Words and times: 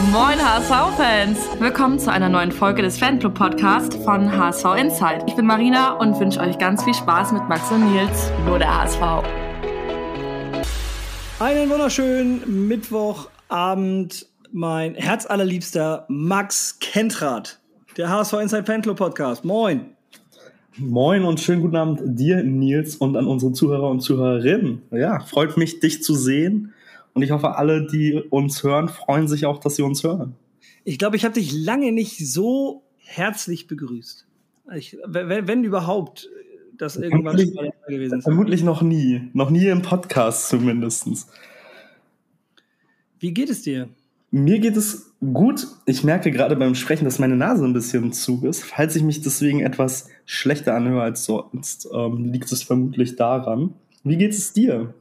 Moin 0.00 0.38
HSV-Fans! 0.38 1.38
Willkommen 1.60 1.98
zu 1.98 2.10
einer 2.10 2.30
neuen 2.30 2.50
Folge 2.50 2.80
des 2.80 2.98
Fanclub-Podcasts 2.98 3.94
von 3.96 4.32
HSV 4.32 4.64
Insight. 4.78 5.24
Ich 5.26 5.36
bin 5.36 5.44
Marina 5.44 5.92
und 5.98 6.18
wünsche 6.18 6.40
euch 6.40 6.56
ganz 6.56 6.82
viel 6.82 6.94
Spaß 6.94 7.32
mit 7.32 7.46
Max 7.48 7.70
und 7.70 7.92
Nils, 7.92 8.32
nur 8.46 8.58
der 8.58 8.74
HSV. 8.74 9.02
Einen 11.38 11.68
wunderschönen 11.68 12.68
Mittwochabend, 12.68 14.26
mein 14.50 14.94
herzallerliebster 14.94 16.06
Max 16.08 16.78
Kentrath, 16.80 17.60
der 17.98 18.08
HSV 18.08 18.32
Inside 18.34 18.64
Fanclub 18.64 18.96
Podcast. 18.96 19.44
Moin! 19.44 19.94
Moin 20.78 21.22
und 21.22 21.38
schönen 21.38 21.60
guten 21.60 21.76
Abend 21.76 22.00
dir, 22.02 22.42
Nils, 22.42 22.96
und 22.96 23.14
an 23.14 23.26
unsere 23.26 23.52
Zuhörer 23.52 23.90
und 23.90 24.00
Zuhörerinnen. 24.00 24.80
Ja, 24.90 25.20
freut 25.20 25.58
mich, 25.58 25.80
dich 25.80 26.02
zu 26.02 26.14
sehen 26.14 26.72
und 27.14 27.22
ich 27.22 27.30
hoffe, 27.30 27.56
alle, 27.56 27.86
die 27.86 28.14
uns 28.30 28.62
hören, 28.62 28.88
freuen 28.88 29.28
sich 29.28 29.46
auch, 29.46 29.58
dass 29.58 29.76
sie 29.76 29.82
uns 29.82 30.02
hören. 30.02 30.34
Ich 30.84 30.98
glaube, 30.98 31.16
ich 31.16 31.24
habe 31.24 31.34
dich 31.34 31.52
lange 31.52 31.92
nicht 31.92 32.18
so 32.18 32.82
herzlich 32.96 33.66
begrüßt. 33.66 34.26
Ich, 34.74 34.96
wenn, 35.06 35.46
wenn, 35.46 35.64
überhaupt, 35.64 36.30
das 36.78 36.96
irgendwann 36.96 37.36
gewesen 37.36 38.18
ist. 38.18 38.24
Vermutlich 38.24 38.62
noch 38.62 38.82
nie. 38.82 39.28
Noch 39.34 39.50
nie 39.50 39.66
im 39.66 39.82
Podcast 39.82 40.48
zumindest. 40.48 41.26
Wie 43.18 43.32
geht 43.32 43.50
es 43.50 43.62
dir? 43.62 43.88
Mir 44.30 44.58
geht 44.60 44.76
es 44.76 45.12
gut. 45.20 45.66
Ich 45.84 46.04
merke 46.04 46.30
gerade 46.30 46.56
beim 46.56 46.74
Sprechen, 46.74 47.04
dass 47.04 47.18
meine 47.18 47.36
Nase 47.36 47.64
ein 47.64 47.74
bisschen 47.74 48.12
zu 48.12 48.44
ist. 48.46 48.64
Falls 48.64 48.96
ich 48.96 49.02
mich 49.02 49.20
deswegen 49.20 49.60
etwas 49.60 50.08
schlechter 50.24 50.74
anhöre 50.74 51.02
als 51.02 51.24
sonst, 51.24 51.88
ähm, 51.92 52.32
liegt 52.32 52.50
es 52.50 52.62
vermutlich 52.62 53.16
daran. 53.16 53.74
Wie 54.04 54.16
geht 54.16 54.32
es 54.32 54.52
dir? 54.52 54.94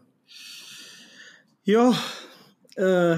Ja, 1.63 1.93
äh, 2.75 3.17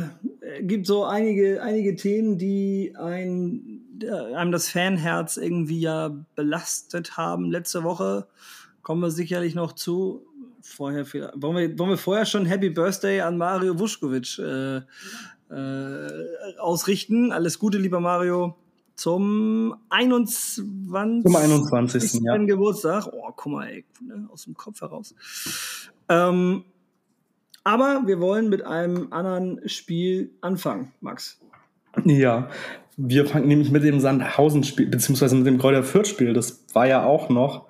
gibt 0.61 0.85
so 0.85 1.05
einige, 1.05 1.61
einige 1.61 1.95
Themen, 1.95 2.37
die 2.37 2.93
ein, 2.97 3.99
äh, 4.01 4.35
einem 4.35 4.51
das 4.51 4.67
Fanherz 4.69 5.37
irgendwie 5.37 5.79
ja 5.79 6.13
belastet 6.35 7.15
haben. 7.17 7.51
Letzte 7.51 7.83
Woche 7.83 8.27
kommen 8.81 9.01
wir 9.01 9.11
sicherlich 9.11 9.55
noch 9.55 9.73
zu. 9.73 10.25
Vorher 10.61 11.05
wollen, 11.35 11.57
wir, 11.57 11.79
wollen 11.79 11.89
wir 11.91 11.97
vorher 11.97 12.25
schon 12.25 12.45
Happy 12.45 12.69
Birthday 12.69 13.21
an 13.21 13.37
Mario 13.37 13.79
Vuskovic 13.79 14.39
äh, 14.39 14.81
äh, 15.49 16.57
ausrichten? 16.57 17.31
Alles 17.31 17.59
Gute, 17.59 17.77
lieber 17.77 17.99
Mario. 17.99 18.55
Zum 18.95 19.75
21. 19.89 21.23
Zum 21.23 21.35
21. 21.35 22.21
Ja. 22.23 22.37
Geburtstag. 22.37 23.07
Oh, 23.11 23.31
guck 23.35 23.51
mal, 23.51 23.67
ey, 23.67 23.85
ne, 24.01 24.27
aus 24.31 24.43
dem 24.43 24.53
Kopf 24.53 24.81
heraus. 24.81 25.15
Ähm, 26.09 26.63
aber 27.63 28.03
wir 28.05 28.19
wollen 28.19 28.49
mit 28.49 28.65
einem 28.65 29.11
anderen 29.11 29.67
Spiel 29.67 30.31
anfangen, 30.41 30.93
Max. 30.99 31.39
Ja, 32.05 32.49
wir 32.97 33.25
fangen 33.25 33.47
nämlich 33.47 33.71
mit 33.71 33.83
dem 33.83 33.99
Sandhausen-Spiel, 33.99 34.87
beziehungsweise 34.87 35.35
mit 35.35 35.47
dem 35.47 35.57
Kräuter 35.57 35.83
Fürth-Spiel. 35.83 36.33
Das 36.33 36.65
war 36.73 36.87
ja 36.87 37.03
auch 37.05 37.29
noch. 37.29 37.67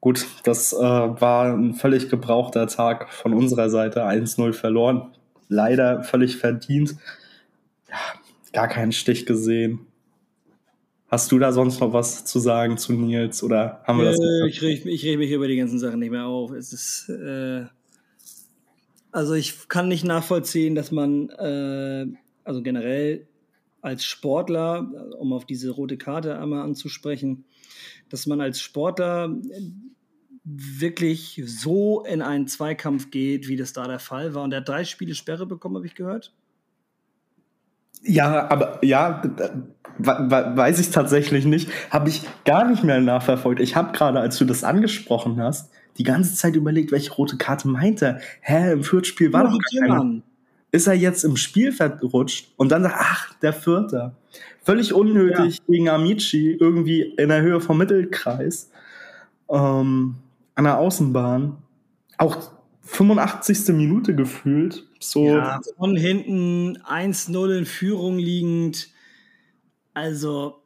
Gut, 0.00 0.26
das 0.44 0.72
äh, 0.72 0.76
war 0.76 1.52
ein 1.52 1.74
völlig 1.74 2.08
gebrauchter 2.08 2.66
Tag 2.66 3.12
von 3.12 3.32
unserer 3.32 3.70
Seite. 3.70 4.04
1-0 4.04 4.52
verloren. 4.52 5.12
Leider 5.48 6.02
völlig 6.02 6.36
verdient. 6.36 6.96
Ja, 7.88 7.96
gar 8.52 8.68
keinen 8.68 8.92
Stich 8.92 9.26
gesehen. 9.26 9.80
Hast 11.08 11.30
du 11.30 11.38
da 11.38 11.52
sonst 11.52 11.80
noch 11.80 11.92
was 11.92 12.24
zu 12.24 12.40
sagen 12.40 12.78
zu 12.78 12.92
Nils 12.92 13.42
oder 13.42 13.80
haben 13.84 13.98
wir 13.98 14.06
das? 14.06 14.18
Äh, 14.18 14.48
ich 14.48 14.60
reg, 14.60 14.86
ich 14.86 15.04
reg 15.04 15.18
mich 15.18 15.30
über 15.30 15.46
die 15.46 15.56
ganzen 15.56 15.78
Sachen 15.78 16.00
nicht 16.00 16.10
mehr 16.10 16.26
auf. 16.26 16.50
Es 16.50 16.72
ist, 16.72 17.08
äh, 17.08 17.66
also 19.16 19.32
ich 19.32 19.68
kann 19.68 19.88
nicht 19.88 20.04
nachvollziehen, 20.04 20.74
dass 20.74 20.92
man, 20.92 21.30
äh, 21.30 22.06
also 22.44 22.62
generell 22.62 23.26
als 23.80 24.04
Sportler, 24.04 24.90
um 25.18 25.32
auf 25.32 25.46
diese 25.46 25.70
rote 25.70 25.96
Karte 25.96 26.38
einmal 26.38 26.60
anzusprechen, 26.60 27.46
dass 28.10 28.26
man 28.26 28.42
als 28.42 28.60
Sportler 28.60 29.34
wirklich 30.44 31.42
so 31.46 32.04
in 32.04 32.20
einen 32.20 32.46
Zweikampf 32.46 33.10
geht, 33.10 33.48
wie 33.48 33.56
das 33.56 33.72
da 33.72 33.88
der 33.88 34.00
Fall 34.00 34.34
war. 34.34 34.42
Und 34.42 34.52
er 34.52 34.60
hat 34.60 34.68
drei 34.68 34.84
Spiele 34.84 35.14
Sperre 35.14 35.46
bekommen, 35.46 35.76
habe 35.76 35.86
ich 35.86 35.94
gehört. 35.94 36.34
Ja, 38.02 38.50
aber 38.50 38.84
ja, 38.84 39.22
weiß 39.96 40.78
ich 40.78 40.90
tatsächlich 40.90 41.46
nicht. 41.46 41.70
Habe 41.88 42.10
ich 42.10 42.22
gar 42.44 42.68
nicht 42.68 42.84
mehr 42.84 43.00
nachverfolgt. 43.00 43.62
Ich 43.62 43.76
habe 43.76 43.96
gerade, 43.96 44.20
als 44.20 44.36
du 44.36 44.44
das 44.44 44.62
angesprochen 44.62 45.40
hast, 45.40 45.70
die 45.98 46.04
ganze 46.04 46.34
Zeit 46.34 46.56
überlegt, 46.56 46.92
welche 46.92 47.12
rote 47.12 47.36
Karte 47.36 47.68
meint 47.68 48.02
er. 48.02 48.20
Hä, 48.40 48.72
im 48.72 48.84
Viertspiel 48.84 49.32
war 49.32 49.44
doch 49.44 49.58
keine. 49.72 50.22
Ist 50.72 50.86
er 50.86 50.94
jetzt 50.94 51.24
im 51.24 51.36
Spiel 51.36 51.72
verrutscht 51.72 52.52
und 52.56 52.70
dann 52.70 52.82
sagt, 52.82 52.96
ach, 52.98 53.34
der 53.34 53.52
Vierte. 53.52 54.12
Völlig 54.62 54.92
unnötig 54.92 55.58
ja. 55.58 55.64
gegen 55.68 55.88
Amici, 55.88 56.56
irgendwie 56.58 57.02
in 57.02 57.28
der 57.28 57.40
Höhe 57.40 57.60
vom 57.60 57.78
Mittelkreis, 57.78 58.70
ähm, 59.48 60.16
an 60.54 60.64
der 60.64 60.78
Außenbahn. 60.78 61.56
Auch 62.18 62.50
85. 62.82 63.68
Minute 63.68 64.14
gefühlt. 64.14 64.84
So. 64.98 65.26
Ja, 65.26 65.60
von 65.76 65.96
hinten 65.96 66.78
1-0 66.78 67.58
in 67.58 67.64
Führung 67.64 68.18
liegend. 68.18 68.88
Also, 69.94 70.62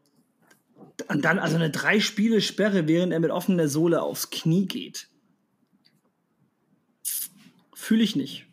und 1.08 1.24
dann 1.24 1.38
also 1.38 1.56
eine 1.56 1.70
drei 1.70 2.00
Spiele 2.00 2.40
Sperre, 2.40 2.88
während 2.88 3.12
er 3.12 3.20
mit 3.20 3.30
offener 3.30 3.68
Sohle 3.68 4.02
aufs 4.02 4.30
Knie 4.30 4.66
geht. 4.66 5.09
Fühle 7.80 8.04
ich 8.04 8.14
nicht. 8.14 8.46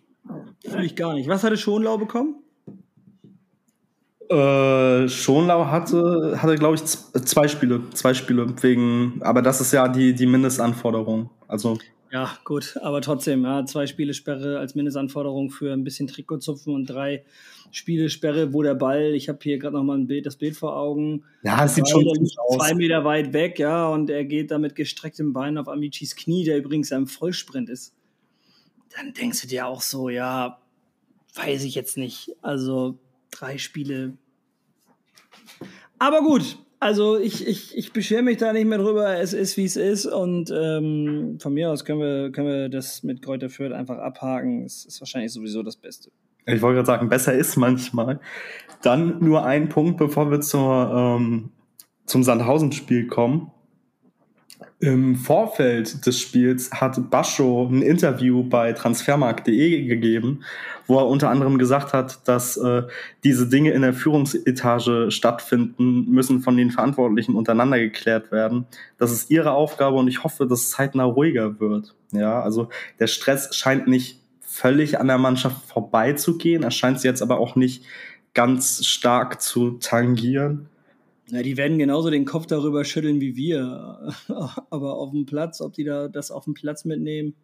Fühle 0.66 0.86
ich 0.86 0.96
gar 0.96 1.14
nicht. 1.14 1.28
Was 1.28 1.44
hatte 1.44 1.58
Schonlau 1.58 1.98
bekommen? 1.98 2.36
Äh, 4.30 5.10
Schonlau 5.10 5.66
hatte, 5.66 6.38
hatte 6.42 6.56
glaube 6.56 6.76
ich, 6.76 6.86
zwei 6.86 7.50
Spiele. 7.50 7.82
Zwei 7.94 8.14
Spiele 8.14 8.48
wegen, 8.64 9.20
aber 9.20 9.42
das 9.42 9.60
ist 9.60 9.74
ja 9.74 9.90
die, 9.90 10.16
die 10.16 10.26
Mindestanforderung. 10.26 11.30
Also. 11.50 11.78
Ja, 12.10 12.32
gut, 12.46 12.78
aber 12.82 13.02
trotzdem, 13.02 13.44
ja, 13.44 13.66
zwei 13.66 13.86
Spiele 13.86 14.14
Sperre 14.14 14.60
als 14.60 14.76
Mindestanforderung 14.76 15.52
für 15.52 15.74
ein 15.74 15.84
bisschen 15.84 16.08
Trikotzupfen 16.08 16.74
und 16.74 16.86
drei 16.86 17.26
Spiele 17.72 18.10
Sperre, 18.10 18.54
wo 18.54 18.64
der 18.64 18.76
Ball, 18.76 19.14
ich 19.14 19.28
habe 19.28 19.40
hier 19.44 19.60
gerade 19.60 19.76
noch 19.76 19.84
mal 19.84 19.98
ein 19.98 20.08
Bild, 20.08 20.26
das 20.26 20.38
Bild 20.38 20.56
vor 20.56 20.78
Augen. 20.78 21.26
Ja, 21.44 21.66
es 21.66 21.76
sieht 21.76 21.90
schon 21.90 22.08
aus. 22.08 22.58
Zwei 22.58 22.76
Meter 22.76 23.04
weit 23.04 23.34
weg, 23.34 23.60
ja, 23.60 23.90
und 23.90 24.10
er 24.10 24.24
geht 24.24 24.52
da 24.52 24.58
mit 24.58 24.74
gestrecktem 24.74 25.34
Bein 25.34 25.58
auf 25.58 25.68
Amicis 25.68 26.16
Knie, 26.16 26.46
der 26.46 26.58
übrigens 26.58 26.94
ein 26.94 27.08
Vollsprint 27.08 27.70
ist 27.70 27.94
dann 28.96 29.14
denkst 29.14 29.42
du 29.42 29.48
dir 29.48 29.68
auch 29.68 29.82
so, 29.82 30.10
ja, 30.10 30.60
weiß 31.36 31.64
ich 31.64 31.76
jetzt 31.76 31.98
nicht. 31.98 32.36
Also 32.42 32.98
drei 33.32 33.58
Spiele. 33.58 34.18
Aber 36.00 36.22
gut, 36.22 36.58
also 36.80 37.18
ich, 37.18 37.48
ich, 37.48 37.76
ich 37.78 37.92
beschwere 37.92 38.22
mich 38.22 38.38
da 38.38 38.54
nicht 38.54 38.68
mehr 38.68 38.78
drüber. 38.78 39.18
Es 39.18 39.34
ist, 39.34 39.58
wie 39.58 39.66
es 39.66 39.76
ist. 39.76 40.06
Und 40.06 40.52
ähm, 40.56 41.38
von 41.40 41.54
mir 41.54 41.72
aus 41.72 41.86
können 41.86 42.00
wir, 42.00 42.32
können 42.32 42.48
wir 42.48 42.70
das 42.70 43.04
mit 43.04 43.22
Kräuter 43.22 43.50
Fürth 43.50 43.74
einfach 43.74 43.98
abhaken. 43.98 44.64
Es 44.64 44.86
ist 44.86 45.02
wahrscheinlich 45.02 45.32
sowieso 45.32 45.64
das 45.64 45.76
Beste. 45.76 46.12
Ich 46.46 46.62
wollte 46.62 46.76
gerade 46.76 46.86
sagen, 46.86 47.10
besser 47.10 47.34
ist 47.34 47.58
manchmal. 47.58 48.20
Dann 48.82 49.20
nur 49.20 49.44
ein 49.46 49.70
Punkt, 49.70 49.98
bevor 49.98 50.32
wir 50.32 50.40
zur, 50.40 51.18
ähm, 51.20 51.50
zum 52.06 52.24
Sandhausen-Spiel 52.24 53.08
kommen. 53.08 53.52
Im 54.80 55.16
Vorfeld 55.16 56.06
des 56.06 56.20
Spiels 56.22 56.72
hat 56.72 57.10
Bascho 57.10 57.68
ein 57.68 57.82
Interview 57.82 58.44
bei 58.44 58.74
transfermarkt.de 58.74 59.88
gegeben, 59.88 60.44
wo 60.86 61.00
er 61.00 61.08
unter 61.08 61.32
anderem 61.32 61.58
gesagt 61.58 61.94
hat, 61.94 62.28
dass 62.28 62.58
äh, 62.58 62.84
diese 63.24 63.50
Dinge 63.50 63.72
in 63.72 63.82
der 63.82 63.96
Führungsetage 63.96 65.10
stattfinden, 65.10 66.06
müssen 66.12 66.42
von 66.42 66.56
den 66.58 66.70
Verantwortlichen 66.70 67.34
untereinander 67.34 67.80
geklärt 67.80 68.32
werden. 68.32 68.68
Das 69.00 69.12
ist 69.12 69.32
ihre 69.32 69.54
Aufgabe 69.54 69.98
und 69.98 70.08
ich 70.10 70.24
hoffe, 70.24 70.46
dass 70.46 70.60
es 70.60 70.70
zeitnah 70.70 71.06
ruhiger 71.06 71.60
wird. 71.60 71.96
Ja, 72.12 72.40
also 72.40 72.70
der 73.00 73.08
Stress 73.08 73.56
scheint 73.56 73.88
nicht 73.88 74.22
völlig 74.42 75.00
an 75.00 75.08
der 75.08 75.18
Mannschaft 75.18 75.66
vorbeizugehen. 75.66 76.62
Er 76.62 76.72
scheint 76.72 77.00
sie 77.00 77.08
jetzt 77.08 77.24
aber 77.24 77.40
auch 77.40 77.56
nicht 77.56 77.84
ganz 78.36 78.86
stark 78.86 79.42
zu 79.42 79.72
tangieren. 79.80 80.70
Ja, 81.30 81.42
die 81.42 81.58
werden 81.58 81.78
genauso 81.78 82.10
den 82.10 82.26
Kopf 82.26 82.46
darüber 82.46 82.86
schütteln 82.86 83.20
wie 83.20 83.36
wir. 83.36 84.14
Aber 84.70 84.96
auf 84.96 85.12
dem 85.12 85.26
Platz, 85.26 85.62
ob 85.62 85.74
die 85.74 85.84
da 85.84 86.08
das 86.08 86.32
auf 86.32 86.46
dem 86.46 86.54
Platz 86.54 86.86
mitnehmen. 86.86 87.36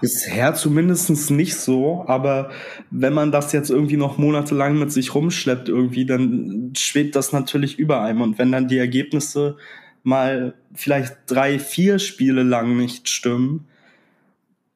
Bisher 0.00 0.54
zumindest 0.54 1.30
nicht 1.30 1.56
so, 1.56 2.04
aber 2.06 2.50
wenn 2.90 3.12
man 3.12 3.32
das 3.32 3.52
jetzt 3.52 3.70
irgendwie 3.70 3.96
noch 3.96 4.18
monatelang 4.18 4.78
mit 4.78 4.92
sich 4.92 5.14
rumschleppt, 5.14 5.68
irgendwie, 5.68 6.06
dann 6.06 6.72
schwebt 6.76 7.16
das 7.16 7.32
natürlich 7.32 7.78
über 7.78 8.00
einem. 8.00 8.22
Und 8.22 8.38
wenn 8.38 8.52
dann 8.52 8.68
die 8.68 8.78
Ergebnisse 8.78 9.56
mal 10.02 10.54
vielleicht 10.74 11.16
drei, 11.26 11.58
vier 11.58 11.98
Spiele 11.98 12.42
lang 12.42 12.76
nicht 12.76 13.08
stimmen, 13.08 13.66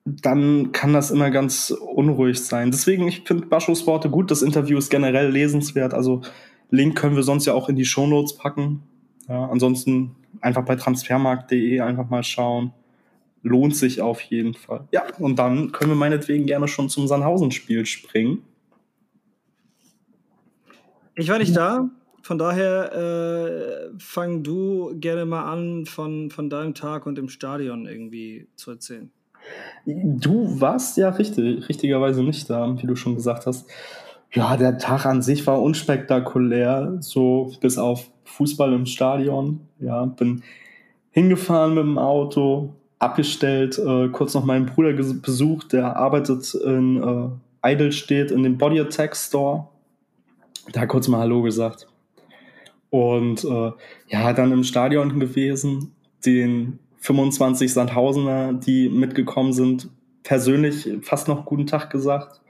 dann 0.04 0.72
kann 0.72 0.92
das 0.92 1.10
immer 1.10 1.30
ganz 1.30 1.70
unruhig 1.70 2.40
sein. 2.42 2.70
Deswegen, 2.70 3.08
ich 3.08 3.22
finde 3.24 3.46
Baschos 3.46 3.86
Worte 3.86 4.10
gut. 4.10 4.30
Das 4.30 4.42
Interview 4.42 4.76
ist 4.76 4.90
generell 4.90 5.30
lesenswert. 5.30 5.94
Also 5.94 6.20
Link 6.70 6.96
können 6.96 7.16
wir 7.16 7.22
sonst 7.22 7.46
ja 7.46 7.54
auch 7.54 7.68
in 7.68 7.76
die 7.76 7.84
Shownotes 7.84 8.36
packen. 8.36 8.82
Ja, 9.28 9.46
ansonsten 9.46 10.16
einfach 10.40 10.64
bei 10.64 10.76
transfermarkt.de 10.76 11.80
einfach 11.80 12.08
mal 12.10 12.22
schauen. 12.22 12.72
Lohnt 13.42 13.76
sich 13.76 14.00
auf 14.00 14.20
jeden 14.22 14.54
Fall. 14.54 14.88
Ja, 14.90 15.02
und 15.18 15.38
dann 15.38 15.72
können 15.72 15.90
wir 15.90 15.96
meinetwegen 15.96 16.46
gerne 16.46 16.66
schon 16.66 16.88
zum 16.88 17.06
Sandhausen-Spiel 17.06 17.84
springen. 17.86 18.42
Ich 21.14 21.28
war 21.28 21.38
nicht 21.38 21.54
da. 21.54 21.90
Von 22.22 22.38
daher 22.38 22.92
äh, 22.94 23.90
fang 23.98 24.42
du 24.42 24.94
gerne 24.98 25.26
mal 25.26 25.44
an, 25.44 25.84
von, 25.84 26.30
von 26.30 26.48
deinem 26.48 26.74
Tag 26.74 27.04
und 27.04 27.18
im 27.18 27.28
Stadion 27.28 27.86
irgendwie 27.86 28.48
zu 28.56 28.70
erzählen. 28.70 29.10
Du 29.84 30.58
warst 30.58 30.96
ja 30.96 31.10
richtig, 31.10 31.68
richtigerweise 31.68 32.22
nicht 32.22 32.48
da, 32.48 32.74
wie 32.80 32.86
du 32.86 32.96
schon 32.96 33.14
gesagt 33.14 33.44
hast. 33.44 33.70
Ja, 34.34 34.56
der 34.56 34.78
Tag 34.78 35.06
an 35.06 35.22
sich 35.22 35.46
war 35.46 35.62
unspektakulär, 35.62 36.96
so 36.98 37.52
bis 37.60 37.78
auf 37.78 38.10
Fußball 38.24 38.72
im 38.72 38.84
Stadion. 38.84 39.60
Ja, 39.78 40.04
bin 40.06 40.42
hingefahren 41.12 41.74
mit 41.74 41.84
dem 41.84 41.98
Auto, 41.98 42.74
abgestellt, 42.98 43.78
äh, 43.78 44.08
kurz 44.08 44.34
noch 44.34 44.44
meinen 44.44 44.66
Bruder 44.66 44.92
besucht, 44.92 45.72
der 45.72 45.96
arbeitet 45.96 46.52
in 46.54 47.00
äh, 47.00 47.28
Eidelstedt 47.62 48.32
in 48.32 48.42
dem 48.42 48.58
Body 48.58 48.80
Attack 48.80 49.14
Store. 49.14 49.68
Da 50.72 50.86
kurz 50.86 51.06
mal 51.06 51.20
Hallo 51.20 51.42
gesagt. 51.42 51.86
Und 52.90 53.44
äh, 53.44 53.72
ja, 54.08 54.32
dann 54.32 54.50
im 54.50 54.64
Stadion 54.64 55.20
gewesen, 55.20 55.92
den 56.26 56.80
25 56.98 57.72
Sandhausener, 57.72 58.52
die 58.52 58.88
mitgekommen 58.88 59.52
sind, 59.52 59.88
persönlich 60.24 60.88
fast 61.02 61.28
noch 61.28 61.44
guten 61.44 61.66
Tag 61.66 61.90
gesagt. 61.90 62.40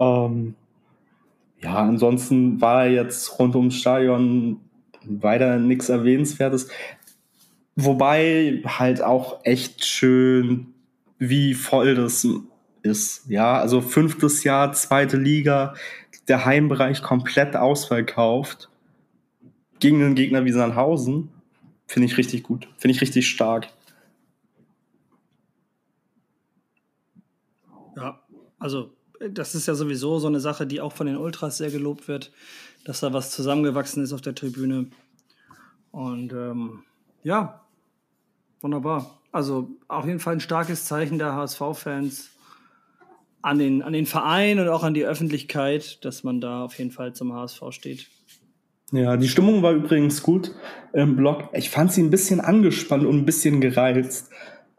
Ähm, 0.00 0.54
ja, 1.60 1.76
ansonsten 1.76 2.60
war 2.60 2.86
jetzt 2.86 3.38
rund 3.38 3.56
ums 3.56 3.76
Stadion 3.76 4.60
weiter 5.04 5.58
nichts 5.58 5.88
Erwähnenswertes. 5.88 6.68
Wobei 7.74 8.62
halt 8.64 9.02
auch 9.02 9.44
echt 9.44 9.84
schön, 9.84 10.74
wie 11.18 11.54
voll 11.54 11.94
das 11.94 12.26
ist. 12.82 13.28
Ja, 13.28 13.58
also 13.58 13.80
fünftes 13.80 14.44
Jahr, 14.44 14.72
zweite 14.72 15.16
Liga, 15.16 15.74
der 16.28 16.44
Heimbereich 16.44 17.02
komplett 17.02 17.56
ausverkauft. 17.56 18.68
Gegen 19.80 20.02
einen 20.02 20.14
Gegner 20.14 20.44
wie 20.44 20.52
Sandhausen. 20.52 21.30
Finde 21.86 22.06
ich 22.06 22.18
richtig 22.18 22.42
gut. 22.42 22.68
Finde 22.78 22.94
ich 22.94 23.00
richtig 23.00 23.28
stark. 23.28 23.68
Ja, 27.96 28.20
also 28.58 28.92
das 29.30 29.54
ist 29.54 29.66
ja 29.66 29.74
sowieso 29.74 30.18
so 30.18 30.26
eine 30.26 30.40
Sache, 30.40 30.66
die 30.66 30.80
auch 30.80 30.92
von 30.92 31.06
den 31.06 31.16
Ultras 31.16 31.58
sehr 31.58 31.70
gelobt 31.70 32.08
wird, 32.08 32.32
dass 32.84 33.00
da 33.00 33.12
was 33.12 33.30
zusammengewachsen 33.30 34.02
ist 34.02 34.12
auf 34.12 34.20
der 34.20 34.34
Tribüne. 34.34 34.86
Und 35.90 36.32
ähm, 36.32 36.80
ja, 37.22 37.60
wunderbar. 38.60 39.18
Also 39.32 39.70
auf 39.88 40.06
jeden 40.06 40.20
Fall 40.20 40.34
ein 40.34 40.40
starkes 40.40 40.84
Zeichen 40.84 41.18
der 41.18 41.34
HSV-Fans 41.34 42.30
an 43.42 43.58
den, 43.58 43.82
an 43.82 43.92
den 43.92 44.06
Verein 44.06 44.58
und 44.58 44.68
auch 44.68 44.82
an 44.82 44.94
die 44.94 45.04
Öffentlichkeit, 45.04 46.04
dass 46.04 46.24
man 46.24 46.40
da 46.40 46.64
auf 46.64 46.78
jeden 46.78 46.90
Fall 46.90 47.12
zum 47.12 47.32
HSV 47.32 47.62
steht. 47.70 48.06
Ja, 48.90 49.16
die 49.16 49.28
Stimmung 49.28 49.62
war 49.62 49.72
übrigens 49.72 50.22
gut 50.22 50.54
im 50.94 51.16
Blog. 51.16 51.50
Ich 51.52 51.68
fand 51.68 51.92
sie 51.92 52.02
ein 52.02 52.10
bisschen 52.10 52.40
angespannt 52.40 53.04
und 53.04 53.16
ein 53.16 53.26
bisschen 53.26 53.60
gereizt. 53.60 54.30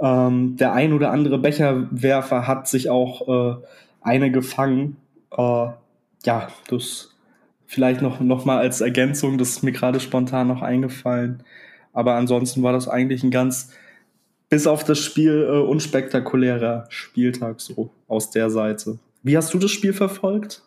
Ähm, 0.02 0.56
der 0.58 0.74
ein 0.74 0.94
oder 0.94 1.12
andere 1.12 1.38
Becherwerfer 1.38 2.48
hat 2.48 2.68
sich 2.68 2.90
auch 2.90 3.28
äh, 3.28 3.62
eine 4.02 4.32
gefangen. 4.32 4.98
Äh, 5.32 5.68
ja, 6.26 6.48
das 6.70 7.16
vielleicht 7.66 8.02
noch, 8.02 8.20
noch 8.20 8.46
mal 8.46 8.58
als 8.58 8.82
Ergänzung, 8.82 9.38
das 9.38 9.50
ist 9.50 9.64
mir 9.64 9.72
gerade 9.72 10.00
spontan 10.00 10.48
noch 10.48 10.62
eingefallen. 10.62 11.44
Aber 11.94 12.16
ansonsten 12.16 12.64
war 12.64 12.74
das 12.74 12.88
eigentlich 12.88 13.24
ein 13.24 13.32
ganz, 13.32 13.72
bis 14.50 14.66
auf 14.66 14.84
das 14.84 15.00
Spiel, 15.00 15.48
äh, 15.48 15.60
unspektakulärer 15.60 16.86
Spieltag 16.90 17.62
so 17.62 17.92
aus 18.08 18.32
der 18.32 18.50
Seite. 18.50 18.98
Wie 19.22 19.38
hast 19.38 19.54
du 19.54 19.60
das 19.60 19.72
Spiel 19.72 19.94
verfolgt? 19.94 20.64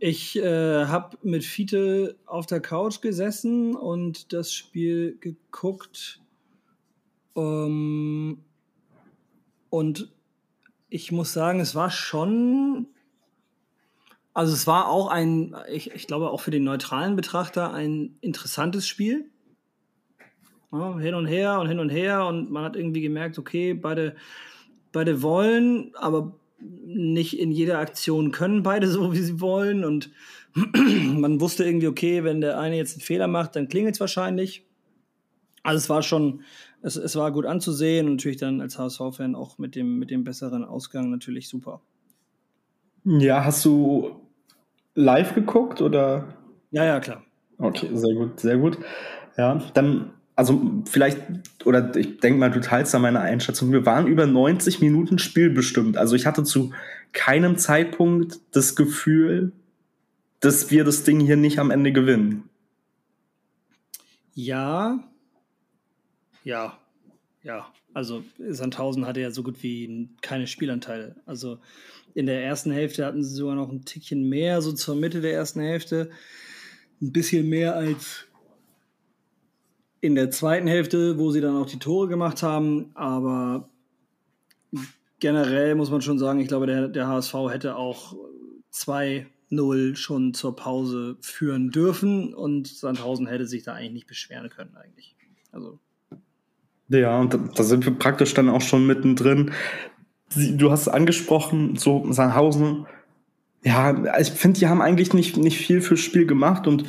Ich 0.00 0.38
äh, 0.38 0.86
habe 0.86 1.16
mit 1.22 1.44
Fiete 1.44 2.16
auf 2.26 2.46
der 2.46 2.60
Couch 2.60 3.02
gesessen 3.02 3.76
und 3.76 4.32
das 4.32 4.52
Spiel 4.52 5.16
geguckt. 5.20 6.20
Ähm, 7.36 8.38
und 9.68 10.10
ich 10.90 11.12
muss 11.12 11.32
sagen, 11.32 11.60
es 11.60 11.74
war 11.74 11.90
schon. 11.90 12.88
Also, 14.34 14.52
es 14.52 14.66
war 14.66 14.88
auch 14.88 15.08
ein, 15.08 15.56
ich, 15.72 15.92
ich 15.92 16.06
glaube, 16.06 16.30
auch 16.30 16.40
für 16.40 16.50
den 16.50 16.64
neutralen 16.64 17.16
Betrachter 17.16 17.72
ein 17.72 18.16
interessantes 18.20 18.86
Spiel. 18.86 19.30
Ja, 20.72 20.98
hin 20.98 21.14
und 21.14 21.26
her 21.26 21.58
und 21.58 21.66
hin 21.66 21.80
und 21.80 21.90
her 21.90 22.26
und 22.26 22.50
man 22.50 22.62
hat 22.62 22.76
irgendwie 22.76 23.00
gemerkt, 23.00 23.38
okay, 23.38 23.74
beide, 23.74 24.14
beide 24.92 25.20
wollen, 25.20 25.92
aber 25.96 26.36
nicht 26.60 27.38
in 27.38 27.50
jeder 27.50 27.78
Aktion 27.80 28.30
können 28.30 28.62
beide 28.62 28.88
so, 28.88 29.12
wie 29.12 29.18
sie 29.18 29.40
wollen. 29.40 29.84
Und 29.84 30.10
man 30.54 31.40
wusste 31.40 31.64
irgendwie, 31.64 31.88
okay, 31.88 32.22
wenn 32.22 32.40
der 32.40 32.58
eine 32.60 32.76
jetzt 32.76 32.94
einen 32.94 33.02
Fehler 33.02 33.26
macht, 33.26 33.56
dann 33.56 33.68
klingelt 33.68 33.94
es 33.94 34.00
wahrscheinlich. 34.00 34.64
Also 35.62 35.78
es 35.78 35.90
war 35.90 36.02
schon, 36.02 36.42
es, 36.82 36.96
es 36.96 37.16
war 37.16 37.32
gut 37.32 37.46
anzusehen 37.46 38.06
und 38.06 38.12
natürlich 38.14 38.38
dann 38.38 38.60
als 38.60 38.78
HSV-Fan 38.78 39.34
auch 39.34 39.58
mit 39.58 39.74
dem, 39.74 39.98
mit 39.98 40.10
dem 40.10 40.24
besseren 40.24 40.64
Ausgang 40.64 41.10
natürlich 41.10 41.48
super. 41.48 41.80
Ja, 43.04 43.44
hast 43.44 43.64
du 43.64 44.20
live 44.94 45.34
geguckt 45.34 45.80
oder? 45.80 46.34
Ja, 46.70 46.84
ja, 46.84 47.00
klar. 47.00 47.22
Okay, 47.58 47.90
sehr 47.92 48.14
gut, 48.14 48.40
sehr 48.40 48.58
gut. 48.58 48.78
Ja, 49.36 49.62
dann 49.74 50.12
also 50.40 50.58
vielleicht, 50.86 51.18
oder 51.66 51.94
ich 51.96 52.18
denke 52.18 52.38
mal, 52.38 52.50
du 52.50 52.62
teilst 52.62 52.94
da 52.94 52.98
meine 52.98 53.20
Einschätzung. 53.20 53.72
Wir 53.72 53.84
waren 53.84 54.06
über 54.06 54.26
90 54.26 54.80
Minuten 54.80 55.18
Spiel 55.18 55.50
bestimmt. 55.50 55.98
Also 55.98 56.16
ich 56.16 56.24
hatte 56.24 56.44
zu 56.44 56.72
keinem 57.12 57.58
Zeitpunkt 57.58 58.40
das 58.52 58.74
Gefühl, 58.74 59.52
dass 60.40 60.70
wir 60.70 60.84
das 60.84 61.04
Ding 61.04 61.20
hier 61.20 61.36
nicht 61.36 61.58
am 61.58 61.70
Ende 61.70 61.92
gewinnen. 61.92 62.44
Ja, 64.32 65.00
ja, 66.44 66.78
ja. 67.42 67.72
Also 67.92 68.22
Sandhausen 68.38 69.06
hatte 69.06 69.20
ja 69.20 69.30
so 69.30 69.42
gut 69.42 69.62
wie 69.62 70.08
keine 70.20 70.46
Spielanteile. 70.46 71.16
Also 71.26 71.58
in 72.14 72.26
der 72.26 72.44
ersten 72.44 72.70
Hälfte 72.70 73.04
hatten 73.04 73.22
sie 73.22 73.34
sogar 73.34 73.54
noch 73.54 73.70
ein 73.70 73.84
Tickchen 73.84 74.28
mehr, 74.28 74.62
so 74.62 74.72
zur 74.72 74.94
Mitte 74.94 75.20
der 75.20 75.34
ersten 75.34 75.60
Hälfte. 75.60 76.10
Ein 77.00 77.12
bisschen 77.12 77.48
mehr 77.48 77.74
als 77.76 78.26
in 80.00 80.14
der 80.14 80.30
zweiten 80.30 80.66
Hälfte, 80.66 81.18
wo 81.18 81.30
sie 81.30 81.40
dann 81.40 81.56
auch 81.56 81.66
die 81.66 81.78
Tore 81.78 82.08
gemacht 82.08 82.42
haben. 82.42 82.90
Aber 82.94 83.68
generell 85.18 85.74
muss 85.74 85.90
man 85.90 86.02
schon 86.02 86.18
sagen, 86.18 86.40
ich 86.40 86.48
glaube, 86.48 86.66
der, 86.66 86.88
der 86.88 87.08
HSV 87.08 87.34
hätte 87.50 87.76
auch 87.76 88.16
2-0 88.72 89.96
schon 89.96 90.34
zur 90.34 90.56
Pause 90.56 91.16
führen 91.20 91.70
dürfen 91.70 92.34
und 92.34 92.68
Sandhausen 92.68 93.26
hätte 93.26 93.46
sich 93.46 93.62
da 93.62 93.74
eigentlich 93.74 93.92
nicht 93.92 94.06
beschweren 94.06 94.48
können 94.48 94.76
eigentlich. 94.76 95.16
Also. 95.52 95.78
Ja, 96.90 97.18
und 97.18 97.38
da 97.54 97.62
sind 97.62 97.84
wir 97.86 97.94
praktisch 97.94 98.34
dann 98.34 98.48
auch 98.48 98.60
schon 98.60 98.86
mittendrin. 98.86 99.52
Du 100.36 100.70
hast 100.70 100.88
angesprochen, 100.88 101.76
so 101.76 102.04
Sandhausen, 102.12 102.86
ja, 103.62 104.18
ich 104.18 104.30
finde, 104.30 104.58
die 104.58 104.66
haben 104.66 104.82
eigentlich 104.82 105.12
nicht, 105.12 105.36
nicht 105.36 105.58
viel 105.58 105.80
fürs 105.82 106.00
Spiel 106.00 106.26
gemacht 106.26 106.66
und 106.66 106.84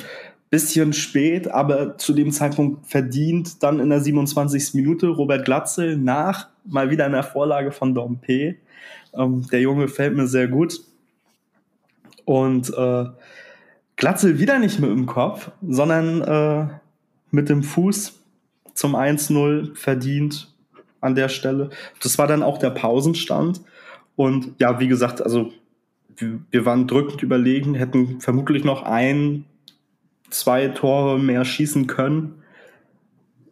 bisschen 0.50 0.92
spät, 0.92 1.48
aber 1.48 1.96
zu 1.98 2.12
dem 2.12 2.30
Zeitpunkt 2.30 2.86
verdient 2.86 3.62
dann 3.62 3.80
in 3.80 3.90
der 3.90 4.00
27. 4.00 4.74
Minute 4.74 5.08
Robert 5.08 5.44
Glatzel 5.44 5.96
nach 5.96 6.48
mal 6.64 6.90
wieder 6.90 7.06
einer 7.06 7.22
Vorlage 7.22 7.72
von 7.72 7.94
Dompe. 7.94 8.56
Ähm, 9.14 9.46
der 9.50 9.60
Junge 9.60 9.88
fällt 9.88 10.14
mir 10.14 10.26
sehr 10.26 10.48
gut. 10.48 10.80
Und 12.24 12.72
äh, 12.76 13.04
Glatzel 13.96 14.38
wieder 14.38 14.58
nicht 14.58 14.78
mit 14.78 14.90
dem 14.90 15.06
Kopf, 15.06 15.50
sondern 15.66 16.20
äh, 16.22 16.66
mit 17.30 17.48
dem 17.48 17.62
Fuß 17.62 18.21
zum 18.74 18.94
1-0 18.96 19.74
verdient 19.74 20.52
an 21.00 21.14
der 21.14 21.28
Stelle. 21.28 21.70
Das 22.02 22.18
war 22.18 22.26
dann 22.26 22.42
auch 22.42 22.58
der 22.58 22.70
Pausenstand. 22.70 23.60
Und 24.16 24.54
ja, 24.58 24.80
wie 24.80 24.88
gesagt, 24.88 25.22
also 25.22 25.52
wir 26.50 26.64
waren 26.64 26.86
drückend 26.86 27.22
überlegen, 27.22 27.74
hätten 27.74 28.20
vermutlich 28.20 28.64
noch 28.64 28.82
ein 28.82 29.44
zwei 30.30 30.68
Tore 30.68 31.18
mehr 31.18 31.44
schießen 31.44 31.86
können. 31.86 32.42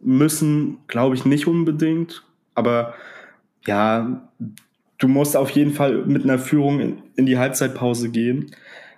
Müssen, 0.01 0.77
glaube 0.87 1.15
ich, 1.15 1.25
nicht 1.25 1.47
unbedingt. 1.47 2.23
Aber 2.55 2.93
ja, 3.65 4.29
du 4.97 5.07
musst 5.07 5.37
auf 5.37 5.49
jeden 5.51 5.73
Fall 5.73 6.05
mit 6.05 6.23
einer 6.23 6.39
Führung 6.39 6.79
in, 6.79 6.97
in 7.15 7.25
die 7.25 7.37
Halbzeitpause 7.37 8.09
gehen. 8.09 8.51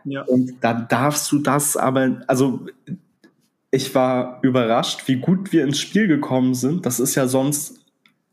Ja. 0.05 0.21
Und 0.23 0.55
da 0.61 0.73
darfst 0.73 1.31
du 1.31 1.39
das 1.39 1.77
aber, 1.77 2.21
also 2.27 2.65
ich 3.73 3.95
war 3.95 4.37
überrascht, 4.43 5.07
wie 5.07 5.15
gut 5.15 5.51
wir 5.51 5.63
ins 5.63 5.79
Spiel 5.79 6.07
gekommen 6.07 6.53
sind. 6.53 6.85
Das 6.85 6.99
ist 6.99 7.15
ja 7.15 7.27
sonst 7.27 7.83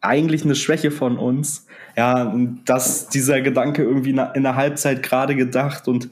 eigentlich 0.03 0.45
eine 0.45 0.55
Schwäche 0.55 0.91
von 0.91 1.17
uns. 1.17 1.67
Ja, 1.97 2.37
dass 2.67 3.09
dieser 3.09 3.41
Gedanke 3.41 3.83
irgendwie 3.83 4.11
in 4.11 4.43
der 4.43 4.55
Halbzeit 4.55 5.03
gerade 5.03 5.35
gedacht 5.35 5.89
und 5.89 6.11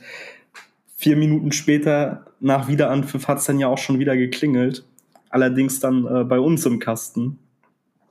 vier 0.97 1.16
Minuten 1.16 1.52
später 1.52 2.25
nach 2.40 2.68
Wiederanpfiff 2.68 3.28
hat 3.28 3.38
es 3.38 3.44
dann 3.44 3.58
ja 3.61 3.68
auch 3.68 3.76
schon 3.76 3.99
wieder 3.99 4.16
geklingelt. 4.16 4.85
Allerdings 5.28 5.78
dann 5.78 6.06
äh, 6.06 6.25
bei 6.25 6.40
uns 6.40 6.64
im 6.64 6.78
Kasten. 6.78 7.38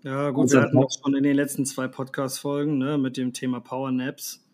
Ja, 0.04 0.30
gut, 0.30 0.52
wir 0.52 0.62
hatten 0.62 0.78
auch 0.78 0.92
schon 1.04 1.16
in 1.16 1.24
den 1.24 1.36
letzten 1.36 1.66
zwei 1.66 1.88
Podcast-Folgen 1.88 2.78
ne, 2.78 3.00
mit 3.00 3.18
dem 3.18 3.34
Thema 3.34 3.60
Power 3.60 3.92
Naps. 3.92 4.46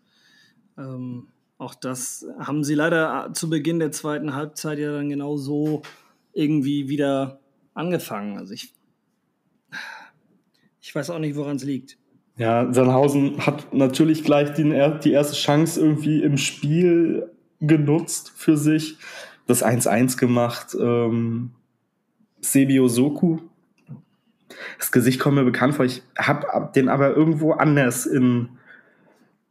Ähm, 0.78 1.28
auch 1.58 1.74
das 1.74 2.26
haben 2.38 2.64
sie 2.64 2.74
leider 2.74 3.30
zu 3.34 3.50
Beginn 3.50 3.78
der 3.80 3.92
zweiten 3.92 4.34
Halbzeit 4.34 4.78
ja 4.78 4.92
dann 4.92 5.10
genau 5.10 5.36
so 5.36 5.82
irgendwie 6.34 6.88
wieder 6.88 7.40
angefangen. 7.74 8.38
Also 8.38 8.54
ich, 8.54 8.74
ich 10.80 10.94
weiß 10.94 11.10
auch 11.10 11.18
nicht, 11.18 11.36
woran 11.36 11.56
es 11.56 11.64
liegt. 11.64 11.98
Ja, 12.36 12.72
Sandhausen 12.72 13.46
hat 13.46 13.72
natürlich 13.72 14.24
gleich 14.24 14.52
die, 14.54 14.64
die 15.04 15.12
erste 15.12 15.34
Chance 15.36 15.80
irgendwie 15.80 16.22
im 16.22 16.36
Spiel 16.36 17.30
genutzt 17.60 18.32
für 18.34 18.56
sich. 18.56 18.98
Das 19.46 19.64
1-1 19.64 20.18
gemacht. 20.18 20.76
Ähm, 20.78 21.52
Sebio 22.40 22.88
Soku. 22.88 23.38
Das 24.78 24.90
Gesicht 24.90 25.20
kommt 25.20 25.36
mir 25.36 25.44
bekannt 25.44 25.74
vor. 25.74 25.84
Ich 25.84 26.02
habe 26.18 26.70
den 26.74 26.88
aber 26.88 27.14
irgendwo 27.14 27.52
anders 27.52 28.06
in 28.06 28.48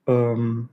ähm, 0.07 0.69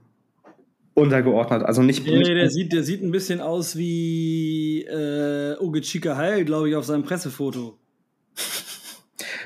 untergeordnet. 0.93 1.63
Also 1.63 1.81
nicht. 1.81 2.05
Nee, 2.05 2.17
nicht 2.17 2.29
der, 2.29 2.49
sieht, 2.49 2.73
der 2.73 2.83
sieht 2.83 3.01
ein 3.01 3.11
bisschen 3.11 3.41
aus 3.41 3.77
wie 3.77 4.83
äh, 4.83 5.57
Uge 5.59 5.81
Chika 5.81 6.15
Heil, 6.15 6.45
glaube 6.45 6.69
ich, 6.69 6.75
auf 6.75 6.85
seinem 6.85 7.03
Pressefoto. 7.03 7.77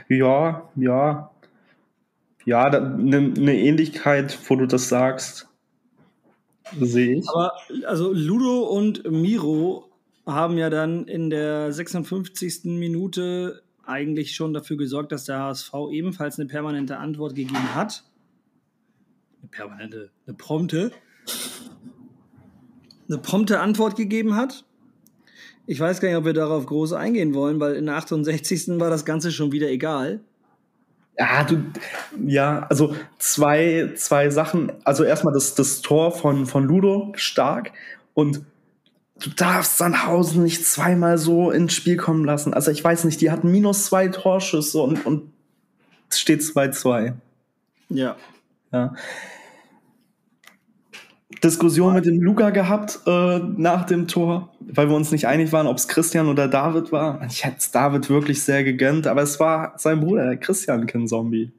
ja, 0.09 0.69
ja. 0.75 1.31
Ja, 2.45 2.65
eine 2.65 3.21
ne 3.21 3.59
Ähnlichkeit, 3.59 4.37
wo 4.47 4.55
du 4.55 4.67
das 4.67 4.87
sagst, 4.87 5.47
sehe 6.79 7.17
ich. 7.17 7.29
Aber 7.29 7.53
also 7.87 8.13
Ludo 8.13 8.65
und 8.65 9.09
Miro 9.09 9.89
haben 10.27 10.57
ja 10.57 10.69
dann 10.69 11.07
in 11.07 11.31
der 11.31 11.71
56. 11.71 12.65
Minute 12.65 13.63
eigentlich 13.83 14.35
schon 14.35 14.53
dafür 14.53 14.77
gesorgt, 14.77 15.11
dass 15.11 15.25
der 15.25 15.39
HSV 15.39 15.73
ebenfalls 15.91 16.39
eine 16.39 16.47
permanente 16.47 16.97
Antwort 16.97 17.35
gegeben 17.35 17.75
hat. 17.75 18.03
Eine 19.41 19.49
permanente, 19.49 20.11
eine 20.25 20.35
prompte. 20.35 20.91
Eine 23.07 23.17
prompte 23.19 23.59
Antwort 23.59 23.95
gegeben 23.95 24.35
hat. 24.35 24.65
Ich 25.67 25.79
weiß 25.79 25.99
gar 25.99 26.09
nicht, 26.09 26.17
ob 26.17 26.25
wir 26.25 26.33
darauf 26.33 26.65
groß 26.65 26.93
eingehen 26.93 27.33
wollen, 27.33 27.59
weil 27.59 27.75
in 27.75 27.85
der 27.85 27.95
68. 27.95 28.79
war 28.79 28.89
das 28.89 29.05
Ganze 29.05 29.31
schon 29.31 29.51
wieder 29.51 29.69
egal. 29.69 30.21
Ja, 31.17 31.43
du, 31.43 31.63
ja, 32.25 32.65
also 32.69 32.95
zwei, 33.17 33.91
zwei 33.95 34.29
Sachen. 34.29 34.71
Also 34.83 35.03
erstmal 35.03 35.33
das, 35.33 35.55
das 35.55 35.81
Tor 35.81 36.11
von, 36.11 36.45
von 36.45 36.65
Ludo 36.65 37.13
stark 37.15 37.71
und 38.13 38.41
du 39.21 39.29
darfst 39.29 39.77
Sandhausen 39.77 40.43
nicht 40.43 40.65
zweimal 40.65 41.17
so 41.17 41.51
ins 41.51 41.73
Spiel 41.73 41.95
kommen 41.95 42.25
lassen. 42.25 42.53
Also 42.53 42.71
ich 42.71 42.83
weiß 42.83 43.05
nicht, 43.05 43.21
die 43.21 43.31
hatten 43.31 43.49
minus 43.49 43.85
zwei 43.85 44.09
Torschüsse 44.09 44.81
und, 44.81 45.05
und 45.05 45.31
es 46.09 46.19
steht 46.19 46.41
2-2. 46.41 47.13
Ja. 47.89 48.17
Ja. 48.71 48.93
Diskussion 51.43 51.93
mit 51.95 52.05
dem 52.05 52.21
Luca 52.21 52.51
gehabt 52.51 52.99
äh, 53.07 53.39
nach 53.39 53.85
dem 53.85 54.07
Tor, 54.07 54.53
weil 54.59 54.89
wir 54.89 54.95
uns 54.95 55.11
nicht 55.11 55.27
einig 55.27 55.51
waren, 55.51 55.65
ob 55.65 55.77
es 55.77 55.87
Christian 55.87 56.27
oder 56.27 56.47
David 56.47 56.91
war. 56.91 57.25
Ich 57.27 57.43
hätte 57.43 57.57
es 57.59 57.71
David 57.71 58.09
wirklich 58.09 58.43
sehr 58.43 58.63
gegönnt, 58.63 59.07
aber 59.07 59.23
es 59.23 59.39
war 59.39 59.73
sein 59.77 60.01
Bruder, 60.01 60.25
der 60.25 60.37
Christian 60.37 60.85
Kinzombie. 60.85 61.51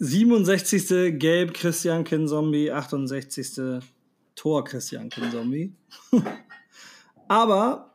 67. 0.00 1.18
Gelb 1.18 1.54
Christian 1.54 2.04
Kinzombie, 2.04 2.70
68. 2.70 3.82
Tor 4.34 4.64
Christian 4.64 5.08
Kinzombie. 5.08 5.72
aber 7.28 7.94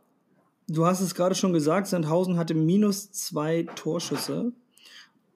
du 0.68 0.86
hast 0.86 1.02
es 1.02 1.16
gerade 1.16 1.36
schon 1.36 1.54
gesagt, 1.54 1.88
Sandhausen 1.88 2.38
hatte 2.38 2.56
minus 2.56 3.12
zwei 3.12 3.66
Torschüsse 3.76 4.52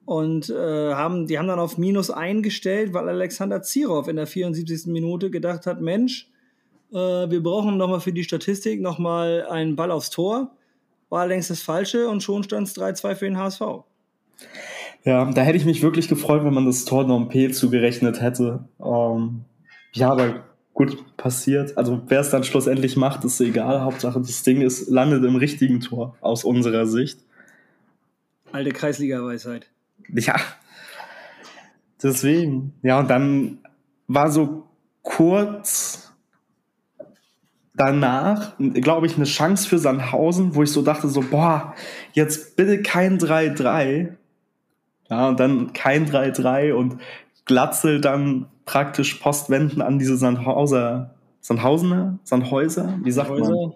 und 0.08 0.48
äh, 0.48 0.94
haben, 0.94 1.26
die 1.26 1.38
haben 1.38 1.48
dann 1.48 1.58
auf 1.58 1.76
Minus 1.76 2.10
eingestellt, 2.10 2.94
weil 2.94 3.10
Alexander 3.10 3.60
Zirov 3.60 4.08
in 4.08 4.16
der 4.16 4.26
74. 4.26 4.86
Minute 4.86 5.28
gedacht 5.28 5.66
hat, 5.66 5.82
Mensch, 5.82 6.30
äh, 6.92 6.96
wir 6.96 7.42
brauchen 7.42 7.76
nochmal 7.76 8.00
für 8.00 8.14
die 8.14 8.24
Statistik 8.24 8.80
nochmal 8.80 9.46
einen 9.50 9.76
Ball 9.76 9.90
aufs 9.90 10.08
Tor. 10.08 10.52
War 11.10 11.26
längst 11.26 11.50
das 11.50 11.60
Falsche 11.60 12.08
und 12.08 12.22
schon 12.22 12.42
stand 12.42 12.68
es 12.68 12.74
3-2 12.74 13.14
für 13.16 13.24
den 13.26 13.36
HSV. 13.36 13.60
Ja, 15.04 15.30
da 15.30 15.42
hätte 15.42 15.58
ich 15.58 15.66
mich 15.66 15.82
wirklich 15.82 16.08
gefreut, 16.08 16.42
wenn 16.42 16.54
man 16.54 16.64
das 16.64 16.86
Tor 16.86 17.04
noch 17.04 17.16
einem 17.16 17.28
P 17.28 17.50
zugerechnet 17.50 18.22
hätte. 18.22 18.66
Ähm, 18.82 19.44
ja, 19.92 20.10
aber 20.10 20.42
gut, 20.72 21.18
passiert. 21.18 21.76
Also 21.76 22.00
wer 22.06 22.20
es 22.20 22.30
dann 22.30 22.44
schlussendlich 22.44 22.96
macht, 22.96 23.24
ist 23.24 23.38
egal. 23.42 23.82
Hauptsache 23.82 24.18
das 24.20 24.42
Ding 24.42 24.62
ist, 24.62 24.88
landet 24.88 25.22
im 25.22 25.36
richtigen 25.36 25.80
Tor 25.80 26.16
aus 26.22 26.44
unserer 26.44 26.86
Sicht. 26.86 27.18
Alte 28.52 28.70
Kreisliga-Weisheit. 28.70 29.68
Ja. 30.08 30.36
Deswegen. 32.02 32.74
Ja, 32.82 33.00
und 33.00 33.10
dann 33.10 33.58
war 34.06 34.30
so 34.30 34.64
kurz 35.02 36.12
danach, 37.74 38.54
glaube 38.58 39.06
ich, 39.06 39.16
eine 39.16 39.24
Chance 39.24 39.68
für 39.68 39.78
Sandhausen, 39.78 40.54
wo 40.54 40.62
ich 40.62 40.72
so 40.72 40.82
dachte, 40.82 41.08
so, 41.08 41.20
boah, 41.20 41.74
jetzt 42.12 42.56
bitte 42.56 42.82
kein 42.82 43.18
3-3. 43.18 44.14
Ja, 45.10 45.28
und 45.28 45.40
dann 45.40 45.72
kein 45.72 46.06
3-3 46.06 46.72
und 46.72 46.98
Glatzel 47.44 48.00
dann 48.00 48.46
praktisch 48.66 49.14
postwenden 49.14 49.80
an 49.80 49.98
diese 49.98 50.16
Sandhauser, 50.16 51.14
Sandhausener, 51.40 52.18
Sandhäuser, 52.24 52.98
wie 53.02 53.12
sagt 53.12 53.30
Häuser. 53.30 53.54
man? 53.54 53.72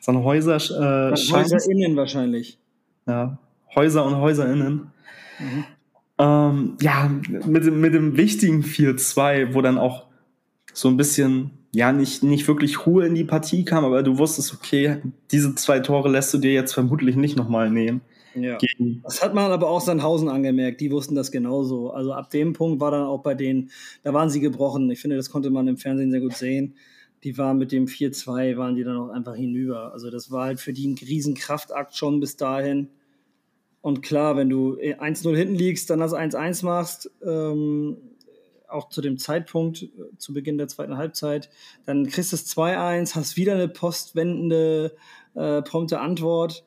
Sandhäuser, 0.00 0.56
äh, 0.56 1.10
Häuser 1.10 1.96
wahrscheinlich. 1.96 2.58
Ja, 3.06 3.38
Häuser 3.74 4.04
und 4.04 4.16
HäuserInnen. 4.16 4.92
Mhm. 5.40 5.64
Ähm, 6.18 6.76
ja, 6.80 7.10
mit, 7.46 7.64
mit 7.72 7.94
dem 7.94 8.16
wichtigen 8.16 8.62
4-2, 8.62 9.54
wo 9.54 9.62
dann 9.62 9.78
auch 9.78 10.06
so 10.72 10.88
ein 10.88 10.96
bisschen, 10.96 11.50
ja, 11.72 11.92
nicht, 11.92 12.22
nicht 12.22 12.46
wirklich 12.46 12.86
Ruhe 12.86 13.06
in 13.06 13.14
die 13.14 13.24
Partie 13.24 13.64
kam, 13.64 13.84
aber 13.84 14.02
du 14.02 14.18
wusstest, 14.18 14.52
okay, 14.52 14.98
diese 15.30 15.54
zwei 15.54 15.80
Tore 15.80 16.10
lässt 16.10 16.34
du 16.34 16.38
dir 16.38 16.52
jetzt 16.52 16.74
vermutlich 16.74 17.16
nicht 17.16 17.36
nochmal 17.36 17.70
nehmen. 17.70 18.02
Ja. 18.34 18.58
Das 19.02 19.22
hat 19.22 19.34
man 19.34 19.50
aber 19.50 19.68
auch 19.68 19.80
Sandhausen 19.80 20.28
angemerkt, 20.28 20.80
die 20.80 20.90
wussten 20.90 21.14
das 21.14 21.32
genauso. 21.32 21.90
Also 21.90 22.12
ab 22.12 22.30
dem 22.30 22.52
Punkt 22.52 22.80
war 22.80 22.90
dann 22.90 23.04
auch 23.04 23.22
bei 23.22 23.34
denen, 23.34 23.70
da 24.02 24.12
waren 24.14 24.30
sie 24.30 24.40
gebrochen. 24.40 24.90
Ich 24.90 25.00
finde, 25.00 25.16
das 25.16 25.30
konnte 25.30 25.50
man 25.50 25.66
im 25.68 25.78
Fernsehen 25.78 26.10
sehr 26.10 26.20
gut 26.20 26.34
sehen. 26.34 26.74
Die 27.24 27.36
waren 27.38 27.58
mit 27.58 27.72
dem 27.72 27.86
4-2, 27.86 28.56
waren 28.56 28.76
die 28.76 28.84
dann 28.84 28.96
auch 28.96 29.10
einfach 29.10 29.34
hinüber. 29.34 29.92
Also 29.92 30.10
das 30.10 30.30
war 30.30 30.44
halt 30.44 30.60
für 30.60 30.72
die 30.72 30.86
ein 30.86 30.96
Riesenkraftakt 30.96 31.96
schon 31.96 32.20
bis 32.20 32.36
dahin. 32.36 32.88
Und 33.82 34.02
klar, 34.02 34.36
wenn 34.36 34.50
du 34.50 34.76
1-0 34.76 35.36
hinten 35.36 35.54
liegst, 35.54 35.88
dann 35.88 36.00
das 36.00 36.12
1-1 36.12 36.64
machst, 36.64 37.10
ähm, 37.24 37.96
auch 38.68 38.88
zu 38.88 39.00
dem 39.00 39.18
Zeitpunkt, 39.18 39.82
äh, 39.82 39.88
zu 40.18 40.32
Beginn 40.32 40.58
der 40.58 40.68
zweiten 40.68 40.96
Halbzeit, 40.96 41.50
dann 41.86 42.06
kriegst 42.06 42.32
du 42.32 42.36
es 42.36 42.46
2-1, 42.46 43.14
hast 43.14 43.36
wieder 43.36 43.54
eine 43.54 43.68
postwendende, 43.68 44.96
äh, 45.34 45.62
prompte 45.62 46.00
Antwort. 46.00 46.64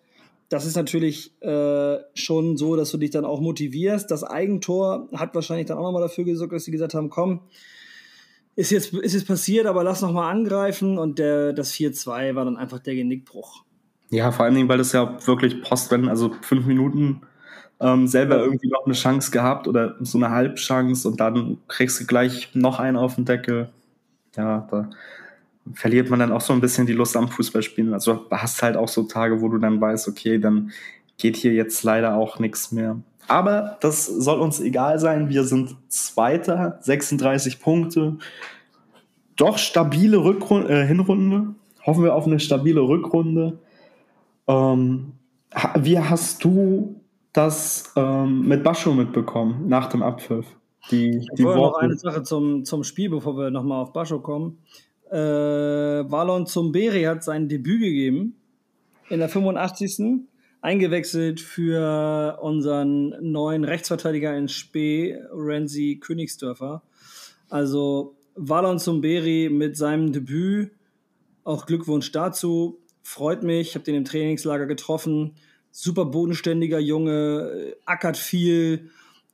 Das 0.49 0.65
ist 0.65 0.75
natürlich 0.75 1.39
äh, 1.41 1.97
schon 2.13 2.57
so, 2.57 2.75
dass 2.75 2.91
du 2.91 2.97
dich 2.97 3.11
dann 3.11 3.25
auch 3.25 3.39
motivierst. 3.39 4.09
Das 4.11 4.23
Eigentor 4.23 5.07
hat 5.13 5.33
wahrscheinlich 5.33 5.67
dann 5.67 5.77
auch 5.77 5.83
nochmal 5.83 6.01
dafür 6.01 6.25
gesorgt, 6.25 6.53
dass 6.53 6.65
sie 6.65 6.71
gesagt 6.71 6.93
haben, 6.93 7.09
komm, 7.09 7.41
ist 8.55 8.71
jetzt, 8.71 8.93
ist 8.93 9.13
jetzt 9.13 9.27
passiert, 9.27 9.65
aber 9.65 9.83
lass 9.83 10.01
nochmal 10.01 10.31
angreifen. 10.31 10.99
Und 10.99 11.17
der, 11.17 11.53
das 11.53 11.73
4-2 11.73 12.35
war 12.35 12.45
dann 12.45 12.57
einfach 12.57 12.79
der 12.79 12.95
Genickbruch. 12.95 13.63
Ja, 14.13 14.31
vor 14.31 14.45
allen 14.45 14.53
Dingen, 14.53 14.69
weil 14.69 14.77
das 14.77 14.91
ja 14.91 15.17
wirklich 15.25 15.63
Postwenden, 15.63 16.07
also 16.07 16.31
fünf 16.41 16.67
Minuten 16.67 17.21
ähm, 17.79 18.07
selber 18.07 18.37
irgendwie 18.37 18.67
noch 18.67 18.85
eine 18.85 18.93
Chance 18.93 19.31
gehabt 19.31 19.67
oder 19.67 19.95
so 20.01 20.19
eine 20.19 20.29
Halbchance 20.29 21.07
und 21.07 21.19
dann 21.19 21.57
kriegst 21.67 21.99
du 21.99 22.05
gleich 22.05 22.53
noch 22.53 22.79
einen 22.79 22.95
auf 22.95 23.15
den 23.15 23.25
Deckel. 23.25 23.69
Ja, 24.35 24.67
da 24.69 24.91
verliert 25.73 26.11
man 26.11 26.19
dann 26.19 26.31
auch 26.31 26.41
so 26.41 26.53
ein 26.53 26.61
bisschen 26.61 26.85
die 26.85 26.93
Lust 26.93 27.17
am 27.17 27.27
Fußballspielen. 27.27 27.91
Also 27.91 28.13
du 28.13 28.29
hast 28.29 28.61
halt 28.61 28.77
auch 28.77 28.87
so 28.87 29.01
Tage, 29.01 29.41
wo 29.41 29.49
du 29.49 29.57
dann 29.57 29.81
weißt, 29.81 30.07
okay, 30.07 30.37
dann 30.37 30.69
geht 31.17 31.35
hier 31.35 31.53
jetzt 31.53 31.81
leider 31.81 32.13
auch 32.13 32.37
nichts 32.37 32.71
mehr. 32.71 32.97
Aber 33.27 33.79
das 33.81 34.05
soll 34.05 34.39
uns 34.41 34.59
egal 34.59 34.99
sein. 34.99 35.29
Wir 35.29 35.43
sind 35.43 35.75
Zweiter, 35.87 36.77
36 36.81 37.59
Punkte. 37.59 38.17
Doch 39.37 39.57
stabile 39.57 40.23
Rückrunde, 40.23 40.69
äh, 40.69 40.85
Hinrunde. 40.85 41.55
Hoffen 41.83 42.03
wir 42.03 42.13
auf 42.13 42.27
eine 42.27 42.39
stabile 42.39 42.81
Rückrunde. 42.81 43.57
Ähm, 44.47 45.13
wie 45.79 45.99
hast 45.99 46.43
du 46.43 47.01
das 47.31 47.93
ähm, 47.95 48.47
mit 48.47 48.63
Bascho 48.63 48.93
mitbekommen 48.93 49.67
nach 49.67 49.87
dem 49.87 50.03
Abpfiff? 50.03 50.45
Die, 50.91 51.25
die 51.37 51.43
Worte. 51.43 51.59
noch 51.59 51.75
eine 51.75 51.97
Sache 51.97 52.23
zum, 52.23 52.65
zum 52.65 52.83
Spiel, 52.83 53.09
bevor 53.09 53.37
wir 53.37 53.51
nochmal 53.51 53.81
auf 53.81 53.93
Bascho 53.93 54.19
kommen. 54.19 54.59
Äh, 55.09 55.17
Valon 55.17 56.45
Zumberi 56.45 57.03
hat 57.03 57.23
sein 57.23 57.47
Debüt 57.47 57.81
gegeben 57.81 58.35
in 59.09 59.19
der 59.19 59.29
85. 59.29 60.25
Eingewechselt 60.61 61.39
für 61.41 62.39
unseren 62.41 63.15
neuen 63.21 63.63
Rechtsverteidiger 63.63 64.35
in 64.37 64.47
Spee, 64.47 65.17
Renzi 65.31 65.99
Königsdörfer. 66.01 66.83
Also 67.49 68.15
Valon 68.35 68.79
Zumberi 68.79 69.49
mit 69.51 69.77
seinem 69.77 70.11
Debüt, 70.11 70.71
auch 71.43 71.65
Glückwunsch 71.65 72.11
dazu 72.11 72.79
freut 73.03 73.43
mich. 73.43 73.69
Ich 73.69 73.75
habe 73.75 73.85
den 73.85 73.95
im 73.95 74.05
Trainingslager 74.05 74.65
getroffen. 74.65 75.35
Super 75.71 76.05
bodenständiger 76.05 76.79
Junge, 76.79 77.75
ackert 77.85 78.17
viel, 78.17 78.89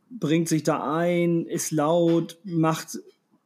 bringt 0.10 0.50
sich 0.50 0.64
da 0.64 0.96
ein, 0.98 1.46
ist 1.46 1.72
laut, 1.72 2.38
macht 2.44 3.00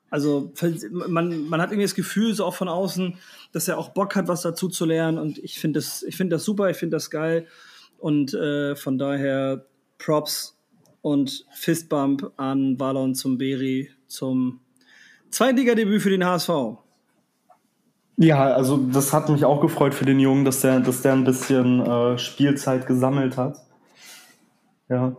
Also 0.10 0.54
man, 0.92 1.50
man 1.50 1.62
hat 1.62 1.72
irgendwie 1.72 1.86
das 1.86 1.96
Gefühl, 1.96 2.34
so 2.34 2.46
auch 2.46 2.56
von 2.56 2.68
außen, 2.68 3.18
dass 3.52 3.68
er 3.68 3.78
auch 3.78 3.90
Bock 3.90 4.16
hat, 4.16 4.28
was 4.28 4.44
dazu 4.44 4.70
zu 4.70 4.86
lernen. 4.86 5.18
Und 5.18 5.40
ich 5.40 5.60
finde 5.60 5.80
das, 5.80 6.04
ich 6.04 6.16
finde 6.16 6.36
das 6.36 6.46
super, 6.46 6.70
ich 6.70 6.78
finde 6.78 6.96
das 6.96 7.10
geil. 7.10 7.48
Und 7.98 8.34
äh, 8.34 8.76
von 8.76 8.98
daher 8.98 9.66
Props 9.98 10.58
und 11.02 11.46
Fistbump 11.54 12.32
an 12.38 12.80
Valon 12.80 13.16
zum 13.16 13.38
Beri 13.38 13.90
zum 14.08 14.60
Zweitliga-Debüt 15.32 16.02
für 16.02 16.10
den 16.12 16.26
HSV. 16.26 16.83
Ja, 18.18 18.54
also 18.54 18.78
das 18.78 19.12
hat 19.12 19.30
mich 19.30 19.44
auch 19.44 19.60
gefreut 19.62 19.94
für 19.94 20.06
den 20.06 20.20
Jungen, 20.20 20.46
dass 20.46 20.62
der, 20.62 20.80
dass 20.80 21.02
der 21.02 21.14
ein 21.14 21.24
bisschen 21.24 21.82
äh, 21.82 22.18
Spielzeit 22.18 22.86
gesammelt 22.86 23.38
hat. 23.38 23.58
Ja. 24.90 25.16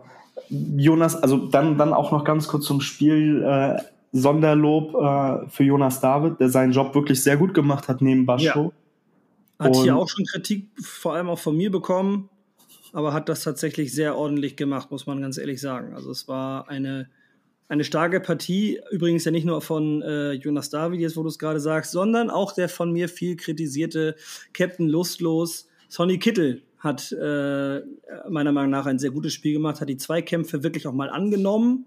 Jonas, 0.49 1.15
also 1.15 1.37
dann, 1.47 1.77
dann 1.77 1.93
auch 1.93 2.11
noch 2.11 2.23
ganz 2.23 2.47
kurz 2.47 2.65
zum 2.65 2.81
Spiel. 2.81 3.43
Äh, 3.43 3.81
Sonderlob 4.17 4.95
äh, 4.95 5.49
für 5.49 5.65
Jonas 5.65 5.99
David, 5.99 6.39
der 6.39 6.47
seinen 6.47 6.71
Job 6.71 6.95
wirklich 6.95 7.21
sehr 7.21 7.35
gut 7.35 7.53
gemacht 7.53 7.89
hat 7.89 8.01
neben 8.01 8.25
Bascho. 8.25 8.73
Ja. 9.59 9.65
Hat 9.65 9.75
Und 9.75 9.83
hier 9.83 9.97
auch 9.97 10.07
schon 10.07 10.23
Kritik, 10.25 10.69
vor 10.81 11.15
allem 11.15 11.27
auch 11.27 11.39
von 11.39 11.57
mir 11.57 11.69
bekommen, 11.69 12.29
aber 12.93 13.11
hat 13.11 13.27
das 13.27 13.43
tatsächlich 13.43 13.93
sehr 13.93 14.17
ordentlich 14.17 14.55
gemacht, 14.55 14.89
muss 14.89 15.05
man 15.05 15.19
ganz 15.19 15.37
ehrlich 15.37 15.59
sagen. 15.59 15.93
Also 15.93 16.11
es 16.11 16.29
war 16.29 16.69
eine 16.69 17.09
eine 17.67 17.83
starke 17.83 18.19
Partie, 18.19 18.79
übrigens 18.91 19.25
ja 19.25 19.31
nicht 19.31 19.45
nur 19.45 19.61
von 19.61 20.01
äh, 20.01 20.33
Jonas 20.33 20.69
David, 20.69 20.99
jetzt 20.99 21.17
wo 21.17 21.23
du 21.23 21.29
es 21.29 21.39
gerade 21.39 21.59
sagst, 21.59 21.91
sondern 21.91 22.29
auch 22.29 22.51
der 22.51 22.69
von 22.69 22.91
mir 22.91 23.09
viel 23.09 23.35
kritisierte 23.35 24.15
Captain 24.53 24.87
Lustlos, 24.87 25.67
Sonny 25.87 26.19
Kittel, 26.19 26.61
hat 26.77 27.11
äh, 27.11 27.81
meiner 28.29 28.51
Meinung 28.51 28.69
nach 28.69 28.85
ein 28.85 28.99
sehr 28.99 29.09
gutes 29.09 29.33
Spiel 29.33 29.53
gemacht, 29.53 29.81
hat 29.81 29.89
die 29.89 29.97
Zweikämpfe 29.97 30.63
wirklich 30.63 30.85
auch 30.85 30.93
mal 30.93 31.09
angenommen. 31.09 31.85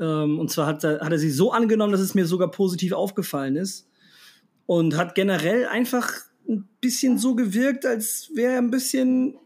Ähm, 0.00 0.40
und 0.40 0.50
zwar 0.50 0.66
hat 0.66 0.82
hat 0.82 1.12
er 1.12 1.18
sie 1.18 1.30
so 1.30 1.52
angenommen, 1.52 1.92
dass 1.92 2.00
es 2.00 2.14
mir 2.14 2.26
sogar 2.26 2.50
positiv 2.50 2.92
aufgefallen 2.92 3.56
ist. 3.56 3.88
Und 4.66 4.96
hat 4.96 5.14
generell 5.14 5.66
einfach 5.66 6.10
ein 6.48 6.68
bisschen 6.80 7.18
so 7.18 7.36
gewirkt, 7.36 7.86
als 7.86 8.30
wäre 8.34 8.54
er 8.54 8.58
ein 8.58 8.70
bisschen 8.70 9.36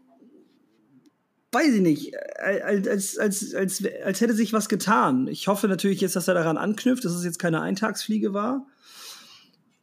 weiß 1.51 1.73
ich 1.73 1.81
nicht, 1.81 2.13
äh, 2.13 2.61
als, 2.61 3.17
als, 3.17 3.55
als, 3.55 3.85
als 4.03 4.21
hätte 4.21 4.33
sich 4.33 4.53
was 4.53 4.69
getan. 4.69 5.27
Ich 5.27 5.47
hoffe 5.47 5.67
natürlich 5.67 6.01
jetzt, 6.01 6.15
dass 6.15 6.27
er 6.27 6.35
daran 6.35 6.57
anknüpft, 6.57 7.05
dass 7.05 7.13
es 7.13 7.23
jetzt 7.23 7.39
keine 7.39 7.61
Eintagsfliege 7.61 8.33
war. 8.33 8.65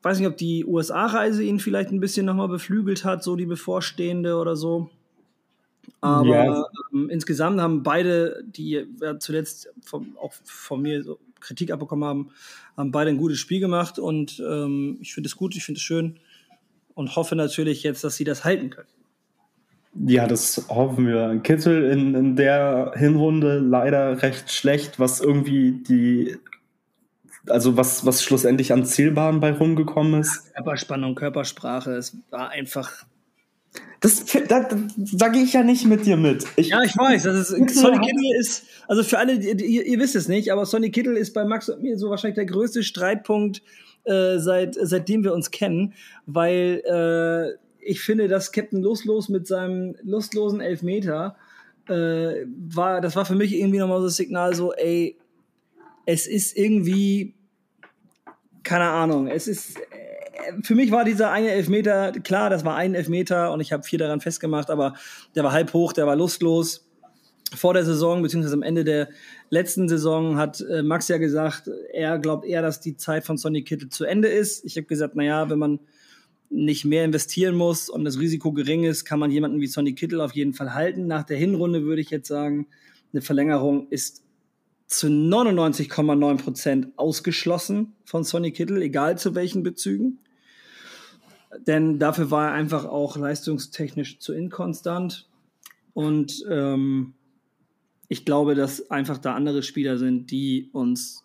Weiß 0.02 0.18
nicht, 0.18 0.28
ob 0.28 0.36
die 0.36 0.64
USA-Reise 0.64 1.42
ihn 1.42 1.58
vielleicht 1.58 1.90
ein 1.90 2.00
bisschen 2.00 2.26
nochmal 2.26 2.48
beflügelt 2.48 3.04
hat, 3.04 3.24
so 3.24 3.34
die 3.34 3.46
bevorstehende 3.46 4.36
oder 4.36 4.54
so. 4.54 4.90
Aber 6.00 6.26
ja. 6.28 6.66
ähm, 6.92 7.10
insgesamt 7.10 7.60
haben 7.60 7.82
beide, 7.82 8.44
die 8.46 8.86
ja 9.00 9.18
zuletzt 9.18 9.68
vom, 9.82 10.16
auch 10.18 10.32
von 10.44 10.82
mir 10.82 11.02
so 11.02 11.18
Kritik 11.40 11.70
abbekommen 11.70 12.08
haben, 12.08 12.30
haben 12.76 12.92
beide 12.92 13.10
ein 13.10 13.18
gutes 13.18 13.38
Spiel 13.38 13.60
gemacht 13.60 13.98
und 13.98 14.40
ähm, 14.40 14.98
ich 15.00 15.14
finde 15.14 15.28
es 15.28 15.36
gut, 15.36 15.56
ich 15.56 15.64
finde 15.64 15.78
es 15.78 15.82
schön 15.82 16.18
und 16.94 17.16
hoffe 17.16 17.36
natürlich 17.36 17.82
jetzt, 17.82 18.04
dass 18.04 18.16
sie 18.16 18.24
das 18.24 18.44
halten 18.44 18.70
können. 18.70 18.88
Ja, 20.04 20.26
das 20.26 20.66
hoffen 20.68 21.06
wir. 21.06 21.40
Kittel 21.42 21.90
in, 21.90 22.14
in 22.14 22.36
der 22.36 22.92
Hinrunde 22.96 23.58
leider 23.58 24.22
recht 24.22 24.52
schlecht, 24.52 25.00
was 25.00 25.20
irgendwie 25.20 25.72
die, 25.72 26.36
also 27.48 27.76
was, 27.76 28.04
was 28.04 28.22
schlussendlich 28.22 28.72
an 28.72 28.84
Zielbahn 28.84 29.40
bei 29.40 29.52
rumgekommen 29.52 30.20
ist. 30.20 30.52
Körperspannung, 30.54 31.14
Körpersprache, 31.14 31.92
es 31.92 32.16
war 32.30 32.50
einfach. 32.50 33.06
Das, 34.00 34.24
da, 34.24 34.60
da, 34.60 34.78
da 34.96 35.28
gehe 35.28 35.42
ich 35.42 35.54
ja 35.54 35.62
nicht 35.62 35.86
mit 35.86 36.04
dir 36.06 36.16
mit. 36.16 36.44
Ich, 36.56 36.68
ja, 36.68 36.82
ich 36.82 36.96
weiß. 36.96 37.22
Das 37.24 37.50
ist, 37.50 37.74
Sonny 37.74 37.98
Kittel 37.98 38.38
ist, 38.38 38.64
also 38.88 39.02
für 39.02 39.18
alle, 39.18 39.34
ihr, 39.34 39.86
ihr, 39.86 39.98
wisst 39.98 40.16
es 40.16 40.28
nicht, 40.28 40.52
aber 40.52 40.66
Sonny 40.66 40.90
Kittel 40.90 41.16
ist 41.16 41.32
bei 41.32 41.44
Max 41.44 41.68
und 41.68 41.82
mir 41.82 41.98
so 41.98 42.10
wahrscheinlich 42.10 42.36
der 42.36 42.46
größte 42.46 42.82
Streitpunkt, 42.82 43.62
äh, 44.04 44.38
seit, 44.38 44.76
seitdem 44.80 45.24
wir 45.24 45.32
uns 45.32 45.50
kennen, 45.50 45.94
weil 46.26 46.82
äh, 46.84 47.65
ich 47.86 48.00
finde, 48.00 48.28
dass 48.28 48.52
Captain 48.52 48.82
Lustlos 48.82 49.28
mit 49.28 49.46
seinem 49.46 49.96
lustlosen 50.02 50.60
Elfmeter 50.60 51.36
äh, 51.88 52.44
war, 52.46 53.00
das 53.00 53.16
war 53.16 53.24
für 53.24 53.34
mich 53.34 53.54
irgendwie 53.54 53.78
nochmal 53.78 54.00
so 54.00 54.06
das 54.06 54.16
Signal, 54.16 54.54
so, 54.54 54.72
ey, 54.72 55.16
es 56.04 56.26
ist 56.26 56.56
irgendwie, 56.56 57.34
keine 58.62 58.88
Ahnung, 58.88 59.28
es 59.28 59.46
ist, 59.46 59.76
äh, 59.76 60.62
für 60.62 60.74
mich 60.74 60.90
war 60.90 61.04
dieser 61.04 61.30
eine 61.30 61.50
Elfmeter, 61.50 62.12
klar, 62.12 62.50
das 62.50 62.64
war 62.64 62.76
ein 62.76 62.94
Elfmeter 62.94 63.52
und 63.52 63.60
ich 63.60 63.72
habe 63.72 63.84
vier 63.84 64.00
daran 64.00 64.20
festgemacht, 64.20 64.70
aber 64.70 64.94
der 65.34 65.44
war 65.44 65.52
halb 65.52 65.72
hoch, 65.72 65.92
der 65.92 66.06
war 66.06 66.16
lustlos. 66.16 66.82
Vor 67.54 67.74
der 67.74 67.84
Saison, 67.84 68.22
beziehungsweise 68.22 68.54
am 68.54 68.64
Ende 68.64 68.82
der 68.82 69.08
letzten 69.50 69.88
Saison, 69.88 70.36
hat 70.36 70.60
äh, 70.60 70.82
Max 70.82 71.06
ja 71.06 71.18
gesagt, 71.18 71.70
er 71.92 72.18
glaubt 72.18 72.44
eher, 72.44 72.60
dass 72.60 72.80
die 72.80 72.96
Zeit 72.96 73.24
von 73.24 73.36
Sonny 73.36 73.62
Kittel 73.62 73.88
zu 73.88 74.04
Ende 74.04 74.26
ist. 74.26 74.64
Ich 74.64 74.76
habe 74.76 74.88
gesagt, 74.88 75.14
naja, 75.14 75.48
wenn 75.48 75.60
man 75.60 75.78
nicht 76.50 76.84
mehr 76.84 77.04
investieren 77.04 77.56
muss 77.56 77.88
und 77.88 78.04
das 78.04 78.18
Risiko 78.18 78.52
gering 78.52 78.84
ist, 78.84 79.04
kann 79.04 79.18
man 79.18 79.30
jemanden 79.30 79.60
wie 79.60 79.66
Sonny 79.66 79.94
Kittel 79.94 80.20
auf 80.20 80.34
jeden 80.34 80.54
Fall 80.54 80.74
halten. 80.74 81.06
Nach 81.06 81.24
der 81.24 81.36
Hinrunde 81.36 81.84
würde 81.84 82.00
ich 82.00 82.10
jetzt 82.10 82.28
sagen, 82.28 82.66
eine 83.12 83.22
Verlängerung 83.22 83.88
ist 83.88 84.24
zu 84.86 85.08
99,9 85.08 86.36
Prozent 86.36 86.88
ausgeschlossen 86.96 87.94
von 88.04 88.24
Sonny 88.24 88.52
Kittel, 88.52 88.80
egal 88.82 89.18
zu 89.18 89.34
welchen 89.34 89.62
Bezügen. 89.62 90.18
Denn 91.66 91.98
dafür 91.98 92.30
war 92.30 92.48
er 92.48 92.52
einfach 92.52 92.84
auch 92.84 93.16
leistungstechnisch 93.16 94.18
zu 94.18 94.32
inkonstant. 94.32 95.28
Und 95.94 96.44
ähm, 96.50 97.14
ich 98.08 98.24
glaube, 98.24 98.54
dass 98.54 98.90
einfach 98.90 99.18
da 99.18 99.34
andere 99.34 99.62
Spieler 99.62 99.98
sind, 99.98 100.30
die 100.30 100.70
uns 100.72 101.24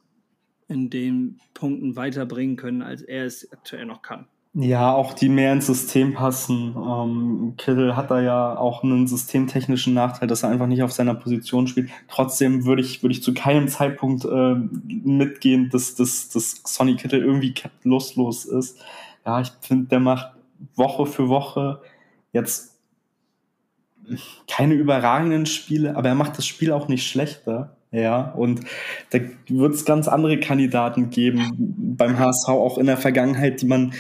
in 0.68 0.90
den 0.90 1.40
Punkten 1.54 1.96
weiterbringen 1.96 2.56
können, 2.56 2.82
als 2.82 3.02
er 3.02 3.26
es 3.26 3.52
aktuell 3.52 3.86
noch 3.86 4.02
kann. 4.02 4.28
Ja, 4.54 4.94
auch 4.94 5.14
die 5.14 5.30
mehr 5.30 5.54
ins 5.54 5.68
System 5.68 6.14
passen. 6.14 6.76
Ähm, 6.76 7.54
Kittel 7.58 7.96
hat 7.96 8.12
da 8.12 8.20
ja 8.20 8.58
auch 8.58 8.84
einen 8.84 9.08
systemtechnischen 9.08 9.94
Nachteil, 9.94 10.28
dass 10.28 10.44
er 10.44 10.50
einfach 10.50 10.68
nicht 10.68 10.84
auf 10.84 10.92
seiner 10.92 11.16
Position 11.16 11.68
spielt. 11.68 11.90
Trotzdem 12.10 12.66
würde 12.66 12.82
ich, 12.82 13.02
würde 13.02 13.14
ich 13.14 13.24
zu 13.24 13.34
keinem 13.34 13.70
Zeitpunkt 13.70 14.26
äh, 14.26 14.56
mitgehen, 14.88 15.70
dass, 15.70 15.96
dass, 15.96 16.28
dass 16.30 16.62
Sonny 16.66 16.98
Kittel 16.98 17.24
irgendwie 17.24 17.54
lustlos 17.84 18.44
ist. 18.44 18.78
Ja, 19.26 19.40
ich 19.40 19.52
finde, 19.62 19.88
der 19.88 20.02
macht 20.02 20.34
Woche 20.76 21.06
für 21.06 21.30
Woche 21.30 21.82
jetzt 22.34 22.78
keine 24.50 24.74
überragenden 24.74 25.46
Spiele, 25.46 25.96
aber 25.96 26.10
er 26.10 26.16
macht 26.16 26.38
das 26.38 26.46
Spiel 26.46 26.74
auch 26.74 26.90
nicht 26.90 27.08
schlechter. 27.08 27.78
Ja, 27.94 28.32
und 28.32 28.62
da 29.10 29.20
wird 29.50 29.76
es 29.76 29.84
ganz 29.84 30.08
andere 30.08 30.40
Kandidaten 30.40 31.10
geben 31.10 31.96
beim 31.98 32.18
HSV 32.18 32.48
auch 32.48 32.78
in 32.78 32.86
der 32.86 32.96
Vergangenheit, 32.96 33.62
die 33.62 33.66
man, 33.66 33.94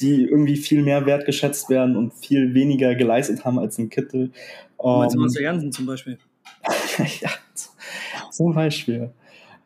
die 0.00 0.24
irgendwie 0.24 0.56
viel 0.56 0.82
mehr 0.82 1.06
wertgeschätzt 1.06 1.68
werden 1.70 1.96
und 1.96 2.14
viel 2.14 2.54
weniger 2.54 2.94
geleistet 2.94 3.44
haben 3.44 3.58
als 3.58 3.78
ein 3.78 3.90
Kittel. 3.90 4.30
Du 4.78 4.88
meinst 4.98 5.16
um, 5.16 5.28
Jansen 5.28 5.72
zum 5.72 5.86
Beispiel? 5.86 6.18
ja, 7.20 7.30
zum 8.30 8.54
Beispiel. 8.54 9.10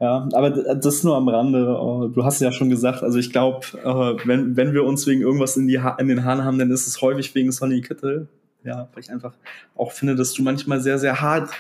Ja, 0.00 0.26
aber 0.32 0.50
das 0.50 1.04
nur 1.04 1.16
am 1.16 1.28
Rande. 1.28 1.76
Oh, 1.78 2.08
du 2.08 2.24
hast 2.24 2.40
ja 2.40 2.52
schon 2.52 2.70
gesagt, 2.70 3.02
also 3.02 3.18
ich 3.18 3.30
glaube, 3.32 3.66
äh, 3.84 4.26
wenn, 4.26 4.56
wenn 4.56 4.72
wir 4.72 4.84
uns 4.84 5.06
wegen 5.06 5.20
irgendwas 5.20 5.58
in, 5.58 5.68
die 5.68 5.80
ha 5.80 5.96
in 5.98 6.08
den 6.08 6.24
Haaren 6.24 6.42
haben, 6.42 6.58
dann 6.58 6.70
ist 6.70 6.86
es 6.86 7.02
häufig 7.02 7.34
wegen 7.34 7.52
Sonny 7.52 7.82
Kittel. 7.82 8.26
Ja, 8.64 8.88
weil 8.92 9.02
ich 9.02 9.10
einfach 9.10 9.34
auch 9.76 9.92
finde, 9.92 10.16
dass 10.16 10.32
du 10.32 10.42
manchmal 10.42 10.80
sehr, 10.80 10.98
sehr 10.98 11.20
hart 11.20 11.50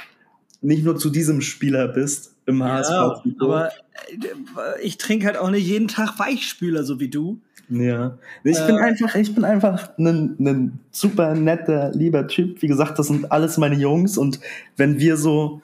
nicht 0.62 0.84
nur 0.84 0.96
zu 0.96 1.10
diesem 1.10 1.40
Spieler 1.40 1.88
bist 1.88 2.34
im 2.46 2.62
HSV. 2.62 2.90
Ja, 2.90 3.22
aber 3.40 3.68
äh, 3.68 4.80
ich 4.82 4.98
trinke 4.98 5.26
halt 5.26 5.36
auch 5.36 5.50
nicht 5.50 5.66
jeden 5.66 5.88
Tag 5.88 6.18
Weichspüler, 6.18 6.84
so 6.84 7.00
wie 7.00 7.08
du. 7.08 7.40
Ja, 7.70 8.18
ich 8.42 8.58
äh, 8.58 8.66
bin 8.66 8.76
einfach, 8.76 9.14
ich 9.14 9.34
bin 9.34 9.44
einfach 9.44 9.96
ein, 9.96 10.36
ein 10.40 10.80
super 10.90 11.34
netter, 11.34 11.92
lieber 11.92 12.26
Typ. 12.26 12.60
Wie 12.62 12.66
gesagt, 12.66 12.98
das 12.98 13.06
sind 13.06 13.30
alles 13.30 13.58
meine 13.58 13.76
Jungs 13.76 14.18
und 14.18 14.40
wenn 14.76 14.98
wir 14.98 15.16
so 15.16 15.62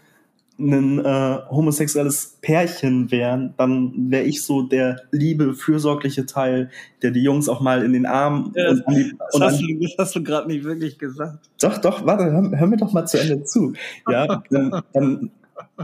ein 0.58 1.04
äh, 1.04 1.38
homosexuelles 1.50 2.38
Pärchen 2.40 3.10
wären, 3.10 3.54
dann 3.58 4.10
wäre 4.10 4.24
ich 4.24 4.42
so 4.42 4.62
der 4.62 5.02
liebe, 5.10 5.54
fürsorgliche 5.54 6.24
Teil, 6.26 6.70
der 7.02 7.10
die 7.10 7.22
Jungs 7.22 7.48
auch 7.48 7.60
mal 7.60 7.84
in 7.84 7.92
den 7.92 8.06
Arm 8.06 8.52
ja, 8.54 8.70
und, 8.70 8.84
die, 8.88 9.14
das, 9.18 9.34
und 9.34 9.42
hast 9.42 9.60
du, 9.60 9.66
das 9.80 9.94
hast 9.98 10.16
du 10.16 10.22
gerade 10.22 10.48
nicht 10.48 10.64
wirklich 10.64 10.98
gesagt. 10.98 11.50
Doch, 11.60 11.78
doch, 11.78 12.06
warte, 12.06 12.24
hör, 12.24 12.50
hör, 12.58 12.66
mir 12.66 12.78
doch 12.78 12.92
mal 12.92 13.06
zu 13.06 13.20
Ende 13.20 13.44
zu. 13.44 13.74
Ja, 14.10 14.42
dann, 14.50 14.82
dann 14.94 15.30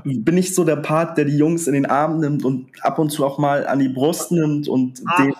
bin 0.04 0.38
ich 0.38 0.54
so 0.54 0.64
der 0.64 0.76
Part, 0.76 1.18
der 1.18 1.26
die 1.26 1.37
Jungs 1.37 1.66
in 1.66 1.74
den 1.74 1.87
Arm 1.87 2.20
nimmt 2.20 2.44
und 2.44 2.68
ab 2.80 2.98
und 2.98 3.11
zu 3.11 3.26
auch 3.26 3.38
mal 3.38 3.66
an 3.66 3.78
die 3.78 3.88
Brust 3.90 4.32
nimmt 4.32 4.68
und 4.68 5.02
ah. 5.04 5.22
den 5.22 5.35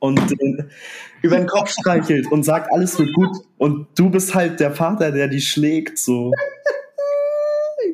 und 0.00 0.18
den 0.30 0.70
über 1.22 1.36
den 1.36 1.46
Kopf 1.46 1.70
streichelt 1.70 2.30
und 2.30 2.44
sagt, 2.44 2.72
alles 2.72 2.98
wird 2.98 3.12
gut. 3.14 3.38
Und 3.58 3.86
du 3.96 4.10
bist 4.10 4.34
halt 4.34 4.60
der 4.60 4.72
Vater, 4.72 5.10
der 5.10 5.28
die 5.28 5.40
schlägt, 5.40 5.98
so 5.98 6.32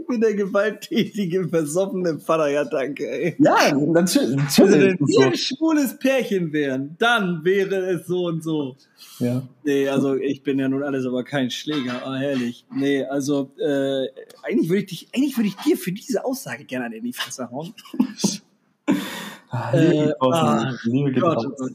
ich 0.04 0.06
bin 0.06 0.20
der 0.20 0.34
gewalttätige, 0.34 1.48
versoffene 1.48 2.18
Vater, 2.18 2.48
ja 2.48 2.64
danke, 2.64 3.08
ey. 3.08 3.36
Ja, 3.38 3.74
natürlich. 3.74 4.36
natürlich 4.36 4.58
also, 4.58 4.72
wenn 4.72 4.98
wir 4.98 5.26
ein 5.26 5.36
schwules 5.36 5.98
Pärchen 5.98 6.52
wären, 6.52 6.96
dann 6.98 7.44
wäre 7.44 7.76
es 7.90 8.06
so 8.06 8.26
und 8.26 8.42
so. 8.42 8.76
Ja. 9.18 9.42
Nee, 9.62 9.88
also 9.88 10.14
ich 10.14 10.42
bin 10.42 10.58
ja 10.58 10.68
nun 10.68 10.82
alles 10.82 11.06
aber 11.06 11.24
kein 11.24 11.50
Schläger, 11.50 12.02
ah, 12.04 12.16
herrlich. 12.16 12.66
Nee, 12.74 13.04
also 13.04 13.50
äh, 13.58 14.08
eigentlich 14.42 14.68
würde 14.68 14.80
ich 14.80 14.86
dich, 14.86 15.08
eigentlich 15.14 15.36
würde 15.36 15.48
ich 15.48 15.56
dir 15.56 15.76
für 15.76 15.92
diese 15.92 16.24
Aussage 16.24 16.64
gerne 16.64 16.94
in 16.96 17.04
die 17.04 17.12
Fresse 17.12 17.50
hauen. 17.50 17.74
Liebe, 19.72 20.10
äh, 20.10 20.14
ah, 20.20 20.72
Liebe 20.84 21.12
Gott, 21.12 21.38
raus. 21.38 21.72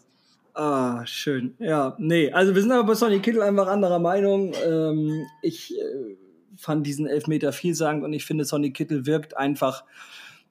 Ah, 0.59 1.05
schön. 1.05 1.55
Ja, 1.57 1.95
nee, 1.99 2.33
also 2.33 2.53
wir 2.53 2.61
sind 2.61 2.73
aber 2.73 2.85
bei 2.85 2.93
Sonny 2.93 3.21
Kittel 3.21 3.41
einfach 3.41 3.67
anderer 3.67 3.97
Meinung. 3.97 4.51
Ähm, 4.67 5.25
ich 5.41 5.73
äh, 5.79 6.17
fand 6.57 6.85
diesen 6.85 7.07
Elfmeter 7.07 7.53
vielsagend 7.53 8.03
und 8.03 8.11
ich 8.11 8.25
finde, 8.25 8.43
Sonny 8.43 8.73
Kittel 8.73 9.05
wirkt 9.05 9.37
einfach 9.37 9.85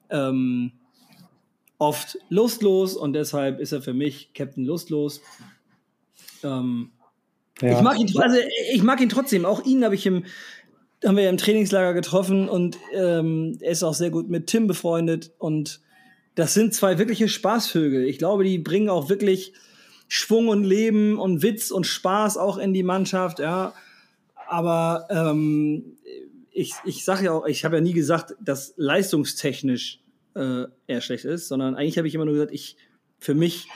ähm, 0.09 0.71
oft 1.77 2.17
lustlos 2.29 2.97
und 2.97 3.13
deshalb 3.13 3.59
ist 3.59 3.71
er 3.71 3.83
für 3.83 3.93
mich 3.93 4.33
Captain 4.33 4.65
Lustlos. 4.65 5.21
Ähm, 6.43 6.89
ja. 7.61 7.77
Ich 7.77 7.81
mag 7.83 7.99
ihn, 7.99 8.11
also 8.17 8.37
ich 8.73 8.81
mag 8.81 9.01
ihn 9.01 9.09
trotzdem. 9.09 9.45
Auch 9.45 9.63
ihn 9.63 9.83
habe 9.83 9.93
ich 9.93 10.07
im 10.07 10.23
haben 11.05 11.17
wir 11.17 11.25
ja 11.25 11.29
im 11.29 11.37
Trainingslager 11.37 11.93
getroffen 11.93 12.49
und 12.49 12.79
ähm, 12.95 13.59
er 13.61 13.73
ist 13.73 13.83
auch 13.83 13.93
sehr 13.93 14.09
gut 14.09 14.27
mit 14.27 14.47
Tim 14.47 14.65
befreundet 14.65 15.33
und 15.37 15.81
das 16.33 16.55
sind 16.55 16.73
zwei 16.73 16.97
wirkliche 16.97 17.29
Spaßvögel. 17.29 18.05
Ich 18.05 18.17
glaube, 18.17 18.43
die 18.43 18.57
bringen 18.57 18.89
auch 18.89 19.07
wirklich 19.07 19.53
Schwung 20.09 20.49
und 20.49 20.65
Leben 20.65 21.17
und 21.17 21.41
Witz 21.41 21.71
und 21.71 21.85
Spaß 21.85 22.35
auch 22.35 22.57
in 22.57 22.73
die 22.73 22.83
Mannschaft, 22.83 23.39
ja. 23.39 23.73
Aber 24.47 25.07
ähm, 25.09 25.97
ich, 26.51 26.73
ich 26.83 27.05
sage 27.05 27.25
ja 27.25 27.31
auch, 27.31 27.45
ich 27.45 27.63
habe 27.63 27.77
ja 27.77 27.81
nie 27.81 27.93
gesagt, 27.93 28.35
dass 28.41 28.73
leistungstechnisch 28.75 30.01
äh, 30.35 30.65
er 30.87 31.01
schlecht 31.01 31.23
ist, 31.23 31.47
sondern 31.47 31.75
eigentlich 31.75 31.97
habe 31.97 32.07
ich 32.07 32.15
immer 32.15 32.25
nur 32.25 32.33
gesagt, 32.33 32.51
ich 32.51 32.75
für 33.19 33.35
mich 33.35 33.67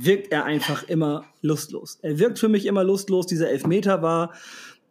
wirkt 0.00 0.30
er 0.30 0.44
einfach 0.44 0.84
immer 0.84 1.24
lustlos. 1.40 1.98
Er 2.02 2.18
wirkt 2.18 2.38
für 2.38 2.48
mich 2.48 2.66
immer 2.66 2.84
lustlos. 2.84 3.26
Dieser 3.26 3.50
Elfmeter 3.50 4.02
war, 4.02 4.32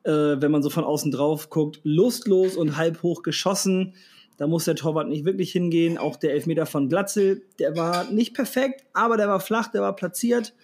äh, 0.03 0.11
wenn 0.11 0.51
man 0.51 0.63
so 0.63 0.69
von 0.69 0.83
außen 0.83 1.11
drauf 1.11 1.49
guckt, 1.49 1.79
lustlos 1.83 2.57
und 2.57 2.75
halb 2.75 3.03
hoch 3.03 3.23
geschossen. 3.23 3.93
Da 4.41 4.47
muss 4.47 4.65
der 4.65 4.73
Torwart 4.73 5.07
nicht 5.07 5.23
wirklich 5.23 5.51
hingehen. 5.51 5.99
Auch 5.99 6.15
der 6.15 6.33
Elfmeter 6.33 6.65
von 6.65 6.89
Glatzel, 6.89 7.43
der 7.59 7.77
war 7.77 8.11
nicht 8.11 8.33
perfekt, 8.33 8.83
aber 8.91 9.15
der 9.15 9.27
war 9.27 9.39
flach, 9.39 9.67
der 9.67 9.83
war 9.83 9.95
platziert. 9.95 10.55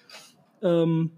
Ähm, 0.63 1.11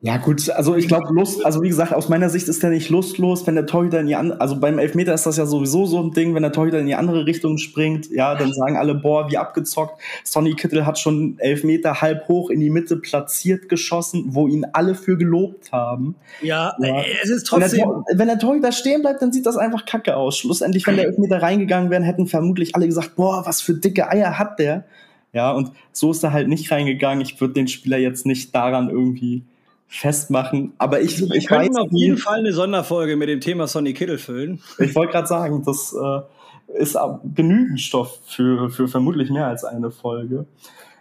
ja, 0.00 0.16
gut, 0.16 0.48
also 0.50 0.76
ich 0.76 0.86
glaube, 0.86 1.12
Lust, 1.12 1.44
also 1.44 1.60
wie 1.60 1.68
gesagt, 1.68 1.92
aus 1.92 2.08
meiner 2.08 2.28
Sicht 2.28 2.46
ist 2.46 2.62
der 2.62 2.70
nicht 2.70 2.88
lustlos, 2.88 3.44
wenn 3.48 3.56
der 3.56 3.66
Torhüter 3.66 3.98
in 3.98 4.06
die 4.06 4.14
andere, 4.14 4.40
also 4.40 4.60
beim 4.60 4.78
Elfmeter 4.78 5.12
ist 5.12 5.26
das 5.26 5.38
ja 5.38 5.44
sowieso 5.44 5.86
so 5.86 6.00
ein 6.00 6.12
Ding, 6.12 6.36
wenn 6.36 6.42
der 6.42 6.52
Torhüter 6.52 6.78
in 6.78 6.86
die 6.86 6.94
andere 6.94 7.26
Richtung 7.26 7.58
springt, 7.58 8.08
ja, 8.12 8.36
dann 8.36 8.52
sagen 8.52 8.76
alle, 8.76 8.94
boah, 8.94 9.28
wie 9.28 9.36
abgezockt. 9.36 10.00
Sonny 10.22 10.54
Kittel 10.54 10.86
hat 10.86 11.00
schon 11.00 11.34
Elfmeter 11.38 12.00
halb 12.00 12.28
hoch 12.28 12.48
in 12.50 12.60
die 12.60 12.70
Mitte 12.70 12.96
platziert 12.96 13.68
geschossen, 13.68 14.26
wo 14.28 14.46
ihn 14.46 14.64
alle 14.72 14.94
für 14.94 15.16
gelobt 15.16 15.72
haben. 15.72 16.14
Ja, 16.42 16.76
ja. 16.78 17.02
es 17.24 17.30
ist 17.30 17.48
trotzdem. 17.48 17.80
Wenn 17.80 17.88
der, 17.88 18.18
wenn 18.18 18.28
der 18.28 18.38
Torhüter 18.38 18.70
stehen 18.70 19.00
bleibt, 19.00 19.20
dann 19.20 19.32
sieht 19.32 19.46
das 19.46 19.56
einfach 19.56 19.84
kacke 19.84 20.16
aus. 20.16 20.38
Schlussendlich, 20.38 20.86
wenn 20.86 20.94
der 20.94 21.06
Elfmeter 21.06 21.42
reingegangen 21.42 21.90
wäre, 21.90 22.04
hätten 22.04 22.28
vermutlich 22.28 22.76
alle 22.76 22.86
gesagt, 22.86 23.16
boah, 23.16 23.44
was 23.46 23.60
für 23.60 23.74
dicke 23.74 24.08
Eier 24.08 24.38
hat 24.38 24.60
der. 24.60 24.84
Ja, 25.32 25.50
und 25.50 25.72
so 25.90 26.12
ist 26.12 26.22
er 26.22 26.32
halt 26.32 26.46
nicht 26.46 26.70
reingegangen. 26.70 27.20
Ich 27.20 27.40
würde 27.40 27.54
den 27.54 27.66
Spieler 27.66 27.98
jetzt 27.98 28.26
nicht 28.26 28.54
daran 28.54 28.90
irgendwie 28.90 29.42
festmachen. 29.88 30.74
Aber 30.78 31.00
ich, 31.00 31.18
Wir 31.18 31.34
ich 31.34 31.50
weiß 31.50 31.74
auf 31.76 31.88
jeden 31.90 32.18
Fall 32.18 32.40
eine 32.40 32.52
Sonderfolge 32.52 33.16
mit 33.16 33.28
dem 33.28 33.40
Thema 33.40 33.66
Sonny 33.66 33.94
Kittel 33.94 34.18
füllen. 34.18 34.60
Ich 34.78 34.94
wollte 34.94 35.12
gerade 35.12 35.26
sagen, 35.26 35.62
das 35.64 35.94
äh, 35.94 36.80
ist 36.80 36.96
genügend 37.34 37.80
Stoff 37.80 38.20
für, 38.26 38.70
für 38.70 38.86
vermutlich 38.86 39.30
mehr 39.30 39.46
als 39.46 39.64
eine 39.64 39.90
Folge. 39.90 40.46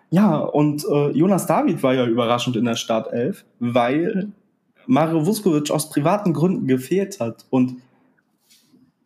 Ja, 0.09 0.37
und 0.37 0.85
äh, 0.85 1.09
Jonas 1.11 1.47
David 1.47 1.83
war 1.83 1.93
ja 1.93 2.05
überraschend 2.05 2.55
in 2.55 2.63
der 2.63 2.75
Startelf, 2.75 3.43
weil 3.59 4.29
Mario 4.85 5.25
Vuskovic 5.25 5.69
aus 5.69 5.89
privaten 5.89 6.31
Gründen 6.31 6.65
gefehlt 6.67 7.19
hat. 7.19 7.45
Und 7.49 7.75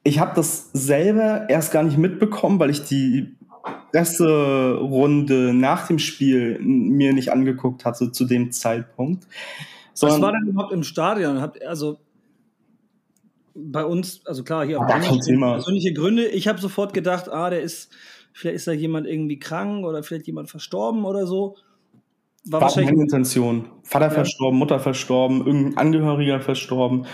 ich 0.04 0.20
habe 0.20 0.34
das 0.36 0.70
selber 0.74 1.50
erst 1.50 1.72
gar 1.72 1.82
nicht 1.82 1.98
mitbekommen, 1.98 2.60
weil 2.60 2.70
ich 2.70 2.84
die 2.84 3.36
erste 3.94 4.78
Runde 4.80 5.54
nach 5.54 5.88
dem 5.88 6.00
Spiel 6.00 6.60
mir 6.60 7.14
nicht 7.14 7.32
angeguckt 7.32 7.86
hatte 7.86 8.12
zu 8.12 8.26
dem 8.26 8.52
Zeitpunkt. 8.52 9.28
Was 10.00 10.22
war 10.22 10.32
denn 10.32 10.48
überhaupt 10.48 10.74
im 10.74 10.84
Stadion? 10.84 11.42
Habt, 11.42 11.62
also 11.64 12.00
bei 13.54 13.86
uns, 13.86 14.26
also 14.26 14.44
klar, 14.44 14.66
hier 14.66 14.80
persönliche 14.80 15.94
Gründe. 15.94 16.28
Ich 16.28 16.48
habe 16.48 16.60
sofort 16.60 16.94
gedacht, 16.94 17.30
ah, 17.30 17.50
der 17.50 17.62
ist, 17.62 17.92
vielleicht 18.34 18.56
ist 18.56 18.68
da 18.68 18.72
jemand 18.72 19.08
irgendwie 19.08 19.40
krank 19.40 19.86
oder 19.86 20.04
vielleicht 20.04 20.28
jemand 20.28 20.50
verstorben 20.50 21.06
oder 21.06 21.28
so. 21.28 21.56
War, 22.46 22.54
war 22.54 22.62
wahrscheinlich 22.62 22.92
keine 22.92 23.04
Intention. 23.04 23.70
Vater 23.84 24.06
ja. 24.06 24.12
verstorben, 24.12 24.58
Mutter 24.58 24.80
verstorben, 24.80 25.46
irgendein 25.46 25.78
Angehöriger 25.78 26.40
verstorben, 26.42 27.06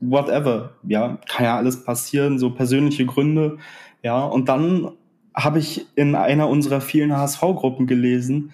whatever. 0.00 0.74
Ja, 0.82 1.18
kann 1.28 1.44
ja 1.44 1.56
alles 1.56 1.84
passieren, 1.84 2.38
so 2.38 2.50
persönliche 2.50 3.06
Gründe. 3.06 3.58
Ja, 4.02 4.24
und 4.24 4.48
dann 4.48 4.92
habe 5.34 5.58
ich 5.58 5.86
in 5.94 6.14
einer 6.14 6.48
unserer 6.48 6.80
vielen 6.80 7.16
HSV-Gruppen 7.16 7.86
gelesen, 7.86 8.52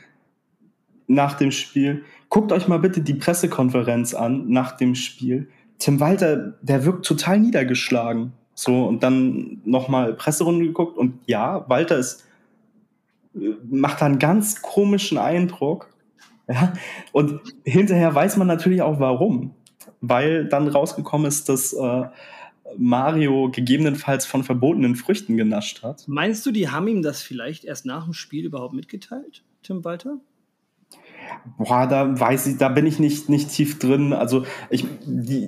nach 1.07 1.35
dem 1.35 1.51
Spiel, 1.51 2.05
guckt 2.29 2.53
euch 2.53 2.69
mal 2.69 2.79
bitte 2.79 3.01
die 3.01 3.15
Pressekonferenz 3.15 4.15
an 4.15 4.49
nach 4.49 4.77
dem 4.77 4.95
Spiel. 4.95 5.49
Tim 5.79 6.01
Walter, 6.01 6.55
der 6.63 6.85
wirkt 6.85 7.07
total 7.07 7.39
niedergeschlagen. 7.39 8.33
So, 8.55 8.87
und 8.87 9.03
dann 9.03 9.61
nochmal 9.65 10.15
Presserunde 10.15 10.65
geguckt 10.65 10.97
und 10.97 11.21
ja, 11.27 11.69
Walter 11.69 11.99
ist, 11.99 12.27
macht 13.71 14.01
da 14.01 14.07
einen 14.07 14.19
ganz 14.19 14.63
komischen 14.63 15.19
Eindruck. 15.19 15.91
Ja, 16.49 16.73
und 17.13 17.41
hinterher 17.65 18.15
weiß 18.15 18.37
man 18.37 18.47
natürlich 18.47 18.81
auch 18.81 19.01
warum. 19.01 19.55
Weil 20.01 20.47
dann 20.47 20.69
rausgekommen 20.69 21.27
ist, 21.27 21.49
dass 21.49 21.73
äh, 21.73 22.05
Mario 22.77 23.51
gegebenenfalls 23.51 24.27
von 24.27 24.45
verbotenen 24.45 24.97
Früchten 24.97 25.37
genascht 25.37 25.83
hat. 25.83 26.05
Meinst 26.07 26.45
du, 26.47 26.51
die 26.51 26.69
haben 26.69 26.89
ihm 26.89 27.03
das 27.03 27.23
vielleicht 27.23 27.65
erst 27.65 27.87
nach 27.87 28.05
dem 28.05 28.13
Spiel 28.13 28.45
überhaupt 28.45 28.75
mitgeteilt, 28.75 29.43
Tim 29.63 29.85
Walter? 29.85 30.19
Boah, 31.59 31.87
da 31.87 32.19
weiß 32.19 32.47
ich, 32.49 32.57
da 32.59 32.69
bin 32.69 32.87
ich 32.87 32.99
nicht, 32.99 33.29
nicht 33.29 33.51
tief 33.51 33.79
drin. 33.79 34.13
Also 34.13 34.45
ich, 34.71 34.85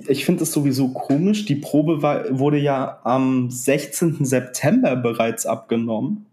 ich 0.07 0.25
finde 0.25 0.43
es 0.43 0.51
sowieso 0.51 0.89
komisch. 0.89 1.45
Die 1.45 1.55
Probe 1.55 2.01
war, 2.01 2.37
wurde 2.37 2.57
ja 2.57 2.99
am 3.03 3.49
16. 3.49 4.25
September 4.25 4.95
bereits 4.95 5.45
abgenommen. 5.45 6.25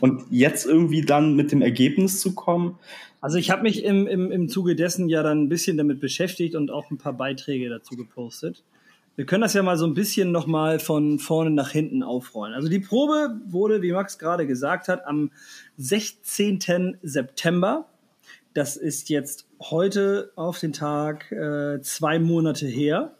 Und 0.00 0.24
jetzt 0.30 0.66
irgendwie 0.66 1.02
dann 1.02 1.36
mit 1.36 1.52
dem 1.52 1.62
Ergebnis 1.62 2.20
zu 2.20 2.34
kommen. 2.34 2.78
Also 3.20 3.38
ich 3.38 3.50
habe 3.50 3.62
mich 3.62 3.82
im, 3.84 4.06
im, 4.06 4.30
im 4.30 4.48
Zuge 4.48 4.76
dessen 4.76 5.08
ja 5.08 5.22
dann 5.22 5.44
ein 5.44 5.48
bisschen 5.48 5.78
damit 5.78 6.00
beschäftigt 6.00 6.54
und 6.54 6.70
auch 6.70 6.90
ein 6.90 6.98
paar 6.98 7.14
Beiträge 7.14 7.68
dazu 7.70 7.96
gepostet. 7.96 8.62
Wir 9.16 9.24
können 9.24 9.40
das 9.40 9.54
ja 9.54 9.62
mal 9.62 9.78
so 9.78 9.86
ein 9.86 9.94
bisschen 9.94 10.30
nochmal 10.30 10.78
von 10.78 11.18
vorne 11.18 11.50
nach 11.50 11.70
hinten 11.70 12.02
aufrollen. 12.02 12.52
Also 12.52 12.68
die 12.68 12.80
Probe 12.80 13.40
wurde, 13.46 13.80
wie 13.80 13.92
Max 13.92 14.18
gerade 14.18 14.46
gesagt 14.46 14.88
hat, 14.88 15.06
am 15.06 15.30
16. 15.78 16.98
September, 17.02 17.86
das 18.52 18.76
ist 18.76 19.08
jetzt 19.08 19.46
heute 19.58 20.32
auf 20.36 20.58
den 20.58 20.74
Tag 20.74 21.32
äh, 21.32 21.80
zwei 21.80 22.18
Monate 22.18 22.66
her, 22.66 23.14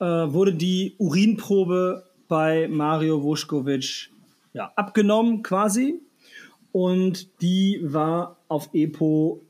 äh, 0.00 0.04
wurde 0.04 0.54
die 0.54 0.94
Urinprobe 0.96 2.04
bei 2.28 2.66
Mario 2.66 3.22
Vuskovic 3.22 4.08
ja, 4.54 4.72
abgenommen 4.74 5.42
quasi 5.42 6.00
und 6.72 7.42
die 7.42 7.80
war 7.82 8.38
auf 8.48 8.70
EPO 8.72 9.42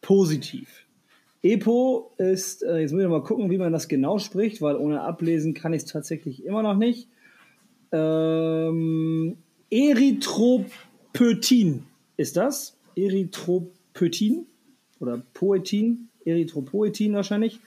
positiv. 0.00 0.86
EPO 1.42 2.12
ist, 2.18 2.62
äh, 2.62 2.80
jetzt 2.80 2.92
muss 2.92 3.02
ich 3.02 3.08
mal 3.08 3.22
gucken, 3.22 3.50
wie 3.50 3.58
man 3.58 3.72
das 3.72 3.88
genau 3.88 4.18
spricht, 4.18 4.60
weil 4.60 4.76
ohne 4.76 5.00
Ablesen 5.00 5.54
kann 5.54 5.72
ich 5.72 5.84
es 5.84 5.88
tatsächlich 5.88 6.44
immer 6.44 6.62
noch 6.62 6.76
nicht. 6.76 7.08
Ähm, 7.92 9.38
Erythropoetin 9.70 11.84
ist 12.16 12.36
das. 12.36 12.76
Erythropoetin 12.96 14.46
oder 15.00 15.22
Poetin, 15.32 16.08
Erythropoetin 16.24 17.14
wahrscheinlich. 17.14 17.60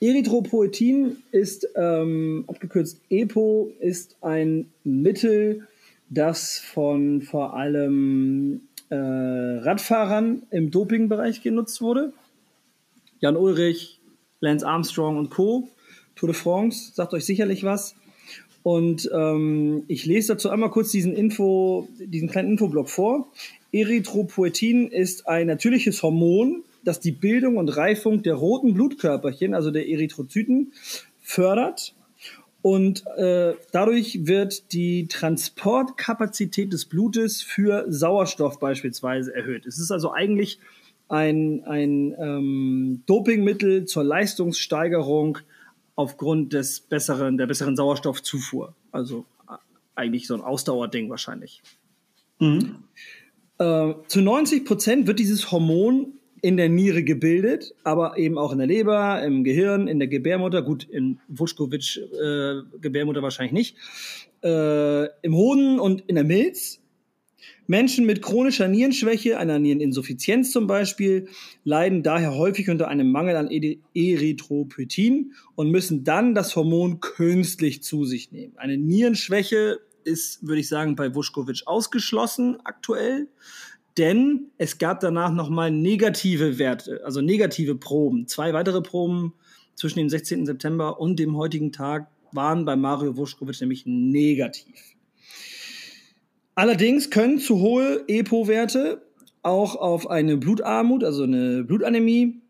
Erythropoetin 0.00 1.18
ist 1.30 1.68
ähm, 1.76 2.44
abgekürzt 2.48 3.00
EPO, 3.08 3.70
ist 3.78 4.16
ein 4.20 4.66
Mittel, 4.82 5.68
das 6.10 6.58
von 6.58 7.22
vor 7.22 7.54
allem 7.54 8.62
äh, 8.88 8.96
Radfahrern 8.96 10.42
im 10.50 10.72
Dopingbereich 10.72 11.42
genutzt 11.42 11.80
wurde. 11.80 12.12
Jan 13.22 13.36
Ulrich, 13.36 14.00
Lance 14.40 14.66
Armstrong 14.66 15.16
und 15.16 15.30
Co. 15.30 15.68
Tour 16.16 16.28
de 16.28 16.36
France, 16.36 16.92
sagt 16.92 17.14
euch 17.14 17.24
sicherlich 17.24 17.62
was. 17.62 17.94
Und 18.64 19.08
ähm, 19.14 19.84
ich 19.86 20.04
lese 20.06 20.34
dazu 20.34 20.50
einmal 20.50 20.70
kurz 20.70 20.90
diesen 20.90 21.14
Info, 21.14 21.88
diesen 21.98 22.28
kleinen 22.28 22.52
Infoblock 22.52 22.90
vor. 22.90 23.28
Erythropoetin 23.72 24.88
ist 24.88 25.28
ein 25.28 25.46
natürliches 25.46 26.02
Hormon, 26.02 26.64
das 26.84 26.98
die 26.98 27.12
Bildung 27.12 27.56
und 27.56 27.68
Reifung 27.68 28.22
der 28.22 28.34
roten 28.34 28.74
Blutkörperchen, 28.74 29.54
also 29.54 29.70
der 29.70 29.88
Erythrozyten, 29.88 30.72
fördert. 31.20 31.94
Und 32.60 33.04
äh, 33.16 33.54
dadurch 33.70 34.26
wird 34.26 34.72
die 34.72 35.06
Transportkapazität 35.06 36.72
des 36.72 36.86
Blutes 36.86 37.40
für 37.42 37.86
Sauerstoff 37.88 38.58
beispielsweise 38.58 39.32
erhöht. 39.34 39.66
Es 39.66 39.78
ist 39.78 39.92
also 39.92 40.12
eigentlich 40.12 40.58
ein, 41.12 41.62
ein 41.64 42.14
ähm, 42.18 43.02
Dopingmittel 43.04 43.84
zur 43.84 44.02
Leistungssteigerung 44.02 45.38
aufgrund 45.94 46.54
des 46.54 46.80
besseren, 46.80 47.36
der 47.36 47.46
besseren 47.46 47.76
Sauerstoffzufuhr. 47.76 48.74
Also 48.92 49.26
äh, 49.46 49.56
eigentlich 49.94 50.26
so 50.26 50.34
ein 50.34 50.40
Ausdauerding 50.40 51.10
wahrscheinlich. 51.10 51.60
Mhm. 52.38 52.84
Äh, 53.58 53.92
zu 54.08 54.22
90 54.22 54.64
Prozent 54.64 55.06
wird 55.06 55.18
dieses 55.18 55.52
Hormon 55.52 56.14
in 56.40 56.56
der 56.56 56.70
Niere 56.70 57.02
gebildet, 57.02 57.74
aber 57.84 58.16
eben 58.16 58.38
auch 58.38 58.52
in 58.52 58.58
der 58.58 58.66
Leber, 58.66 59.22
im 59.22 59.44
Gehirn, 59.44 59.88
in 59.88 59.98
der 59.98 60.08
Gebärmutter. 60.08 60.62
Gut, 60.62 60.84
in 60.84 61.20
Vuskovic 61.28 61.98
äh, 61.98 62.62
Gebärmutter 62.80 63.22
wahrscheinlich 63.22 63.52
nicht. 63.52 63.76
Äh, 64.42 65.04
Im 65.20 65.34
Hoden 65.34 65.78
und 65.78 66.00
in 66.06 66.14
der 66.14 66.24
Milz. 66.24 66.81
Menschen 67.66 68.06
mit 68.06 68.22
chronischer 68.22 68.68
Nierenschwäche, 68.68 69.38
einer 69.38 69.58
Niereninsuffizienz 69.58 70.50
zum 70.50 70.66
Beispiel, 70.66 71.28
leiden 71.64 72.02
daher 72.02 72.34
häufig 72.34 72.68
unter 72.68 72.88
einem 72.88 73.10
Mangel 73.10 73.36
an 73.36 73.48
Erythropoetin 73.94 75.32
und 75.54 75.70
müssen 75.70 76.04
dann 76.04 76.34
das 76.34 76.56
Hormon 76.56 77.00
künstlich 77.00 77.82
zu 77.82 78.04
sich 78.04 78.32
nehmen. 78.32 78.54
Eine 78.56 78.76
Nierenschwäche 78.76 79.80
ist, 80.04 80.46
würde 80.46 80.60
ich 80.60 80.68
sagen, 80.68 80.96
bei 80.96 81.14
Vuskovic 81.14 81.62
ausgeschlossen 81.66 82.58
aktuell, 82.64 83.28
denn 83.98 84.46
es 84.58 84.78
gab 84.78 85.00
danach 85.00 85.32
nochmal 85.32 85.70
negative 85.70 86.58
Werte, 86.58 87.02
also 87.04 87.20
negative 87.20 87.74
Proben. 87.76 88.26
Zwei 88.26 88.52
weitere 88.54 88.80
Proben 88.80 89.34
zwischen 89.74 89.98
dem 89.98 90.08
16. 90.08 90.46
September 90.46 91.00
und 91.00 91.18
dem 91.18 91.36
heutigen 91.36 91.72
Tag 91.72 92.08
waren 92.32 92.64
bei 92.64 92.76
Mario 92.76 93.16
Vuskovic 93.16 93.60
nämlich 93.60 93.84
negativ. 93.86 94.96
Allerdings 96.54 97.10
können 97.10 97.38
zu 97.38 97.60
hohe 97.60 98.04
EPO-Werte 98.08 99.02
auch 99.42 99.74
auf 99.74 100.08
eine 100.08 100.36
Blutarmut, 100.36 101.02
also 101.02 101.24
eine 101.24 101.64
Blutanämie, 101.64 102.42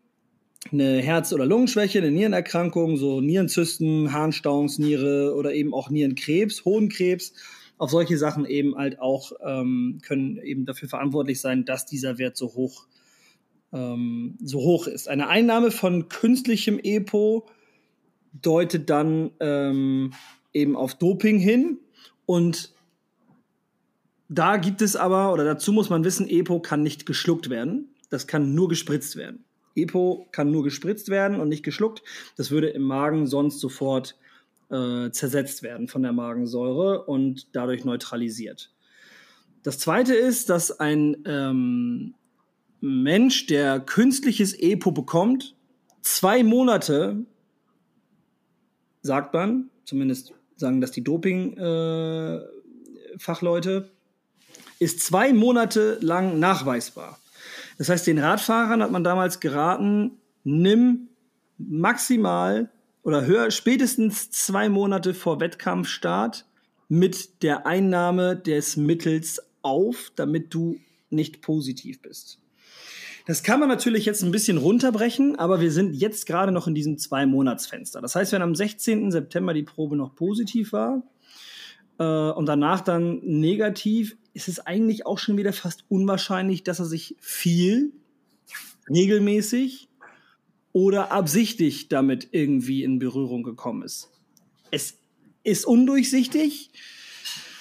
eine 0.71 1.01
Herz- 1.01 1.33
oder 1.33 1.45
Lungenschwäche, 1.45 1.99
eine 1.99 2.11
Nierenerkrankung, 2.11 2.97
so 2.97 3.21
Nierenzysten, 3.21 4.13
Harnstauungsniere 4.13 5.35
oder 5.35 5.53
eben 5.53 5.73
auch 5.73 5.89
Nierenkrebs, 5.89 6.65
Hodenkrebs, 6.65 7.33
auf 7.77 7.91
solche 7.91 8.17
Sachen 8.17 8.45
eben 8.45 8.75
halt 8.75 8.99
auch 8.99 9.31
ähm, 9.43 9.99
können 10.03 10.37
eben 10.37 10.65
dafür 10.65 10.87
verantwortlich 10.89 11.41
sein, 11.41 11.65
dass 11.65 11.85
dieser 11.85 12.17
Wert 12.17 12.37
so 12.37 12.53
hoch, 12.53 12.87
ähm, 13.73 14.37
so 14.41 14.59
hoch 14.59 14.87
ist. 14.87 15.09
Eine 15.09 15.27
Einnahme 15.27 15.71
von 15.71 16.07
künstlichem 16.07 16.79
EPO 16.81 17.45
deutet 18.41 18.89
dann 18.89 19.31
ähm, 19.39 20.13
eben 20.53 20.75
auf 20.75 20.93
Doping 20.95 21.39
hin 21.39 21.79
und 22.25 22.73
da 24.33 24.57
gibt 24.57 24.81
es 24.81 24.95
aber, 24.95 25.31
oder 25.31 25.43
dazu 25.43 25.71
muss 25.71 25.91
man 25.91 26.03
wissen, 26.03 26.27
EPO 26.27 26.59
kann 26.59 26.81
nicht 26.81 27.05
geschluckt 27.05 27.51
werden. 27.51 27.93
Das 28.09 28.25
kann 28.25 28.55
nur 28.55 28.67
gespritzt 28.67 29.15
werden. 29.15 29.45
EPO 29.75 30.27
kann 30.31 30.49
nur 30.51 30.63
gespritzt 30.63 31.09
werden 31.09 31.39
und 31.39 31.49
nicht 31.49 31.61
geschluckt. 31.63 32.01
Das 32.35 32.49
würde 32.49 32.69
im 32.69 32.81
Magen 32.83 33.27
sonst 33.27 33.59
sofort 33.59 34.17
äh, 34.69 35.11
zersetzt 35.11 35.61
werden 35.61 35.87
von 35.87 36.01
der 36.01 36.13
Magensäure 36.13 37.05
und 37.05 37.55
dadurch 37.55 37.85
neutralisiert. 37.85 38.71
Das 39.61 39.77
zweite 39.77 40.15
ist, 40.15 40.49
dass 40.49 40.79
ein 40.79 41.17
ähm, 41.25 42.15
Mensch, 42.81 43.45
der 43.45 43.79
künstliches 43.79 44.53
EPO 44.53 44.91
bekommt, 44.91 45.55
zwei 46.01 46.43
Monate, 46.43 47.23
sagt 49.01 49.33
man, 49.33 49.69
zumindest 49.85 50.33
sagen 50.55 50.81
das 50.81 50.91
die 50.91 51.03
Doping-Fachleute, 51.03 53.71
äh, 53.71 53.83
ist 54.83 55.01
zwei 55.01 55.33
Monate 55.33 55.97
lang 56.01 56.39
nachweisbar. 56.39 57.19
Das 57.77 57.89
heißt, 57.89 58.07
den 58.07 58.19
Radfahrern 58.19 58.83
hat 58.83 58.91
man 58.91 59.03
damals 59.03 59.39
geraten, 59.39 60.19
nimm 60.43 61.09
maximal 61.57 62.69
oder 63.03 63.25
höher 63.25 63.51
spätestens 63.51 64.31
zwei 64.31 64.69
Monate 64.69 65.13
vor 65.13 65.39
Wettkampfstart 65.39 66.45
mit 66.87 67.43
der 67.43 67.65
Einnahme 67.65 68.35
des 68.35 68.77
Mittels 68.77 69.41
auf, 69.61 70.11
damit 70.15 70.53
du 70.53 70.77
nicht 71.09 71.41
positiv 71.41 72.01
bist. 72.01 72.39
Das 73.25 73.41
kann 73.41 73.59
man 73.59 73.69
natürlich 73.69 74.05
jetzt 74.05 74.21
ein 74.21 74.31
bisschen 74.31 74.57
runterbrechen, 74.57 75.37
aber 75.37 75.61
wir 75.61 75.71
sind 75.71 75.95
jetzt 75.95 76.25
gerade 76.25 76.51
noch 76.51 76.67
in 76.67 76.75
diesem 76.75 76.97
Zwei-Monats-Fenster. 76.97 78.01
Das 78.01 78.15
heißt, 78.15 78.33
wenn 78.33 78.41
am 78.41 78.53
16. 78.53 79.11
September 79.11 79.53
die 79.53 79.63
Probe 79.63 79.95
noch 79.95 80.13
positiv 80.13 80.73
war 80.73 81.03
äh, 81.99 82.03
und 82.03 82.47
danach 82.47 82.81
dann 82.81 83.19
negativ, 83.23 84.17
ist 84.33 84.47
es 84.47 84.59
eigentlich 84.59 85.05
auch 85.05 85.19
schon 85.19 85.37
wieder 85.37 85.53
fast 85.53 85.85
unwahrscheinlich, 85.89 86.63
dass 86.63 86.79
er 86.79 86.85
sich 86.85 87.15
viel, 87.19 87.91
regelmäßig 88.89 89.89
oder 90.71 91.11
absichtlich 91.11 91.87
damit 91.87 92.29
irgendwie 92.31 92.83
in 92.83 92.99
Berührung 92.99 93.43
gekommen 93.43 93.83
ist. 93.83 94.09
Es 94.71 94.97
ist 95.43 95.65
undurchsichtig. 95.65 96.71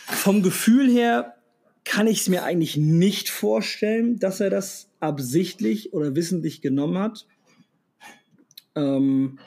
Vom 0.07 0.43
Gefühl 0.43 0.91
her 0.91 1.37
kann 1.85 2.07
ich 2.07 2.21
es 2.21 2.29
mir 2.29 2.45
eigentlich 2.45 2.77
nicht 2.77 3.29
vorstellen, 3.29 4.19
dass 4.19 4.41
er 4.41 4.51
das 4.51 4.89
absichtlich 5.01 5.93
oder 5.93 6.15
wissentlich 6.15 6.63
genommen 6.63 6.99
hat. 6.99 7.27
Ähm, 8.75 9.39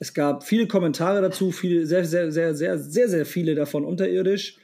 es 0.00 0.14
gab 0.14 0.42
viele 0.44 0.66
Kommentare 0.66 1.20
dazu, 1.22 1.52
viele, 1.52 1.86
sehr, 1.86 2.04
sehr, 2.04 2.32
sehr, 2.32 2.54
sehr, 2.54 2.78
sehr, 2.78 3.08
sehr 3.08 3.26
viele 3.26 3.54
davon 3.54 3.84
unterirdisch 3.84 4.56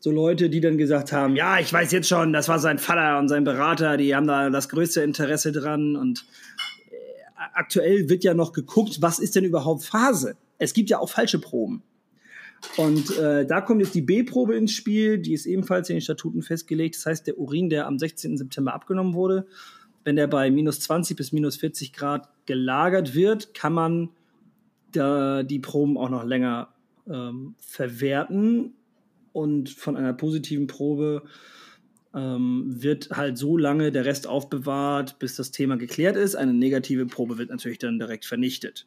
so 0.00 0.10
Leute, 0.10 0.48
die 0.48 0.60
dann 0.60 0.78
gesagt 0.78 1.12
haben, 1.12 1.36
ja, 1.36 1.58
ich 1.58 1.72
weiß 1.72 1.92
jetzt 1.92 2.08
schon, 2.08 2.32
das 2.32 2.48
war 2.48 2.58
sein 2.58 2.78
Vater 2.78 3.18
und 3.18 3.28
sein 3.28 3.44
Berater, 3.44 3.96
die 3.96 4.14
haben 4.14 4.26
da 4.26 4.50
das 4.50 4.68
größte 4.68 5.02
Interesse 5.02 5.52
dran 5.52 5.96
und 5.96 6.24
äh, 6.90 6.94
aktuell 7.54 8.08
wird 8.08 8.24
ja 8.24 8.34
noch 8.34 8.52
geguckt, 8.52 9.02
was 9.02 9.18
ist 9.18 9.34
denn 9.34 9.44
überhaupt 9.44 9.84
Phase? 9.84 10.36
Es 10.58 10.72
gibt 10.72 10.90
ja 10.90 10.98
auch 10.98 11.10
falsche 11.10 11.38
Proben. 11.38 11.82
Und 12.76 13.16
äh, 13.16 13.46
da 13.46 13.60
kommt 13.60 13.80
jetzt 13.80 13.94
die 13.94 14.02
B-Probe 14.02 14.56
ins 14.56 14.72
Spiel, 14.72 15.18
die 15.18 15.32
ist 15.32 15.46
ebenfalls 15.46 15.88
in 15.90 15.96
den 15.96 16.00
Statuten 16.00 16.42
festgelegt. 16.42 16.96
Das 16.96 17.06
heißt, 17.06 17.26
der 17.26 17.38
Urin, 17.38 17.70
der 17.70 17.86
am 17.86 17.98
16. 17.98 18.36
September 18.36 18.74
abgenommen 18.74 19.14
wurde, 19.14 19.46
wenn 20.04 20.16
der 20.16 20.26
bei 20.26 20.50
minus 20.50 20.80
20 20.80 21.16
bis 21.16 21.32
minus 21.32 21.56
40 21.56 21.92
Grad 21.92 22.28
gelagert 22.46 23.14
wird, 23.14 23.54
kann 23.54 23.72
man 23.72 24.10
da 24.92 25.42
die 25.44 25.60
Proben 25.60 25.96
auch 25.96 26.08
noch 26.08 26.24
länger 26.24 26.68
ähm, 27.08 27.54
verwerten 27.58 28.74
und 29.38 29.70
von 29.70 29.96
einer 29.96 30.12
positiven 30.12 30.66
Probe 30.66 31.22
ähm, 32.14 32.64
wird 32.66 33.10
halt 33.10 33.38
so 33.38 33.56
lange 33.56 33.92
der 33.92 34.04
Rest 34.04 34.26
aufbewahrt, 34.26 35.18
bis 35.18 35.36
das 35.36 35.50
Thema 35.50 35.76
geklärt 35.76 36.16
ist. 36.16 36.34
Eine 36.34 36.54
negative 36.54 37.06
Probe 37.06 37.38
wird 37.38 37.50
natürlich 37.50 37.78
dann 37.78 37.98
direkt 37.98 38.24
vernichtet. 38.24 38.86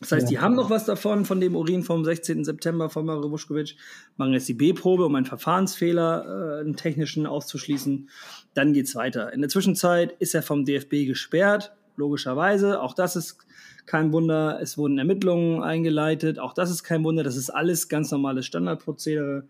Das 0.00 0.12
heißt, 0.12 0.24
ja. 0.24 0.28
die 0.28 0.38
haben 0.38 0.54
noch 0.54 0.70
was 0.70 0.84
davon, 0.84 1.24
von 1.24 1.40
dem 1.40 1.56
Urin 1.56 1.82
vom 1.82 2.04
16. 2.04 2.44
September 2.44 2.88
von 2.88 3.04
Mario 3.04 3.30
Vuskovic, 3.30 3.74
machen 4.16 4.32
jetzt 4.32 4.48
die 4.48 4.54
B-Probe, 4.54 5.04
um 5.04 5.14
einen 5.16 5.26
Verfahrensfehler, 5.26 6.58
äh, 6.58 6.60
einen 6.60 6.76
technischen 6.76 7.26
auszuschließen. 7.26 8.08
Dann 8.54 8.72
geht's 8.72 8.94
weiter. 8.94 9.32
In 9.32 9.40
der 9.40 9.50
Zwischenzeit 9.50 10.12
ist 10.20 10.34
er 10.34 10.42
vom 10.42 10.64
DFB 10.64 11.06
gesperrt, 11.06 11.72
logischerweise. 11.98 12.80
Auch 12.80 12.94
das 12.94 13.16
ist 13.16 13.38
kein 13.84 14.12
Wunder. 14.12 14.58
Es 14.62 14.78
wurden 14.78 14.98
Ermittlungen 14.98 15.62
eingeleitet, 15.62 16.38
auch 16.38 16.54
das 16.54 16.70
ist 16.70 16.82
kein 16.82 17.04
Wunder. 17.04 17.22
Das 17.22 17.36
ist 17.36 17.50
alles 17.50 17.88
ganz 17.88 18.10
normales 18.10 18.46
Standardprozedere. 18.46 19.44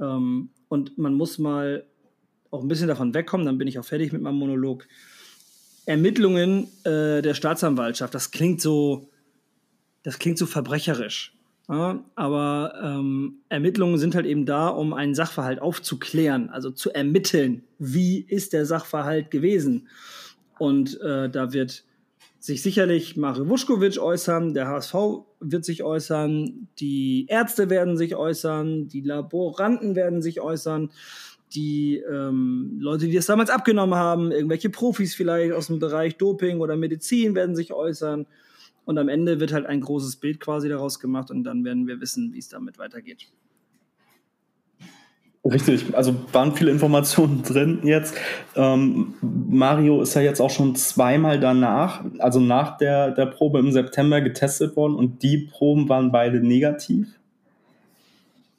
Ähm, 0.00 0.50
und 0.68 0.96
man 0.98 1.14
muss 1.14 1.38
mal 1.38 1.84
auch 2.50 2.62
ein 2.62 2.68
bisschen 2.68 2.88
davon 2.88 3.14
wegkommen, 3.14 3.46
dann 3.46 3.58
bin 3.58 3.68
ich 3.68 3.78
auch 3.78 3.84
fertig 3.84 4.12
mit 4.12 4.22
meinem 4.22 4.38
Monolog. 4.38 4.86
Ermittlungen 5.86 6.68
äh, 6.84 7.20
der 7.20 7.34
Staatsanwaltschaft, 7.34 8.14
das 8.14 8.30
klingt 8.30 8.60
so, 8.60 9.10
das 10.02 10.18
klingt 10.18 10.38
so 10.38 10.46
verbrecherisch. 10.46 11.36
Ja, 11.68 12.04
aber 12.14 12.74
ähm, 12.82 13.38
Ermittlungen 13.48 13.98
sind 13.98 14.14
halt 14.14 14.26
eben 14.26 14.44
da, 14.44 14.68
um 14.68 14.92
einen 14.92 15.14
Sachverhalt 15.14 15.62
aufzuklären, 15.62 16.50
also 16.50 16.70
zu 16.70 16.92
ermitteln, 16.92 17.64
wie 17.78 18.20
ist 18.20 18.52
der 18.52 18.66
Sachverhalt 18.66 19.30
gewesen. 19.30 19.88
Und 20.58 21.00
äh, 21.00 21.28
da 21.28 21.52
wird 21.52 21.84
sich 22.38 22.62
sicherlich 22.62 23.16
Mario 23.16 23.48
Vuskovic 23.48 23.98
äußern, 23.98 24.52
der 24.52 24.68
HSV 24.68 24.94
wird 25.40 25.64
sich 25.64 25.82
äußern, 25.82 26.68
die 26.78 27.26
Ärzte 27.28 27.70
werden 27.70 27.96
sich 27.96 28.16
äußern, 28.16 28.88
die 28.88 29.00
Laboranten 29.00 29.96
werden 29.96 30.20
sich 30.20 30.40
äußern, 30.42 30.90
die 31.54 32.02
ähm, 32.06 32.76
Leute, 32.80 33.06
die 33.06 33.16
es 33.16 33.26
damals 33.26 33.48
abgenommen 33.48 33.94
haben, 33.94 34.30
irgendwelche 34.30 34.68
Profis 34.70 35.14
vielleicht 35.14 35.52
aus 35.52 35.68
dem 35.68 35.78
Bereich 35.78 36.16
Doping 36.16 36.60
oder 36.60 36.76
Medizin 36.76 37.34
werden 37.34 37.56
sich 37.56 37.72
äußern. 37.72 38.26
Und 38.84 38.98
am 38.98 39.08
Ende 39.08 39.40
wird 39.40 39.52
halt 39.54 39.64
ein 39.64 39.80
großes 39.80 40.16
Bild 40.16 40.40
quasi 40.40 40.68
daraus 40.68 41.00
gemacht 41.00 41.30
und 41.30 41.44
dann 41.44 41.64
werden 41.64 41.86
wir 41.86 42.00
wissen, 42.00 42.34
wie 42.34 42.38
es 42.38 42.48
damit 42.48 42.78
weitergeht. 42.78 43.28
Richtig, 45.44 45.94
also 45.94 46.16
waren 46.32 46.54
viele 46.54 46.70
Informationen 46.70 47.42
drin 47.46 47.80
jetzt. 47.82 48.14
Ähm, 48.56 49.14
Mario 49.20 50.00
ist 50.00 50.14
ja 50.14 50.22
jetzt 50.22 50.40
auch 50.40 50.50
schon 50.50 50.74
zweimal 50.74 51.38
danach, 51.38 52.02
also 52.18 52.40
nach 52.40 52.78
der, 52.78 53.10
der 53.10 53.26
Probe 53.26 53.58
im 53.58 53.70
September 53.70 54.22
getestet 54.22 54.74
worden 54.76 54.94
und 54.94 55.22
die 55.22 55.48
Proben 55.50 55.88
waren 55.88 56.10
beide 56.10 56.40
negativ. 56.40 57.08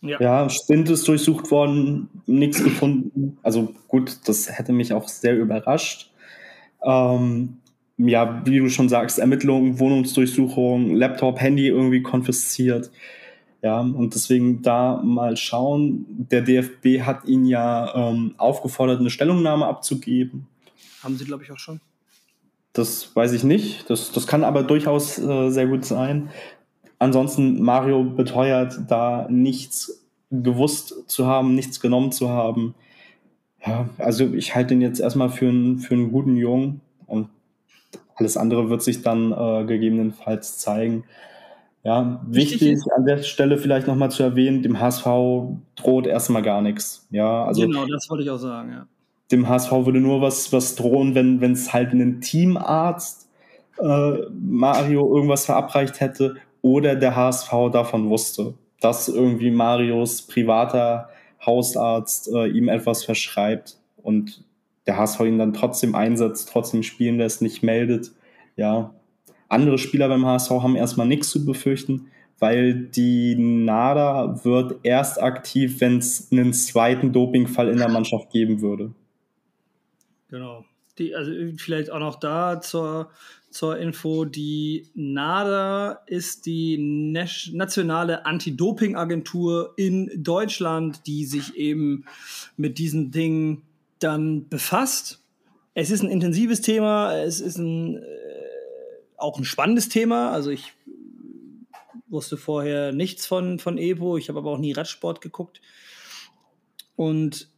Ja, 0.01 0.19
ja 0.19 0.49
Spind 0.49 0.87
ist 0.89 1.07
durchsucht 1.07 1.49
worden, 1.49 2.09
nichts 2.27 2.63
gefunden. 2.63 3.39
Also 3.41 3.73
gut, 3.87 4.17
das 4.25 4.55
hätte 4.55 4.71
mich 4.71 4.93
auch 4.93 5.07
sehr 5.07 5.35
überrascht. 5.35 6.11
Ähm, 6.83 7.57
ja, 7.97 8.41
wie 8.45 8.59
du 8.59 8.69
schon 8.69 8.89
sagst, 8.89 9.17
Ermittlungen, 9.17 9.79
Wohnungsdurchsuchung, 9.79 10.95
Laptop, 10.95 11.39
Handy 11.41 11.67
irgendwie 11.67 12.03
konfisziert. 12.03 12.91
Ja, 13.61 13.79
und 13.79 14.13
deswegen 14.13 14.61
da 14.61 15.01
mal 15.03 15.37
schauen. 15.37 16.05
Der 16.07 16.41
DFB 16.41 17.01
hat 17.01 17.25
ihn 17.25 17.45
ja 17.45 17.95
ähm, 17.95 18.35
aufgefordert, 18.37 18.99
eine 18.99 19.09
Stellungnahme 19.09 19.65
abzugeben. 19.65 20.47
Haben 21.01 21.17
sie, 21.17 21.25
glaube 21.25 21.43
ich, 21.43 21.51
auch 21.51 21.59
schon. 21.59 21.81
Das 22.73 23.15
weiß 23.15 23.31
ich 23.31 23.43
nicht. 23.43 23.89
Das, 23.89 24.11
das 24.11 24.27
kann 24.27 24.43
aber 24.43 24.63
durchaus 24.63 25.17
äh, 25.17 25.49
sehr 25.49 25.67
gut 25.67 25.85
sein. 25.85 26.29
Ansonsten, 26.99 27.61
Mario 27.61 28.03
beteuert, 28.03 28.79
da 28.87 29.27
nichts 29.29 30.05
gewusst 30.29 30.93
zu 31.07 31.25
haben, 31.25 31.55
nichts 31.55 31.79
genommen 31.79 32.11
zu 32.11 32.29
haben. 32.29 32.75
Ja, 33.65 33.89
also 33.97 34.25
ich 34.33 34.55
halte 34.55 34.73
ihn 34.73 34.81
jetzt 34.81 34.99
erstmal 34.99 35.29
für 35.29 35.47
einen, 35.47 35.79
für 35.79 35.95
einen 35.95 36.11
guten 36.11 36.35
Jungen 36.37 36.81
und 37.07 37.29
alles 38.15 38.37
andere 38.37 38.69
wird 38.69 38.83
sich 38.83 39.01
dann 39.01 39.31
äh, 39.31 39.65
gegebenenfalls 39.65 40.57
zeigen. 40.57 41.03
Ja, 41.85 42.19
wichtig, 42.25 42.61
wichtig 42.61 42.93
an 42.93 43.05
der 43.05 43.21
Stelle 43.21 43.59
vielleicht 43.59 43.85
nochmal 43.85 44.09
zu 44.09 44.23
erwähnen, 44.23 44.63
dem 44.63 44.79
HSV 44.79 45.05
droht 45.75 46.07
erstmal 46.07 46.41
gar 46.41 46.63
nichts. 46.63 47.07
Ja, 47.11 47.45
also 47.45 47.61
genau, 47.61 47.85
das 47.85 48.09
wollte 48.09 48.23
ich 48.23 48.29
auch 48.31 48.39
sagen, 48.39 48.71
ja. 48.71 48.87
Dem 49.31 49.47
HSV 49.47 49.71
würde 49.71 50.01
nur 50.01 50.19
was, 50.19 50.51
was 50.51 50.75
drohen, 50.75 51.13
wenn 51.13 51.51
es 51.51 51.73
halt 51.73 51.91
einen 51.91 52.21
Teamarzt 52.21 53.29
äh, 53.79 54.13
Mario 54.31 55.15
irgendwas 55.15 55.45
verabreicht 55.45 55.99
hätte 55.99 56.37
oder 56.63 56.95
der 56.95 57.15
HSV 57.15 57.51
davon 57.71 58.09
wusste, 58.09 58.55
dass 58.81 59.07
irgendwie 59.07 59.51
Marios 59.51 60.23
privater 60.23 61.09
Hausarzt 61.45 62.33
äh, 62.33 62.47
ihm 62.47 62.67
etwas 62.67 63.03
verschreibt 63.03 63.77
und 63.97 64.43
der 64.87 64.97
HSV 64.97 65.19
ihn 65.21 65.37
dann 65.37 65.53
trotzdem 65.53 65.93
einsetzt, 65.93 66.49
trotzdem 66.51 66.81
spielen 66.81 67.19
lässt, 67.19 67.43
nicht 67.43 67.61
meldet. 67.61 68.11
Ja, 68.55 68.94
andere 69.55 69.77
Spieler 69.77 70.07
beim 70.07 70.25
HSV 70.25 70.51
haben 70.51 70.75
erstmal 70.75 71.07
nichts 71.07 71.29
zu 71.29 71.45
befürchten, 71.45 72.07
weil 72.39 72.73
die 72.75 73.35
NADA 73.35 74.43
wird 74.43 74.79
erst 74.83 75.21
aktiv, 75.21 75.79
wenn 75.81 75.97
es 75.97 76.31
einen 76.31 76.53
zweiten 76.53 77.11
Dopingfall 77.11 77.69
in 77.69 77.77
der 77.77 77.89
Mannschaft 77.89 78.29
geben 78.29 78.61
würde. 78.61 78.93
Genau. 80.29 80.65
Die, 80.97 81.15
also 81.15 81.31
vielleicht 81.57 81.91
auch 81.91 81.99
noch 81.99 82.19
da 82.19 82.61
zur, 82.61 83.09
zur 83.49 83.77
Info, 83.77 84.25
die 84.25 84.87
NADA 84.95 86.03
ist 86.07 86.45
die 86.45 86.77
nationale 87.53 88.25
Anti-Doping-Agentur 88.25 89.73
in 89.77 90.11
Deutschland, 90.15 91.07
die 91.07 91.25
sich 91.25 91.55
eben 91.55 92.05
mit 92.57 92.77
diesen 92.77 93.11
Dingen 93.11 93.63
dann 93.99 94.47
befasst. 94.49 95.21
Es 95.73 95.91
ist 95.91 96.01
ein 96.01 96.09
intensives 96.09 96.61
Thema, 96.61 97.15
es 97.15 97.41
ist 97.41 97.57
ein, 97.57 97.97
äh, 97.97 98.01
auch 99.17 99.37
ein 99.37 99.45
spannendes 99.45 99.89
Thema. 99.89 100.31
Also 100.31 100.49
ich 100.49 100.73
wusste 102.07 102.37
vorher 102.37 102.91
nichts 102.91 103.25
von, 103.25 103.59
von 103.59 103.77
Evo, 103.77 104.17
ich 104.17 104.29
habe 104.29 104.39
aber 104.39 104.51
auch 104.51 104.57
nie 104.57 104.73
Radsport 104.73 105.21
geguckt. 105.21 105.61
Und 106.95 107.49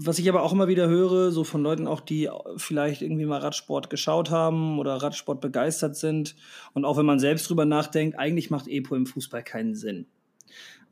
was 0.00 0.20
ich 0.20 0.28
aber 0.28 0.44
auch 0.44 0.52
immer 0.52 0.68
wieder 0.68 0.88
höre, 0.88 1.32
so 1.32 1.42
von 1.42 1.62
Leuten 1.62 1.88
auch, 1.88 2.00
die 2.00 2.30
vielleicht 2.56 3.02
irgendwie 3.02 3.24
mal 3.24 3.40
Radsport 3.40 3.90
geschaut 3.90 4.30
haben 4.30 4.78
oder 4.78 4.94
Radsport 4.94 5.40
begeistert 5.40 5.96
sind 5.96 6.36
und 6.72 6.84
auch 6.84 6.96
wenn 6.96 7.04
man 7.04 7.18
selbst 7.18 7.48
drüber 7.48 7.64
nachdenkt, 7.64 8.16
eigentlich 8.16 8.48
macht 8.48 8.68
Epo 8.68 8.94
im 8.94 9.06
Fußball 9.06 9.42
keinen 9.42 9.74
Sinn. 9.74 10.06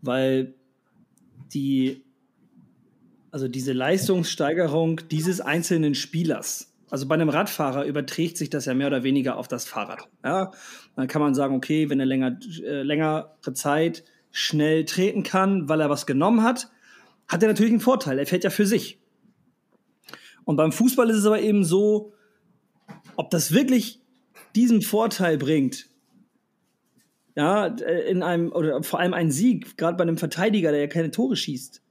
Weil 0.02 0.54
die, 1.54 2.02
also 3.30 3.46
diese 3.46 3.72
Leistungssteigerung 3.72 5.02
dieses 5.08 5.40
einzelnen 5.40 5.94
Spielers, 5.94 6.75
also 6.90 7.06
bei 7.08 7.14
einem 7.14 7.28
Radfahrer 7.28 7.84
überträgt 7.84 8.36
sich 8.36 8.50
das 8.50 8.66
ja 8.66 8.74
mehr 8.74 8.86
oder 8.86 9.02
weniger 9.02 9.36
auf 9.36 9.48
das 9.48 9.66
Fahrrad. 9.66 10.08
Ja? 10.24 10.52
Dann 10.94 11.08
kann 11.08 11.20
man 11.20 11.34
sagen, 11.34 11.56
okay, 11.56 11.90
wenn 11.90 12.00
er 12.00 12.06
länger, 12.06 12.38
äh, 12.62 12.82
längere 12.82 13.34
Zeit 13.54 14.04
schnell 14.30 14.84
treten 14.84 15.22
kann, 15.22 15.68
weil 15.68 15.80
er 15.80 15.90
was 15.90 16.06
genommen 16.06 16.42
hat, 16.42 16.70
hat 17.28 17.42
er 17.42 17.48
natürlich 17.48 17.72
einen 17.72 17.80
Vorteil. 17.80 18.18
Er 18.18 18.26
fährt 18.26 18.44
ja 18.44 18.50
für 18.50 18.66
sich. 18.66 19.00
Und 20.44 20.56
beim 20.56 20.72
Fußball 20.72 21.10
ist 21.10 21.16
es 21.16 21.26
aber 21.26 21.40
eben 21.40 21.64
so, 21.64 22.12
ob 23.16 23.30
das 23.30 23.52
wirklich 23.52 24.00
diesen 24.54 24.80
Vorteil 24.80 25.38
bringt, 25.38 25.88
ja, 27.34 27.66
in 27.66 28.22
einem, 28.22 28.50
oder 28.52 28.82
vor 28.82 29.00
allem 29.00 29.12
einen 29.12 29.30
Sieg, 29.30 29.76
gerade 29.76 29.96
bei 29.96 30.02
einem 30.02 30.16
Verteidiger, 30.16 30.70
der 30.70 30.80
ja 30.80 30.86
keine 30.86 31.10
Tore 31.10 31.36
schießt. 31.36 31.82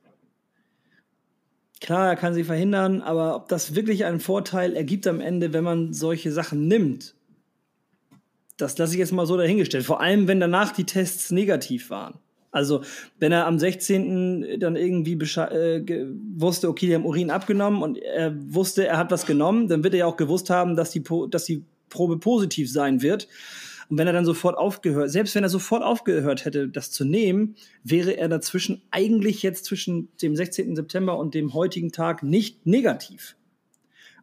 Klar, 1.82 2.08
er 2.08 2.16
kann 2.16 2.34
sie 2.34 2.44
verhindern, 2.44 3.02
aber 3.02 3.36
ob 3.36 3.50
das 3.50 3.76
wirklich 3.76 4.06
einen 4.06 4.20
Vorteil 4.20 4.76
ergibt 4.76 5.08
am 5.08 5.20
Ende, 5.20 5.54
wenn 5.54 5.64
man 5.64 5.94
solche 5.94 6.32
Sachen 6.32 6.68
nimmt, 6.68 7.16
das 8.58 8.78
lasse 8.78 8.94
ich 8.94 9.00
jetzt 9.00 9.12
mal 9.12 9.26
so 9.26 9.38
dahingestellt. 9.38 9.86
Vor 9.86 10.00
allem, 10.00 10.28
wenn 10.28 10.40
danach 10.40 10.72
die 10.72 10.86
Tests 10.86 11.32
negativ 11.32 11.90
waren. 11.90 12.20
Also, 12.52 12.84
wenn 13.20 13.34
er 13.34 13.48
am 13.48 13.60
16. 13.60 14.60
dann 14.62 14.78
irgendwie 14.78 15.16
äh, 15.16 16.08
wusste, 16.38 16.70
okay, 16.70 16.88
die 16.88 16.96
haben 16.96 17.06
Urin 17.06 17.30
abgenommen 17.30 17.84
und 17.84 17.98
er 17.98 18.34
wusste, 18.54 18.88
er 18.88 18.98
hat 18.98 19.12
was 19.12 19.26
genommen, 19.26 19.68
dann 19.68 19.84
wird 19.84 19.94
er 19.94 20.00
ja 20.00 20.06
auch 20.06 20.16
gewusst 20.16 20.50
haben, 20.50 20.78
dass 20.78 20.92
die, 20.92 21.04
dass 21.30 21.44
die 21.44 21.66
Probe 21.90 22.18
positiv 22.18 22.72
sein 22.72 23.02
wird. 23.02 23.28
Und 23.90 23.98
wenn 23.98 24.08
er 24.08 24.14
dann 24.14 24.26
sofort 24.26 24.58
aufgehört, 24.58 25.12
selbst 25.12 25.36
wenn 25.36 25.44
er 25.44 25.50
sofort 25.50 25.84
aufgehört 25.84 26.46
hätte, 26.46 26.68
das 26.68 26.92
zu 26.92 27.06
nehmen, 27.06 27.56
wäre 27.84 28.18
er 28.18 28.30
dazwischen 28.30 28.82
eigentlich 28.92 29.44
jetzt 29.44 29.66
zwischen 29.66 30.10
dem 30.22 30.36
16. 30.36 30.76
September 30.76 31.18
und 31.18 31.34
dem 31.34 31.54
heutigen 31.54 31.92
Tag 31.92 32.24
nicht 32.24 32.66
negativ. 32.66 33.36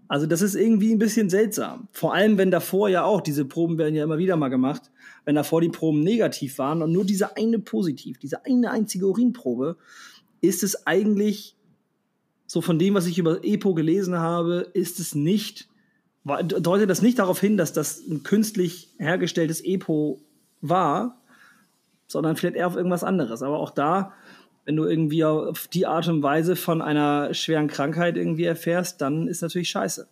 Also 0.09 0.27
das 0.27 0.43
ist 0.43 0.55
irgendwie 0.55 0.93
ein 0.93 0.99
bisschen 0.99 1.31
seltsam. 1.31 1.89
Vor 1.93 2.13
allem, 2.13 2.37
wenn 2.37 2.51
davor 2.51 2.89
ja 2.89 3.05
auch, 3.05 3.21
diese 3.21 3.45
Proben 3.45 3.79
werden 3.79 3.95
ja 3.95 4.05
immer 4.05 4.19
wieder 4.19 4.37
mal 4.37 4.49
gemacht, 4.49 4.91
wenn 5.25 5.37
davor 5.37 5.61
die 5.61 5.71
Proben 5.71 6.03
negativ 6.03 6.59
waren 6.59 6.83
und 6.83 6.93
nur 6.93 7.07
diese 7.07 7.37
eine 7.37 7.59
positiv, 7.59 8.19
diese 8.19 8.45
eine 8.45 8.71
einzige 8.71 9.07
Urinprobe, 9.07 9.77
ist 10.43 10.65
es 10.65 10.87
eigentlich, 10.87 11.57
so 12.47 12.61
von 12.61 12.79
dem, 12.79 12.93
was 12.93 13.07
ich 13.07 13.19
über 13.19 13.43
EPO 13.43 13.73
gelesen 13.73 14.19
habe, 14.19 14.71
ist 14.75 15.01
es 15.01 15.15
nicht, 15.15 15.69
deutet 16.25 16.89
das 16.89 17.03
nicht 17.03 17.19
darauf 17.19 17.41
hin, 17.41 17.57
dass 17.57 17.73
das 17.73 17.99
ein 18.07 18.23
künstlich 18.23 18.91
hergestelltes 18.99 19.61
EPO 19.65 20.21
war, 20.61 21.19
sondern 22.07 22.37
vielleicht 22.37 22.57
eher 22.57 22.67
auf 22.67 22.77
irgendwas 22.77 23.03
anderes. 23.03 23.43
Aber 23.43 23.59
auch 23.59 23.71
da 23.71 24.13
wenn 24.65 24.77
du 24.77 24.85
irgendwie 24.85 25.25
auf 25.25 25.69
die 25.69 25.87
Art 25.87 26.09
und 26.09 26.23
Weise 26.23 26.57
von 26.57 26.83
einer 26.83 27.35
schweren 27.35 27.69
Krankheit 27.69 28.17
irgendwie 28.17 28.45
erfährst, 28.45 29.01
dann 29.01 29.27
ist 29.27 29.43
natürlich 29.43 29.71
scheiße. 29.71 30.07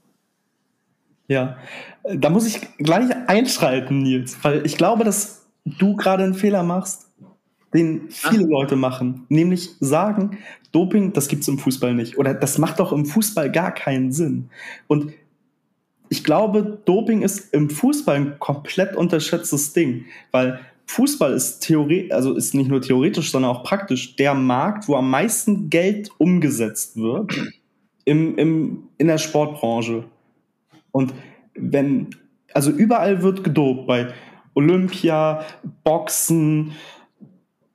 Ja, 1.29 1.59
da 2.03 2.29
muss 2.31 2.47
ich 2.47 2.61
gleich 2.79 3.09
einschreiten, 3.29 4.03
Nils, 4.03 4.37
weil 4.43 4.67
ich 4.67 4.77
glaube, 4.77 5.05
dass 5.05 5.47
du 5.65 5.95
gerade 5.95 6.25
einen 6.25 6.35
Fehler 6.35 6.65
machst, 6.65 7.07
den 7.73 8.11
viele 8.11 8.45
Ach. 8.47 8.51
Leute 8.51 8.75
machen, 8.75 9.27
nämlich 9.29 9.71
sagen, 9.79 10.39
Doping, 10.73 11.13
das 11.13 11.29
gibt's 11.29 11.47
im 11.47 11.59
Fußball 11.59 11.95
nicht 11.95 12.19
oder 12.19 12.35
das 12.35 12.59
macht 12.59 12.81
doch 12.81 12.93
im 12.93 13.07
Fußball 13.07 13.53
gar 13.53 13.73
keinen 13.73 14.11
Sinn. 14.11 14.51
Und 14.89 15.13
ich 16.11 16.25
glaube, 16.25 16.83
Doping 16.85 17.23
ist 17.23 17.55
im 17.55 17.71
Fußball 17.71 18.17
ein 18.17 18.39
komplett 18.41 18.97
unterschätztes 18.97 19.73
Ding, 19.73 20.07
weil 20.33 20.61
Fußball 20.87 21.33
ist 21.33 21.61
theoretisch, 21.61 22.11
also 22.11 22.35
ist 22.35 22.53
nicht 22.53 22.69
nur 22.69 22.83
theoretisch, 22.83 23.31
sondern 23.31 23.53
auch 23.53 23.63
praktisch 23.63 24.17
der 24.17 24.35
Markt, 24.35 24.89
wo 24.89 24.97
am 24.97 25.09
meisten 25.09 25.71
Geld 25.71 26.11
umgesetzt 26.19 26.97
wird 26.97 27.33
im, 28.05 28.37
im, 28.37 28.89
in 28.99 29.07
der 29.07 29.19
Sportbranche. 29.19 30.03
Und 30.91 31.15
wenn, 31.55 32.09
also 32.53 32.73
überall 32.73 33.23
wird 33.23 33.45
gedopt, 33.45 33.87
bei 33.87 34.13
Olympia, 34.55 35.45
Boxen, 35.85 36.73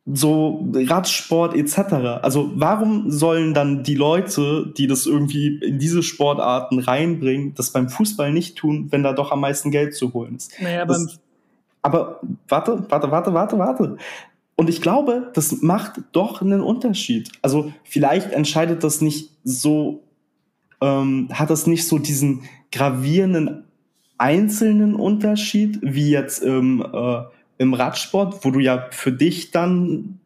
so 0.05 0.67
Radsport 0.73 1.55
etc. 1.55 2.21
Also 2.21 2.51
warum 2.55 3.09
sollen 3.09 3.53
dann 3.53 3.83
die 3.83 3.95
Leute, 3.95 4.71
die 4.77 4.85
das 4.85 5.07
irgendwie 5.07 5.57
in 5.57 5.79
diese 5.79 6.03
Sportarten 6.03 6.79
reinbringen, 6.79 7.55
das 7.55 7.71
beim 7.71 7.89
Fußball 7.89 8.31
nicht 8.31 8.55
tun, 8.55 8.87
wenn 8.91 9.01
da 9.01 9.13
doch 9.13 9.31
am 9.31 9.41
meisten 9.41 9.71
Geld 9.71 9.95
zu 9.95 10.13
holen 10.13 10.35
ist? 10.35 10.53
Naja, 10.61 10.85
das, 10.85 11.05
beim 11.05 11.17
aber 11.85 12.19
warte, 12.47 12.83
warte, 12.89 13.11
warte, 13.11 13.33
warte, 13.33 13.59
warte. 13.59 13.97
Und 14.55 14.69
ich 14.69 14.81
glaube, 14.81 15.29
das 15.35 15.61
macht 15.61 16.01
doch 16.13 16.41
einen 16.41 16.61
Unterschied. 16.61 17.31
Also 17.43 17.71
vielleicht 17.83 18.31
entscheidet 18.31 18.83
das 18.83 19.01
nicht 19.01 19.29
so, 19.43 20.01
ähm, 20.81 21.29
hat 21.31 21.51
das 21.51 21.67
nicht 21.67 21.87
so 21.87 21.99
diesen 21.99 22.41
gravierenden 22.71 23.65
einzelnen 24.17 24.95
Unterschied 24.95 25.77
wie 25.83 26.09
jetzt 26.09 26.41
im, 26.41 26.81
äh, 26.81 27.21
im 27.57 27.73
Radsport, 27.73 28.43
wo 28.43 28.51
du 28.51 28.59
ja 28.59 28.87
für 28.91 29.11
dich 29.11 29.51
dann 29.51 30.19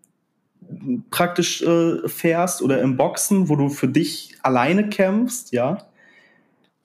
praktisch 1.09 1.61
äh, 1.61 2.07
fährst 2.07 2.61
oder 2.61 2.81
im 2.81 2.97
Boxen, 2.97 3.49
wo 3.49 3.55
du 3.55 3.69
für 3.69 3.87
dich 3.87 4.35
alleine 4.43 4.89
kämpfst, 4.89 5.51
ja. 5.51 5.79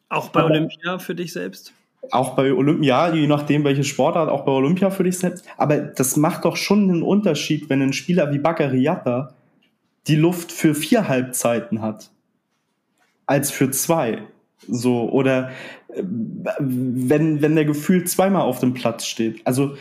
Auch 0.09 0.29
bei 0.29 0.45
Olympia 0.45 0.99
für 0.99 1.15
dich 1.15 1.33
selbst? 1.33 1.73
auch 2.11 2.37
bei 2.37 2.53
Olympia, 2.53 3.15
je 3.15 3.27
nachdem, 3.27 3.65
welche 3.65 3.85
Sportart, 3.85 4.29
auch 4.29 4.45
bei 4.45 4.53
Olympia 4.53 4.91
für 4.91 5.05
dich 5.05 5.19
selbst. 5.19 5.45
Aber 5.57 5.79
das 5.79 6.17
macht 6.17 6.45
doch 6.45 6.57
schon 6.57 6.85
einen 6.85 7.03
Unterschied, 7.03 7.69
wenn 7.71 7.83
ein 7.83 7.93
Spieler 7.93 8.33
wie 8.33 8.39
Bakariata 8.39 9.35
die 10.07 10.17
Luft 10.17 10.53
für 10.53 10.75
vier 10.75 11.09
Halbzeiten 11.09 11.81
hat, 11.81 12.11
als 13.27 13.51
für 13.51 13.71
zwei. 13.71 14.23
So, 14.69 15.11
oder 15.11 15.51
äh, 15.89 16.03
wenn, 16.05 17.43
wenn 17.43 17.55
der 17.55 17.65
Gefühl 17.65 18.05
zweimal 18.05 18.43
auf 18.43 18.61
dem 18.61 18.75
Platz 18.75 19.07
steht. 19.07 19.47
Also, 19.47 19.77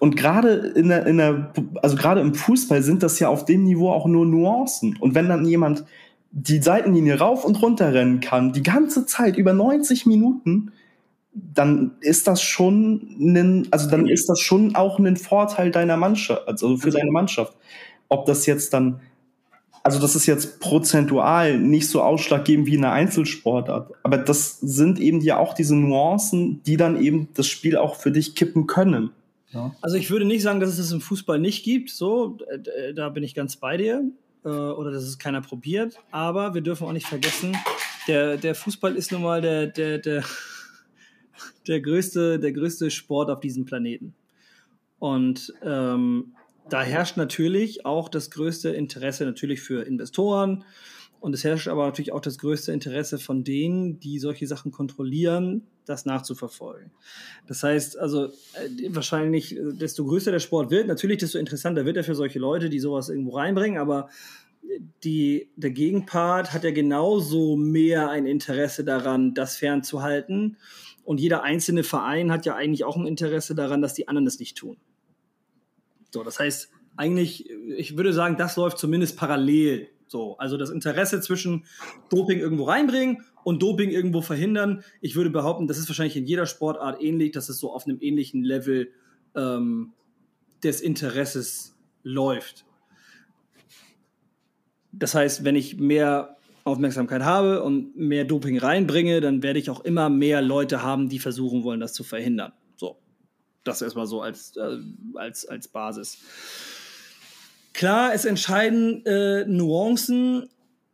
und 0.00 0.16
gerade 0.16 0.50
in 0.50 0.88
der, 0.88 1.06
in 1.06 1.18
der, 1.18 1.52
also 1.82 1.96
gerade 1.96 2.20
im 2.20 2.34
Fußball 2.34 2.82
sind 2.82 3.02
das 3.02 3.18
ja 3.18 3.28
auf 3.28 3.44
dem 3.44 3.64
Niveau 3.64 3.90
auch 3.90 4.06
nur 4.06 4.26
Nuancen. 4.26 4.96
Und 5.00 5.14
wenn 5.14 5.28
dann 5.28 5.44
jemand 5.44 5.84
die 6.30 6.62
Seitenlinie 6.62 7.18
rauf 7.18 7.44
und 7.44 7.60
runter 7.62 7.92
rennen 7.92 8.20
kann, 8.20 8.52
die 8.52 8.62
ganze 8.62 9.06
Zeit 9.06 9.36
über 9.36 9.52
90 9.52 10.06
Minuten, 10.06 10.72
dann 11.32 11.92
ist 12.00 12.26
das 12.26 12.42
schon 12.42 13.16
ein, 13.18 13.68
also 13.70 13.88
dann 13.88 14.06
ist 14.06 14.28
das 14.28 14.40
schon 14.40 14.74
auch 14.74 14.98
ein 14.98 15.16
Vorteil 15.16 15.70
deiner 15.70 15.96
Mannschaft, 15.96 16.46
also 16.46 16.76
für 16.76 16.90
deine 16.90 17.10
Mannschaft. 17.10 17.54
Ob 18.08 18.26
das 18.26 18.46
jetzt 18.46 18.72
dann, 18.72 19.00
also 19.82 20.00
das 20.00 20.16
ist 20.16 20.26
jetzt 20.26 20.60
prozentual 20.60 21.58
nicht 21.58 21.88
so 21.88 22.02
ausschlaggebend 22.02 22.66
wie 22.66 22.74
in 22.74 22.84
einer 22.84 22.92
Einzelsportart, 22.92 23.92
aber 24.02 24.18
das 24.18 24.60
sind 24.60 25.00
eben 25.00 25.20
ja 25.20 25.38
auch 25.38 25.54
diese 25.54 25.76
Nuancen, 25.76 26.62
die 26.64 26.76
dann 26.76 27.00
eben 27.00 27.28
das 27.34 27.46
Spiel 27.46 27.76
auch 27.76 27.96
für 27.96 28.10
dich 28.10 28.34
kippen 28.34 28.66
können. 28.66 29.10
Ja. 29.50 29.74
Also 29.80 29.96
ich 29.96 30.10
würde 30.10 30.24
nicht 30.24 30.42
sagen, 30.42 30.60
dass 30.60 30.70
es 30.70 30.78
es 30.78 30.92
im 30.92 31.00
Fußball 31.00 31.38
nicht 31.38 31.64
gibt, 31.64 31.90
so, 31.90 32.38
äh, 32.48 32.92
da 32.94 33.08
bin 33.08 33.22
ich 33.22 33.34
ganz 33.34 33.56
bei 33.56 33.76
dir, 33.76 34.04
äh, 34.44 34.48
oder 34.48 34.90
dass 34.90 35.04
es 35.04 35.18
keiner 35.18 35.40
probiert, 35.40 35.96
aber 36.10 36.54
wir 36.54 36.60
dürfen 36.60 36.86
auch 36.86 36.92
nicht 36.92 37.06
vergessen, 37.06 37.56
der, 38.06 38.36
der 38.36 38.54
Fußball 38.54 38.94
ist 38.96 39.12
nun 39.12 39.22
mal 39.22 39.40
der, 39.40 39.66
der, 39.66 39.98
der, 39.98 40.24
der, 41.66 41.80
größte, 41.80 42.38
der 42.38 42.52
größte 42.52 42.90
Sport 42.90 43.30
auf 43.30 43.40
diesem 43.40 43.64
Planeten. 43.64 44.14
Und 44.98 45.54
ähm, 45.62 46.34
da 46.68 46.82
herrscht 46.82 47.16
natürlich 47.16 47.86
auch 47.86 48.08
das 48.08 48.30
größte 48.30 48.70
Interesse 48.70 49.24
natürlich 49.24 49.60
für 49.60 49.82
Investoren, 49.82 50.64
und 51.20 51.34
es 51.34 51.44
herrscht 51.44 51.68
aber 51.68 51.86
natürlich 51.86 52.12
auch 52.12 52.20
das 52.20 52.38
größte 52.38 52.72
Interesse 52.72 53.18
von 53.18 53.44
denen, 53.44 53.98
die 53.98 54.18
solche 54.18 54.46
Sachen 54.46 54.70
kontrollieren, 54.70 55.66
das 55.84 56.04
nachzuverfolgen. 56.04 56.90
Das 57.46 57.62
heißt, 57.62 57.98
also 57.98 58.26
äh, 58.26 58.88
wahrscheinlich, 58.90 59.56
äh, 59.56 59.72
desto 59.72 60.04
größer 60.04 60.30
der 60.30 60.38
Sport 60.38 60.70
wird, 60.70 60.86
natürlich 60.86 61.18
desto 61.18 61.38
interessanter 61.38 61.84
wird 61.84 61.96
er 61.96 62.04
für 62.04 62.14
solche 62.14 62.38
Leute, 62.38 62.68
die 62.68 62.78
sowas 62.78 63.08
irgendwo 63.08 63.36
reinbringen, 63.36 63.78
aber 63.78 64.08
die, 65.02 65.48
der 65.56 65.70
Gegenpart 65.70 66.52
hat 66.52 66.64
ja 66.64 66.70
genauso 66.70 67.56
mehr 67.56 68.10
ein 68.10 68.26
Interesse 68.26 68.84
daran, 68.84 69.34
das 69.34 69.56
fernzuhalten. 69.56 70.58
Und 71.04 71.20
jeder 71.20 71.42
einzelne 71.42 71.84
Verein 71.84 72.30
hat 72.30 72.44
ja 72.44 72.54
eigentlich 72.54 72.84
auch 72.84 72.96
ein 72.96 73.06
Interesse 73.06 73.54
daran, 73.54 73.80
dass 73.80 73.94
die 73.94 74.08
anderen 74.08 74.26
das 74.26 74.38
nicht 74.38 74.56
tun. 74.56 74.76
So, 76.10 76.22
das 76.22 76.38
heißt, 76.38 76.70
eigentlich, 76.96 77.48
ich 77.50 77.96
würde 77.96 78.12
sagen, 78.12 78.36
das 78.36 78.56
läuft 78.56 78.78
zumindest 78.78 79.16
parallel 79.16 79.88
so, 80.10 80.36
also 80.38 80.56
das 80.56 80.70
Interesse 80.70 81.20
zwischen 81.20 81.66
Doping 82.10 82.38
irgendwo 82.38 82.64
reinbringen 82.64 83.24
und 83.44 83.62
Doping 83.62 83.90
irgendwo 83.90 84.22
verhindern. 84.22 84.82
Ich 85.00 85.16
würde 85.16 85.30
behaupten, 85.30 85.66
das 85.66 85.78
ist 85.78 85.88
wahrscheinlich 85.88 86.16
in 86.16 86.26
jeder 86.26 86.46
Sportart 86.46 87.02
ähnlich, 87.02 87.32
dass 87.32 87.48
es 87.48 87.58
so 87.58 87.72
auf 87.72 87.86
einem 87.86 87.98
ähnlichen 88.00 88.42
Level 88.42 88.90
ähm, 89.34 89.92
des 90.62 90.80
Interesses 90.80 91.76
läuft. 92.02 92.64
Das 94.92 95.14
heißt, 95.14 95.44
wenn 95.44 95.56
ich 95.56 95.78
mehr 95.78 96.36
Aufmerksamkeit 96.64 97.22
habe 97.22 97.62
und 97.62 97.96
mehr 97.96 98.24
Doping 98.24 98.58
reinbringe, 98.58 99.20
dann 99.20 99.42
werde 99.42 99.58
ich 99.58 99.70
auch 99.70 99.80
immer 99.80 100.10
mehr 100.10 100.42
Leute 100.42 100.82
haben, 100.82 101.08
die 101.08 101.18
versuchen 101.18 101.64
wollen, 101.64 101.80
das 101.80 101.92
zu 101.92 102.04
verhindern. 102.04 102.52
So, 102.76 102.98
das 103.64 103.82
erstmal 103.82 104.06
so 104.06 104.20
als, 104.20 104.56
äh, 104.56 104.78
als, 105.14 105.46
als 105.46 105.68
Basis. 105.68 106.18
Klar, 107.78 108.12
es 108.12 108.24
entscheiden 108.24 109.06
äh, 109.06 109.44
Nuancen, 109.44 110.48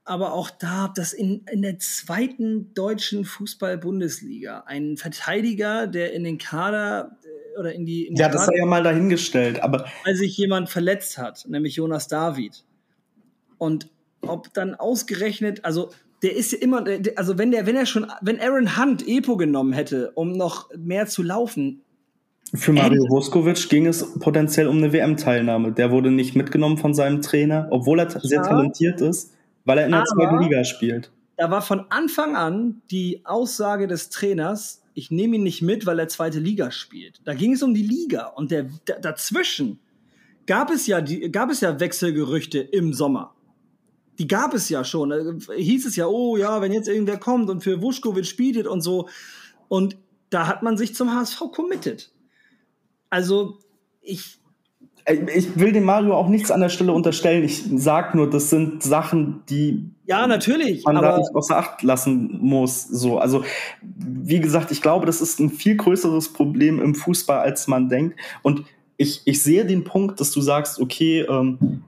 aber 0.05 0.35
auch 0.35 0.51
da, 0.51 0.93
dass 0.95 1.14
in, 1.14 1.47
in 1.51 1.62
der 1.62 1.78
zweiten 1.78 2.74
deutschen 2.74 3.24
Fußball-Bundesliga 3.24 4.64
ein 4.66 4.99
Verteidiger, 4.99 5.87
der 5.87 6.12
in 6.12 6.24
den 6.24 6.37
Kader 6.37 7.16
äh, 7.24 7.59
oder 7.59 7.72
in 7.72 7.87
die. 7.87 8.09
In 8.09 8.16
ja, 8.16 8.28
das 8.28 8.45
sei 8.45 8.59
ja 8.59 8.66
mal 8.66 8.82
dahingestellt, 8.82 9.62
aber. 9.62 9.87
Weil 10.05 10.14
sich 10.14 10.37
jemand 10.37 10.68
verletzt 10.68 11.16
hat, 11.16 11.47
nämlich 11.49 11.76
Jonas 11.76 12.07
David. 12.07 12.66
Und 13.57 13.89
ob 14.20 14.53
dann 14.53 14.74
ausgerechnet, 14.74 15.64
also 15.64 15.89
der 16.22 16.37
ist 16.37 16.53
ja 16.53 16.59
immer, 16.59 16.85
also 17.16 17.39
wenn 17.39 17.51
der, 17.51 17.64
wenn 17.64 17.76
er 17.76 17.87
schon, 17.87 18.12
wenn 18.20 18.39
Aaron 18.43 18.76
Hunt 18.76 19.09
Epo 19.09 19.39
genommen 19.39 19.72
hätte, 19.72 20.11
um 20.16 20.32
noch 20.32 20.68
mehr 20.76 21.07
zu 21.07 21.22
laufen, 21.22 21.80
für 22.55 22.72
Mario 22.72 23.09
Vuskovic 23.09 23.68
ging 23.68 23.86
es 23.86 24.18
potenziell 24.18 24.68
um 24.68 24.78
eine 24.78 24.92
WM-Teilnahme. 24.92 25.72
Der 25.72 25.90
wurde 25.90 26.11
nicht 26.11 26.36
mitgenommen 26.36 26.78
von 26.78 26.94
seinem 26.94 27.20
Trainer, 27.20 27.66
obwohl 27.70 27.98
er 27.98 28.11
sehr 28.20 28.42
talentiert 28.42 29.00
ist, 29.00 29.32
weil 29.64 29.78
er 29.78 29.86
in 29.86 29.92
der 29.92 30.00
Aber 30.00 30.09
zweiten 30.09 30.42
Liga 30.42 30.64
spielt. 30.64 31.11
Da 31.36 31.50
war 31.50 31.62
von 31.62 31.86
Anfang 31.90 32.36
an 32.36 32.82
die 32.90 33.22
Aussage 33.24 33.88
des 33.88 34.11
Trainers, 34.11 34.82
ich 34.94 35.11
nehme 35.11 35.36
ihn 35.36 35.42
nicht 35.42 35.62
mit, 35.62 35.86
weil 35.86 35.98
er 35.98 36.07
zweite 36.07 36.38
Liga 36.38 36.70
spielt. 36.70 37.20
Da 37.24 37.34
ging 37.34 37.52
es 37.52 37.62
um 37.62 37.74
die 37.74 37.82
Liga 37.82 38.26
und 38.26 38.52
der, 38.52 38.66
dazwischen 39.00 39.80
gab 40.46 40.70
es 40.70 40.86
ja 40.86 41.00
die, 41.00 41.32
gab 41.32 41.50
es 41.50 41.61
ja 41.61 41.80
Wechselgerüchte 41.80 42.61
im 42.61 42.92
Sommer. 42.92 43.34
Die 44.18 44.28
gab 44.28 44.55
es 44.55 44.68
ja 44.68 44.84
schon. 44.84 45.11
Da 45.11 45.52
hieß 45.52 45.86
es 45.86 45.96
ja, 45.96 46.07
oh 46.07 46.36
ja, 46.36 46.61
wenn 46.62 46.72
jetzt 46.72 46.88
irgendwer 46.88 47.18
kommt 47.18 47.50
und 47.50 47.64
für 47.64 47.82
Vuskovic 47.82 48.26
spielt 48.26 48.68
und 48.68 48.80
so. 48.80 49.09
Und 49.66 49.96
da 50.30 50.46
hat 50.46 50.62
man 50.62 50.76
sich 50.76 50.94
zum 50.94 51.12
HSV 51.12 51.50
committed. 51.52 52.13
Also 53.14 53.58
ich. 54.02 54.40
Ich 55.06 55.58
will 55.58 55.70
dem 55.70 55.84
Mario 55.84 56.16
auch 56.16 56.28
nichts 56.28 56.50
an 56.50 56.60
der 56.60 56.70
Stelle 56.70 56.92
unterstellen. 56.92 57.44
Ich 57.44 57.62
sag 57.76 58.14
nur, 58.14 58.28
das 58.28 58.48
sind 58.48 58.82
Sachen, 58.82 59.42
die 59.50 59.90
ja 60.06 60.26
natürlich, 60.26 60.82
man 60.84 60.96
da 60.96 61.18
nicht 61.18 61.34
außer 61.34 61.58
Acht 61.58 61.82
lassen 61.82 62.38
muss. 62.40 62.84
So, 62.88 63.18
also 63.18 63.44
wie 63.82 64.40
gesagt, 64.40 64.70
ich 64.72 64.80
glaube, 64.80 65.04
das 65.04 65.20
ist 65.20 65.40
ein 65.40 65.50
viel 65.50 65.76
größeres 65.76 66.32
Problem 66.32 66.80
im 66.80 66.94
Fußball, 66.94 67.38
als 67.38 67.68
man 67.68 67.90
denkt. 67.90 68.18
Und 68.42 68.64
ich, 68.96 69.20
ich 69.26 69.42
sehe 69.42 69.66
den 69.66 69.84
Punkt, 69.84 70.20
dass 70.20 70.32
du 70.32 70.40
sagst, 70.40 70.80
okay, 70.80 71.20
ähm, 71.20 71.82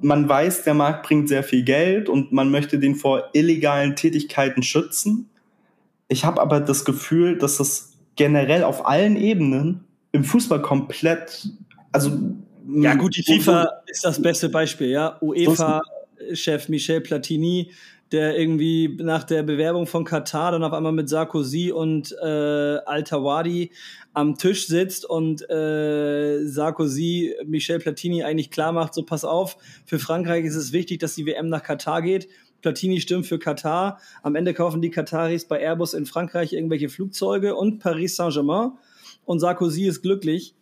man 0.00 0.26
weiß, 0.26 0.64
der 0.64 0.74
Markt 0.74 1.06
bringt 1.06 1.28
sehr 1.28 1.44
viel 1.44 1.64
Geld 1.64 2.08
und 2.08 2.32
man 2.32 2.50
möchte 2.50 2.78
den 2.78 2.94
vor 2.94 3.24
illegalen 3.34 3.94
Tätigkeiten 3.94 4.62
schützen. 4.62 5.28
Ich 6.08 6.24
habe 6.24 6.40
aber 6.40 6.60
das 6.60 6.86
Gefühl, 6.86 7.36
dass 7.36 7.58
das 7.58 7.92
generell 8.16 8.64
auf 8.64 8.86
allen 8.86 9.16
Ebenen 9.16 9.83
im 10.14 10.22
Fußball 10.22 10.62
komplett, 10.62 11.48
also 11.90 12.12
ja 12.68 12.94
gut, 12.94 13.16
die 13.16 13.24
FIFA 13.24 13.82
ist 13.88 14.04
das 14.04 14.22
beste 14.22 14.48
Beispiel, 14.48 14.88
ja. 14.88 15.18
UEFA-Chef 15.20 16.68
Michel 16.68 17.00
Platini, 17.00 17.72
der 18.12 18.38
irgendwie 18.38 18.96
nach 19.02 19.24
der 19.24 19.42
Bewerbung 19.42 19.88
von 19.88 20.04
Katar 20.04 20.52
dann 20.52 20.62
auf 20.62 20.72
einmal 20.72 20.92
mit 20.92 21.08
Sarkozy 21.08 21.72
und 21.72 22.14
äh, 22.22 22.26
Al-Tawadi 22.26 23.72
am 24.12 24.36
Tisch 24.36 24.68
sitzt 24.68 25.04
und 25.04 25.50
äh, 25.50 26.46
Sarkozy 26.46 27.34
Michel 27.44 27.80
Platini 27.80 28.22
eigentlich 28.22 28.52
klar 28.52 28.70
macht, 28.70 28.94
so 28.94 29.02
pass 29.02 29.24
auf, 29.24 29.56
für 29.84 29.98
Frankreich 29.98 30.44
ist 30.44 30.54
es 30.54 30.72
wichtig, 30.72 31.00
dass 31.00 31.16
die 31.16 31.26
WM 31.26 31.48
nach 31.48 31.64
Katar 31.64 32.02
geht. 32.02 32.28
Platini 32.62 33.00
stimmt 33.00 33.26
für 33.26 33.40
Katar. 33.40 33.98
Am 34.22 34.36
Ende 34.36 34.54
kaufen 34.54 34.80
die 34.80 34.90
Kataris 34.90 35.44
bei 35.44 35.58
Airbus 35.58 35.92
in 35.92 36.06
Frankreich 36.06 36.52
irgendwelche 36.52 36.88
Flugzeuge 36.88 37.56
und 37.56 37.80
Paris 37.80 38.14
Saint-Germain 38.14 38.70
und 39.24 39.40
Sarkozy 39.40 39.86
ist 39.86 40.02
glücklich. 40.02 40.54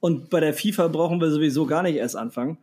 Und 0.00 0.30
bei 0.30 0.40
der 0.40 0.54
FIFA 0.54 0.88
brauchen 0.88 1.20
wir 1.20 1.30
sowieso 1.30 1.66
gar 1.66 1.82
nicht 1.82 1.96
erst 1.96 2.16
anfangen. 2.16 2.58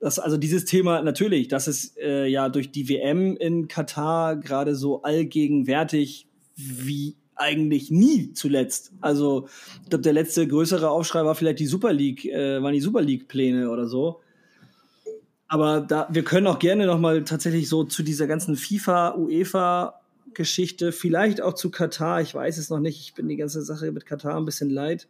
Das, 0.00 0.18
also 0.18 0.36
dieses 0.36 0.64
Thema 0.64 1.02
natürlich, 1.02 1.48
das 1.48 1.68
ist 1.68 1.98
äh, 1.98 2.26
ja 2.26 2.48
durch 2.48 2.70
die 2.70 2.88
WM 2.88 3.36
in 3.36 3.68
Katar 3.68 4.36
gerade 4.36 4.74
so 4.74 5.02
allgegenwärtig 5.02 6.26
wie 6.56 7.16
eigentlich 7.34 7.90
nie 7.90 8.32
zuletzt. 8.32 8.92
Also 9.00 9.48
ich 9.82 9.90
glaube, 9.90 10.02
der 10.02 10.12
letzte 10.12 10.46
größere 10.46 10.90
Aufschrei 10.90 11.24
war 11.24 11.34
vielleicht 11.34 11.60
die 11.60 11.66
Super 11.66 11.92
League, 11.92 12.24
äh, 12.24 12.62
waren 12.62 12.74
die 12.74 12.80
Super 12.80 13.00
League 13.00 13.28
Pläne 13.28 13.70
oder 13.70 13.86
so. 13.86 14.20
Aber 15.48 15.80
da, 15.80 16.08
wir 16.10 16.24
können 16.24 16.46
auch 16.46 16.58
gerne 16.58 16.86
noch 16.86 16.98
mal 16.98 17.24
tatsächlich 17.24 17.68
so 17.68 17.84
zu 17.84 18.02
dieser 18.02 18.26
ganzen 18.26 18.56
FIFA, 18.56 19.14
UEFA 19.16 19.97
Geschichte, 20.34 20.92
vielleicht 20.92 21.40
auch 21.40 21.54
zu 21.54 21.70
Katar, 21.70 22.20
ich 22.20 22.34
weiß 22.34 22.58
es 22.58 22.70
noch 22.70 22.80
nicht, 22.80 23.00
ich 23.00 23.14
bin 23.14 23.28
die 23.28 23.36
ganze 23.36 23.62
Sache 23.62 23.90
mit 23.92 24.06
Katar 24.06 24.36
ein 24.36 24.44
bisschen 24.44 24.70
leid. 24.70 25.08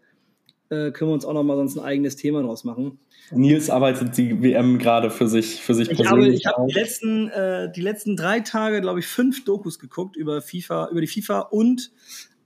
Äh, 0.70 0.90
können 0.90 1.10
wir 1.10 1.14
uns 1.14 1.24
auch 1.24 1.32
noch 1.32 1.44
mal 1.44 1.56
sonst 1.56 1.78
ein 1.78 1.84
eigenes 1.84 2.16
Thema 2.16 2.42
draus 2.42 2.64
machen. 2.64 2.98
Nils 3.30 3.70
arbeitet 3.70 4.16
die 4.18 4.42
WM 4.42 4.78
gerade 4.78 5.10
für 5.10 5.26
sich, 5.26 5.62
für 5.62 5.74
sich 5.74 5.90
ich 5.90 5.96
persönlich. 5.96 6.26
Habe, 6.28 6.34
ich 6.34 6.46
habe 6.46 6.66
die 6.68 6.74
letzten, 6.74 7.28
äh, 7.30 7.72
die 7.72 7.80
letzten 7.80 8.16
drei 8.16 8.40
Tage, 8.40 8.82
glaube 8.82 9.00
ich, 9.00 9.06
fünf 9.06 9.44
Dokus 9.44 9.78
geguckt 9.78 10.16
über 10.16 10.42
FIFA, 10.42 10.88
über 10.90 11.00
die 11.00 11.06
FIFA 11.06 11.40
und 11.40 11.90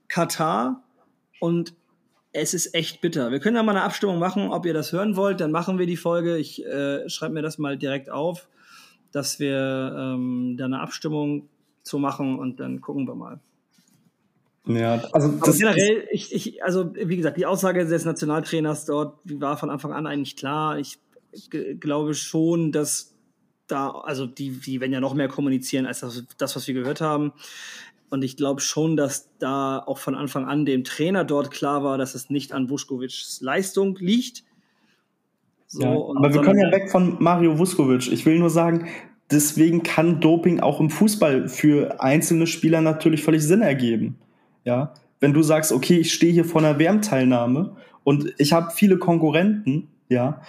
Katar 0.07 0.85
und 1.41 1.75
es 2.33 2.55
ist 2.55 2.75
echt 2.75 3.01
bitter. 3.01 3.31
Wir 3.31 3.41
können 3.41 3.57
ja 3.57 3.63
mal 3.63 3.73
eine 3.73 3.83
Abstimmung 3.83 4.19
machen, 4.19 4.51
ob 4.51 4.67
ihr 4.67 4.75
das 4.75 4.93
hören 4.93 5.17
wollt, 5.17 5.41
dann 5.41 5.51
machen 5.51 5.79
wir 5.79 5.87
die 5.87 5.97
Folge. 5.97 6.39
Ich 6.39 6.65
äh, 6.65 7.09
schreibe 7.09 7.35
mir 7.35 7.43
das 7.43 7.59
mal 7.59 7.77
direkt 7.77 8.09
auf, 8.11 8.49
dass 9.11 9.39
wir 9.41 9.95
ähm, 9.99 10.57
da 10.57 10.65
eine 10.65 10.81
Abstimmung 10.81 11.49
zu 11.83 11.99
machen 11.99 12.39
und 12.39 12.61
dann 12.61 12.81
gucken 12.81 13.07
wir 13.07 13.15
mal. 13.15 13.41
Ja, 14.67 15.03
also 15.13 15.29
das 15.45 15.59
generell, 15.59 16.07
ich, 16.13 16.33
ich, 16.33 16.63
also 16.63 16.95
wie 16.95 17.17
gesagt, 17.17 17.37
die 17.37 17.47
Aussage 17.47 17.85
des 17.85 18.05
Nationaltrainers 18.05 18.85
dort 18.87 19.19
die 19.25 19.41
war 19.41 19.57
von 19.57 19.71
Anfang 19.71 19.93
an 19.93 20.07
eigentlich 20.07 20.37
klar. 20.37 20.79
Ich 20.79 20.99
glaube 21.81 22.15
schon, 22.15 22.71
dass 22.71 23.15
da, 23.67 23.91
also 23.91 24.27
die, 24.27 24.51
die 24.51 24.81
werden 24.81 24.93
ja 24.93 25.01
noch 25.01 25.15
mehr 25.15 25.29
kommunizieren 25.29 25.87
als 25.87 26.01
das, 26.01 26.25
das 26.39 26.55
was 26.55 26.67
wir 26.67 26.75
gehört 26.75 27.01
haben. 27.01 27.33
Und 28.11 28.23
ich 28.23 28.37
glaube 28.37 28.61
schon, 28.61 28.97
dass 28.97 29.31
da 29.39 29.79
auch 29.79 29.99
von 29.99 30.15
Anfang 30.15 30.45
an 30.45 30.65
dem 30.65 30.85
Trainer 30.85 31.25
dort 31.25 31.51
klar 31.51 31.83
war, 31.83 31.99
dass 31.99 32.15
es 32.15 32.31
nicht 32.31 32.53
an 32.53 32.69
Vuskovics 32.69 33.41
Leistung 33.41 33.97
liegt, 33.97 34.45
So, 35.73 35.81
ja, 35.81 35.89
aber 35.89 36.35
wir 36.35 36.43
können 36.43 36.61
ja 36.61 36.71
weg 36.71 36.91
von 36.91 37.17
Mario 37.19 37.59
Vuskovic. 37.59 38.13
Ich 38.13 38.27
will 38.27 38.39
nur 38.39 38.51
sagen, 38.51 38.89
deswegen 39.31 39.83
kann 39.83 40.21
Doping 40.21 40.61
auch 40.61 40.81
im 40.81 40.91
Fußball 40.91 41.49
für 41.49 42.01
einzelne 42.01 42.47
Spieler 42.47 42.81
natürlich 42.81 43.23
völlig 43.23 43.43
Sinn 43.43 43.63
ergeben. 43.63 44.17
Ja, 44.65 44.95
wenn 45.21 45.33
du 45.33 45.43
sagst, 45.43 45.73
okay, 45.73 45.99
ich 45.99 46.13
stehe 46.13 46.33
hier 46.33 46.45
vor 46.45 46.63
einer 46.63 46.79
WM-Teilnahme 46.79 47.77
und 48.05 48.35
ich 48.39 48.53
habe 48.53 48.73
viele 48.75 48.99
Konkurrenten, 48.99 49.89
ja, 50.09 50.43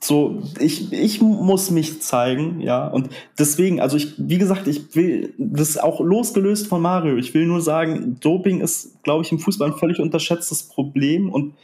so, 0.00 0.42
ich, 0.60 0.92
ich 0.92 1.20
muss 1.20 1.70
mich 1.70 2.00
zeigen, 2.02 2.60
ja, 2.60 2.86
und 2.86 3.08
deswegen, 3.38 3.80
also 3.80 3.96
ich, 3.96 4.14
wie 4.16 4.38
gesagt, 4.38 4.68
ich 4.68 4.94
will, 4.94 5.34
das 5.38 5.76
auch 5.76 6.00
losgelöst 6.00 6.68
von 6.68 6.80
Mario, 6.80 7.16
ich 7.16 7.34
will 7.34 7.46
nur 7.46 7.60
sagen, 7.60 8.16
Doping 8.20 8.60
ist, 8.60 9.02
glaube 9.02 9.24
ich, 9.24 9.32
im 9.32 9.40
Fußball 9.40 9.72
ein 9.72 9.78
völlig 9.78 9.98
unterschätztes 9.98 10.62
Problem 10.62 11.30
und 11.30 11.54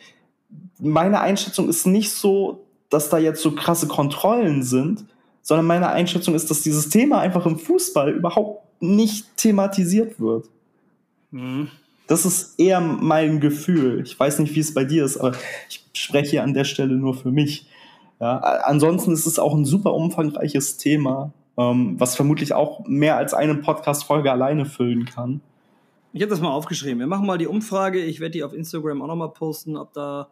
meine 0.80 1.20
Einschätzung 1.20 1.68
ist 1.68 1.86
nicht 1.86 2.10
so, 2.10 2.64
dass 2.90 3.08
da 3.08 3.18
jetzt 3.18 3.40
so 3.40 3.52
krasse 3.52 3.86
Kontrollen 3.86 4.62
sind, 4.62 5.06
sondern 5.44 5.66
meine 5.66 5.90
Einschätzung 5.90 6.34
ist, 6.34 6.50
dass 6.50 6.62
dieses 6.62 6.88
Thema 6.88 7.20
einfach 7.20 7.44
im 7.44 7.58
Fußball 7.58 8.10
überhaupt 8.10 8.82
nicht 8.82 9.36
thematisiert 9.36 10.18
wird. 10.18 10.48
Mhm. 11.30 11.68
Das 12.06 12.24
ist 12.24 12.58
eher 12.58 12.80
mein 12.80 13.40
Gefühl. 13.40 14.02
Ich 14.04 14.18
weiß 14.18 14.38
nicht, 14.38 14.54
wie 14.54 14.60
es 14.60 14.74
bei 14.74 14.84
dir 14.84 15.04
ist, 15.04 15.18
aber 15.18 15.32
ich 15.68 15.84
spreche 15.92 16.30
hier 16.30 16.42
an 16.42 16.54
der 16.54 16.64
Stelle 16.64 16.94
nur 16.94 17.14
für 17.14 17.30
mich. 17.30 17.68
Ja, 18.20 18.38
ansonsten 18.38 19.12
ist 19.12 19.26
es 19.26 19.38
auch 19.38 19.54
ein 19.54 19.66
super 19.66 19.94
umfangreiches 19.94 20.78
Thema, 20.78 21.32
ähm, 21.58 21.96
was 21.98 22.16
vermutlich 22.16 22.54
auch 22.54 22.86
mehr 22.86 23.16
als 23.16 23.34
eine 23.34 23.54
Podcast-Folge 23.54 24.32
alleine 24.32 24.64
füllen 24.64 25.04
kann. 25.04 25.40
Ich 26.16 26.22
habe 26.22 26.30
das 26.30 26.40
mal 26.40 26.52
aufgeschrieben. 26.52 27.00
Wir 27.00 27.08
machen 27.08 27.26
mal 27.26 27.38
die 27.38 27.48
Umfrage. 27.48 27.98
Ich 27.98 28.20
werde 28.20 28.30
die 28.30 28.44
auf 28.44 28.52
Instagram 28.52 29.02
auch 29.02 29.08
nochmal 29.08 29.32
posten, 29.32 29.76
ob 29.76 29.92
da 29.94 30.30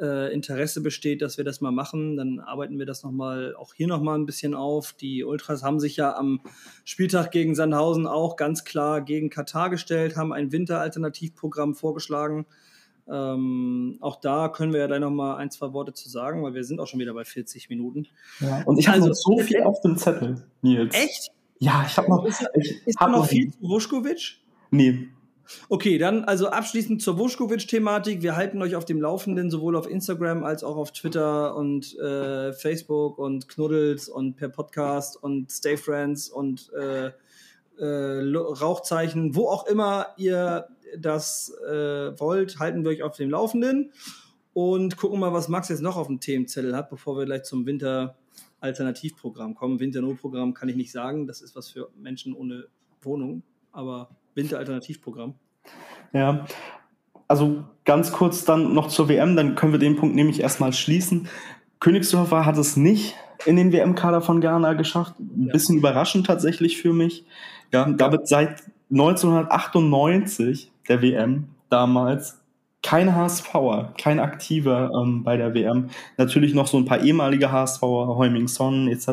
äh, 0.00 0.32
Interesse 0.32 0.80
besteht, 0.80 1.20
dass 1.20 1.36
wir 1.36 1.44
das 1.44 1.60
mal 1.60 1.70
machen. 1.70 2.16
Dann 2.16 2.40
arbeiten 2.40 2.78
wir 2.78 2.86
das 2.86 3.02
nochmal, 3.02 3.54
auch 3.54 3.74
hier 3.74 3.88
nochmal 3.88 4.18
ein 4.18 4.24
bisschen 4.24 4.54
auf. 4.54 4.94
Die 4.94 5.24
Ultras 5.24 5.62
haben 5.62 5.80
sich 5.80 5.98
ja 5.98 6.16
am 6.16 6.40
Spieltag 6.82 7.30
gegen 7.30 7.54
Sandhausen 7.54 8.06
auch 8.06 8.36
ganz 8.36 8.64
klar 8.64 9.02
gegen 9.02 9.28
Katar 9.28 9.68
gestellt, 9.68 10.16
haben 10.16 10.32
ein 10.32 10.50
Winteralternativprogramm 10.50 11.74
vorgeschlagen. 11.74 12.46
Ähm, 13.06 13.98
auch 14.00 14.16
da 14.16 14.48
können 14.48 14.72
wir 14.72 14.80
ja 14.80 14.86
gleich 14.86 15.00
nochmal 15.00 15.36
ein, 15.36 15.50
zwei 15.50 15.74
Worte 15.74 15.92
zu 15.92 16.08
sagen, 16.08 16.42
weil 16.42 16.54
wir 16.54 16.64
sind 16.64 16.80
auch 16.80 16.86
schon 16.86 17.00
wieder 17.00 17.12
bei 17.12 17.26
40 17.26 17.68
Minuten. 17.68 18.06
Ja, 18.40 18.62
und 18.64 18.78
ich 18.78 18.88
habe 18.88 19.02
also, 19.02 19.12
so 19.12 19.38
viel 19.40 19.62
auf 19.62 19.82
dem 19.82 19.98
Zettel, 19.98 20.46
Nils. 20.62 20.94
Echt? 20.94 21.32
Ja, 21.58 21.84
ich 21.86 21.98
habe 21.98 22.08
noch. 22.08 22.24
Ist, 22.24 22.48
ich 22.54 22.86
ist 22.86 22.98
hab 22.98 23.10
noch 23.10 23.26
viel 23.26 23.52
zu 23.52 23.60
Wuschkowitsch? 23.60 24.38
Nee, 24.70 25.08
Okay, 25.68 25.98
dann 25.98 26.24
also 26.24 26.48
abschließend 26.48 27.02
zur 27.02 27.18
Vuskovic-Thematik. 27.18 28.22
Wir 28.22 28.36
halten 28.36 28.60
euch 28.62 28.76
auf 28.76 28.84
dem 28.84 29.00
Laufenden, 29.00 29.50
sowohl 29.50 29.76
auf 29.76 29.88
Instagram 29.88 30.44
als 30.44 30.64
auch 30.64 30.76
auf 30.76 30.92
Twitter 30.92 31.56
und 31.56 31.98
äh, 31.98 32.52
Facebook 32.52 33.18
und 33.18 33.48
Knuddels 33.48 34.08
und 34.08 34.36
per 34.36 34.48
Podcast 34.48 35.22
und 35.22 35.50
Stay 35.50 35.76
Friends 35.76 36.28
und 36.28 36.70
äh, 36.74 37.12
äh, 37.78 38.36
Rauchzeichen, 38.36 39.34
wo 39.34 39.48
auch 39.48 39.66
immer 39.66 40.08
ihr 40.16 40.68
das 40.98 41.52
äh, 41.66 42.18
wollt, 42.18 42.58
halten 42.58 42.84
wir 42.84 42.90
euch 42.90 43.02
auf 43.02 43.16
dem 43.16 43.30
Laufenden 43.30 43.92
und 44.52 44.96
gucken 44.96 45.20
mal, 45.20 45.32
was 45.32 45.48
Max 45.48 45.68
jetzt 45.68 45.82
noch 45.82 45.96
auf 45.96 46.08
dem 46.08 46.20
Themenzettel 46.20 46.74
hat, 46.74 46.90
bevor 46.90 47.16
wir 47.16 47.24
gleich 47.24 47.44
zum 47.44 47.66
Winter 47.66 48.16
Alternativprogramm 48.60 49.54
kommen. 49.54 49.78
Winter-No-Programm 49.78 50.54
kann 50.54 50.68
ich 50.68 50.76
nicht 50.76 50.90
sagen, 50.90 51.26
das 51.26 51.40
ist 51.40 51.54
was 51.54 51.68
für 51.68 51.90
Menschen 51.96 52.34
ohne 52.34 52.66
Wohnung, 53.02 53.42
aber 53.70 54.10
Winteralternativprogramm. 54.38 55.34
Ja, 56.14 56.46
also 57.28 57.64
ganz 57.84 58.12
kurz 58.12 58.44
dann 58.46 58.72
noch 58.72 58.88
zur 58.88 59.08
WM, 59.10 59.36
dann 59.36 59.54
können 59.54 59.72
wir 59.72 59.78
den 59.78 59.96
Punkt 59.96 60.16
nämlich 60.16 60.40
erstmal 60.40 60.72
schließen. 60.72 61.28
Königsdorfer 61.80 62.46
hat 62.46 62.56
es 62.56 62.76
nicht 62.76 63.14
in 63.44 63.56
den 63.56 63.72
WM-Kader 63.72 64.20
von 64.22 64.40
Ghana 64.40 64.72
geschafft. 64.72 65.14
Ein 65.20 65.46
ja. 65.46 65.52
bisschen 65.52 65.76
überraschend 65.76 66.26
tatsächlich 66.26 66.78
für 66.78 66.92
mich. 66.92 67.24
Ja, 67.72 67.88
damit 67.88 68.26
seit 68.26 68.62
1998 68.90 70.72
der 70.88 71.02
WM 71.02 71.48
damals 71.68 72.40
kein 72.82 73.14
HSVer, 73.14 73.92
kein 73.98 74.20
aktiver 74.20 74.90
ähm, 74.94 75.22
bei 75.22 75.36
der 75.36 75.52
WM. 75.52 75.90
Natürlich 76.16 76.54
noch 76.54 76.66
so 76.66 76.78
ein 76.78 76.84
paar 76.84 77.02
ehemalige 77.02 77.52
HSVer, 77.52 78.16
Heuming 78.16 78.48
Son 78.48 78.88
etc. 78.88 79.08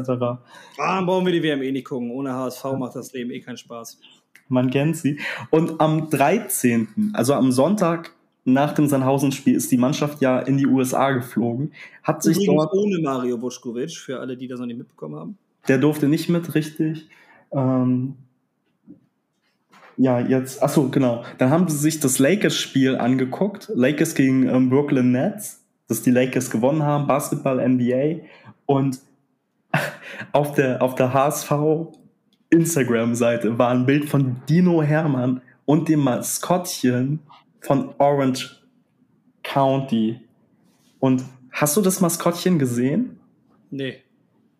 Ah, 0.78 1.01
brauchen 1.01 1.26
wir 1.26 1.34
die 1.34 1.43
WM 1.43 1.61
eh 1.61 1.71
nicht 1.71 1.86
gucken. 1.86 2.11
Ohne 2.11 2.34
HSV 2.34 2.63
macht 2.78 2.95
das 2.95 3.11
Leben 3.13 3.32
eh 3.32 3.41
keinen 3.41 3.57
Spaß 3.57 3.99
man 4.47 4.69
kennt 4.69 4.97
sie. 4.97 5.19
Und 5.49 5.79
am 5.81 6.09
13., 6.09 7.11
also 7.13 7.33
am 7.33 7.51
Sonntag 7.51 8.11
nach 8.45 8.73
dem 8.73 8.87
Sandhausen-Spiel, 8.87 9.55
ist 9.55 9.71
die 9.71 9.77
Mannschaft 9.77 10.21
ja 10.21 10.39
in 10.39 10.57
die 10.57 10.67
USA 10.67 11.11
geflogen. 11.11 11.73
Hat 12.03 12.21
sich 12.21 12.37
Übrigens 12.37 12.63
dort. 12.63 12.73
Ohne 12.73 12.99
Mario 12.99 13.41
Vuskovic, 13.41 13.91
für 13.91 14.19
alle, 14.19 14.37
die 14.37 14.47
das 14.47 14.59
noch 14.59 14.67
nicht 14.67 14.77
mitbekommen 14.77 15.15
haben. 15.15 15.37
Der 15.67 15.79
durfte 15.79 16.07
nicht 16.07 16.29
mit, 16.29 16.53
richtig. 16.53 17.09
Ähm, 17.51 18.15
ja, 19.97 20.19
jetzt, 20.19 20.61
achso, 20.61 20.89
genau. 20.89 21.23
Dann 21.39 21.49
haben 21.49 21.67
sie 21.67 21.77
sich 21.77 21.99
das 21.99 22.19
Lakers-Spiel 22.19 22.97
angeguckt. 22.97 23.71
Lakers 23.73 24.13
gegen 24.13 24.47
ähm, 24.47 24.69
Brooklyn 24.69 25.11
Nets, 25.11 25.63
dass 25.87 26.03
die 26.03 26.11
Lakers 26.11 26.51
gewonnen 26.51 26.83
haben, 26.83 27.07
Basketball, 27.07 27.67
NBA. 27.67 28.27
Und 28.67 28.99
auf 30.33 30.53
der, 30.53 30.83
auf 30.83 30.93
der 30.93 31.13
HSV 31.13 31.51
Instagram-Seite 32.49 33.57
war 33.57 33.71
ein 33.71 33.85
Bild 33.85 34.09
von 34.09 34.37
Dino 34.47 34.81
Hermann 34.81 35.41
und 35.65 35.89
dem 35.89 36.01
Maskottchen 36.01 37.19
von 37.59 37.93
Orange 37.97 38.61
County. 39.43 40.21
Und 40.99 41.23
hast 41.51 41.75
du 41.77 41.81
das 41.81 42.01
Maskottchen 42.01 42.59
gesehen? 42.59 43.19
Nee. 43.71 44.01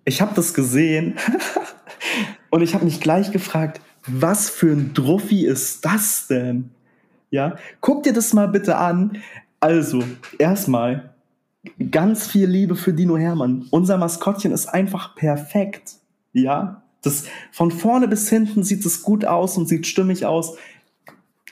Ich 0.04 0.22
habe 0.22 0.34
das 0.36 0.54
gesehen 0.54 1.16
und 2.50 2.62
ich 2.62 2.74
habe 2.74 2.86
mich 2.86 3.02
gleich 3.02 3.32
gefragt, 3.32 3.82
was 4.08 4.50
für 4.50 4.72
ein 4.72 4.94
Druffi 4.94 5.46
ist 5.46 5.84
das 5.84 6.28
denn? 6.28 6.70
Ja, 7.32 7.56
guck 7.82 8.04
dir 8.04 8.14
das 8.14 8.34
mal 8.34 8.48
bitte 8.48 8.78
an. 8.78 9.18
Also, 9.60 10.04
erstmal 10.38 11.16
ganz 11.92 12.28
viel 12.28 12.48
Liebe 12.48 12.76
für 12.76 12.94
Dino 12.94 13.18
Hermann. 13.18 13.66
Unser 13.72 13.98
Maskottchen 13.98 14.52
ist 14.52 14.68
einfach 14.68 15.16
perfekt. 15.16 15.96
Ja, 16.34 16.84
das, 17.06 17.26
von 17.52 17.72
vorne 17.72 18.08
bis 18.08 18.30
hinten 18.30 18.64
sieht 18.64 18.86
es 18.86 19.04
gut 19.04 19.26
aus 19.26 19.58
und 19.58 19.68
sieht 19.68 19.88
stimmig 19.88 20.26
aus. 20.26 20.58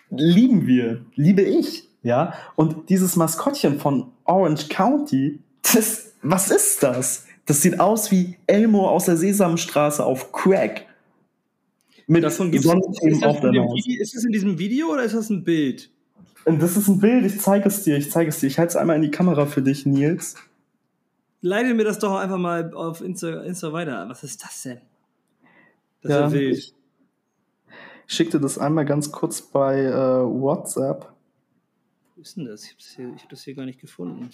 Lieben 0.09 0.67
wir, 0.67 1.05
liebe 1.15 1.41
ich, 1.41 1.89
ja. 2.03 2.33
Und 2.55 2.89
dieses 2.89 3.15
Maskottchen 3.15 3.79
von 3.79 4.11
Orange 4.25 4.69
County, 4.69 5.39
das, 5.73 6.13
was 6.21 6.51
ist 6.51 6.83
das? 6.83 7.25
Das 7.45 7.61
sieht 7.61 7.79
aus 7.79 8.11
wie 8.11 8.37
Elmo 8.47 8.87
aus 8.87 9.05
der 9.05 9.17
Sesamstraße 9.17 10.03
auf 10.03 10.31
Crack. 10.31 10.85
Mit 12.07 12.23
Davon 12.23 12.51
gibt's, 12.51 12.67
ist, 13.01 13.23
auf 13.23 13.39
der 13.39 13.51
Video, 13.51 14.01
ist 14.01 14.15
das 14.15 14.23
in 14.25 14.31
diesem 14.31 14.59
Video 14.59 14.91
oder 14.91 15.03
ist 15.03 15.15
das 15.15 15.29
ein 15.29 15.43
Bild? 15.43 15.89
Das 16.45 16.75
ist 16.75 16.87
ein 16.89 16.99
Bild, 16.99 17.25
ich 17.25 17.39
zeige 17.39 17.67
es 17.69 17.83
dir, 17.83 17.97
ich 17.97 18.11
zeige 18.11 18.29
es 18.29 18.39
dir. 18.39 18.47
Ich 18.47 18.59
halte 18.59 18.71
es 18.71 18.75
einmal 18.75 18.97
in 18.97 19.01
die 19.01 19.11
Kamera 19.11 19.45
für 19.45 19.61
dich, 19.61 19.85
Nils. 19.85 20.35
Leite 21.41 21.73
mir 21.73 21.83
das 21.83 21.99
doch 21.99 22.15
einfach 22.15 22.37
mal 22.37 22.73
auf 22.73 23.01
Insta, 23.01 23.43
Insta 23.43 23.71
weiter. 23.71 24.05
Was 24.09 24.23
ist 24.23 24.43
das 24.43 24.63
denn? 24.63 24.81
Das 26.03 26.11
ja, 26.11 26.27
ist 26.27 26.33
ja. 26.33 26.39
Ich 26.39 26.75
schickte 28.07 28.39
das 28.39 28.57
einmal 28.57 28.85
ganz 28.85 29.11
kurz 29.11 29.41
bei 29.41 29.79
äh, 29.79 29.93
WhatsApp. 29.93 31.11
Wo 32.15 32.21
ist 32.21 32.37
denn 32.37 32.45
das? 32.45 32.63
Ich 32.63 32.71
habe 32.71 33.11
das, 33.11 33.21
hab 33.23 33.29
das, 33.29 33.43
hier 33.43 33.55
gar 33.55 33.65
nicht 33.65 33.79
gefunden. 33.79 34.29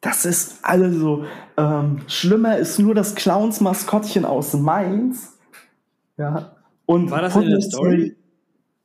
Das 0.00 0.24
ist 0.24 0.64
also 0.64 1.24
ähm, 1.58 2.02
schlimmer 2.06 2.56
ist 2.56 2.78
nur 2.78 2.94
das 2.94 3.14
Clowns-Maskottchen 3.14 4.24
aus 4.24 4.54
Mainz. 4.54 5.38
Ja. 6.16 6.56
Und 6.86 7.10
war 7.10 7.20
das 7.20 7.36
in 7.36 7.50
der 7.50 7.60
Story? 7.60 8.16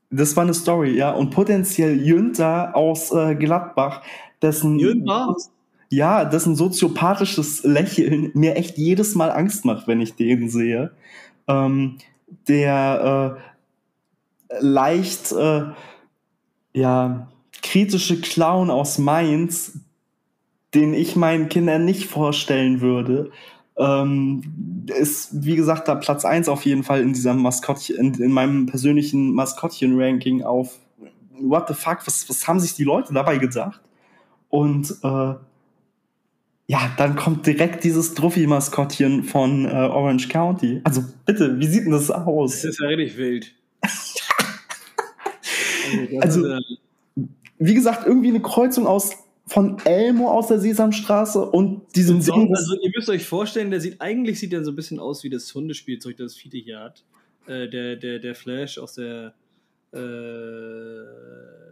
Das 0.10 0.36
war 0.36 0.44
eine 0.44 0.54
Story, 0.54 0.98
ja. 0.98 1.12
Und 1.12 1.32
potenziell 1.32 2.02
Jünter 2.02 2.76
aus 2.76 3.12
äh, 3.12 3.36
Gladbach, 3.36 4.04
dessen. 4.42 4.78
Jünter? 4.78 5.36
Ja, 5.90 6.26
dessen 6.26 6.56
soziopathisches 6.56 7.64
Lächeln 7.64 8.32
mir 8.34 8.56
echt 8.56 8.78
jedes 8.78 9.16
Mal 9.16 9.32
Angst 9.32 9.66
macht, 9.66 9.88
wenn 9.88 10.02
ich 10.02 10.16
den 10.16 10.50
sehe. 10.50 10.92
Ähm, 11.48 11.98
der 12.48 13.40
äh, 14.50 14.58
leicht 14.60 15.32
äh, 15.32 15.66
ja, 16.74 17.28
kritische 17.62 18.20
Clown 18.20 18.70
aus 18.70 18.98
Mainz, 18.98 19.80
den 20.74 20.94
ich 20.94 21.16
meinen 21.16 21.50
Kindern 21.50 21.86
nicht 21.86 22.08
vorstellen 22.08 22.82
würde, 22.82 23.32
ähm, 23.78 24.86
ist, 24.88 25.30
wie 25.46 25.56
gesagt, 25.56 25.88
da 25.88 25.96
Platz 25.96 26.26
1 26.26 26.50
auf 26.50 26.66
jeden 26.66 26.84
Fall 26.84 27.02
in 27.02 27.14
diesem 27.14 27.42
Maskottchen, 27.42 27.98
in, 27.98 28.14
in 28.16 28.32
meinem 28.32 28.66
persönlichen 28.66 29.34
Maskottchen-Ranking 29.34 30.44
auf 30.44 30.80
What 31.38 31.68
the 31.68 31.74
fuck, 31.74 32.00
was, 32.06 32.30
was 32.30 32.48
haben 32.48 32.62
sich 32.62 32.76
die 32.76 32.86
Leute 32.86 33.14
dabei 33.14 33.38
gedacht? 33.38 33.82
Und 34.48 34.96
äh, 35.04 35.34
ja, 36.68 36.92
dann 36.98 37.16
kommt 37.16 37.46
direkt 37.46 37.84
dieses 37.84 38.16
Druffi-Maskottchen 38.16 39.24
von 39.24 39.66
äh, 39.66 39.70
Orange 39.70 40.30
County. 40.30 40.82
Also 40.84 41.04
bitte, 41.26 41.60
wie 41.60 41.68
sieht 41.68 41.86
denn 41.86 41.92
das 41.92 42.10
aus? 42.10 42.62
Das 42.62 42.64
ist 42.64 42.82
ja 42.82 42.88
richtig 42.88 43.18
wild. 43.18 43.54
also, 46.22 46.58
wie 47.60 47.74
gesagt, 47.74 48.08
irgendwie 48.08 48.30
eine 48.30 48.42
Kreuzung 48.42 48.88
aus 48.88 49.12
von 49.48 49.78
Elmo 49.86 50.32
aus 50.32 50.48
der 50.48 50.60
Sesamstraße 50.60 51.46
und 51.46 51.84
diesem 51.96 52.20
Ding. 52.20 52.56
Also 52.56 52.76
ihr 52.82 52.92
müsst 52.96 53.10
euch 53.10 53.28
vorstellen, 53.28 53.70
der 53.70 53.80
sieht 53.80 54.02
eigentlich 54.02 54.40
sieht 54.40 54.52
er 54.54 54.64
so 54.64 54.72
ein 54.72 54.76
bisschen 54.76 55.00
aus 55.00 55.24
wie 55.24 55.30
das 55.30 55.54
Hundespielzeug, 55.54 56.18
das 56.18 56.36
Fiete 56.36 56.58
hier 56.58 56.80
hat. 56.80 57.04
Äh, 57.46 57.70
der, 57.70 57.96
der, 57.96 58.18
der 58.18 58.34
Flash 58.34 58.80
aus 58.80 58.96
der 58.96 59.36
äh, 59.94 60.00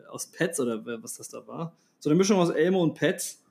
aus 0.08 0.28
Pets 0.28 0.60
oder 0.60 0.86
was 1.02 1.18
das 1.18 1.30
da 1.30 1.48
war. 1.48 1.76
So 2.00 2.12
eine 2.12 2.18
Mischung 2.18 2.38
aus 2.38 2.52
Elmo 2.52 2.84
und 2.84 2.94
Pets. 2.94 3.43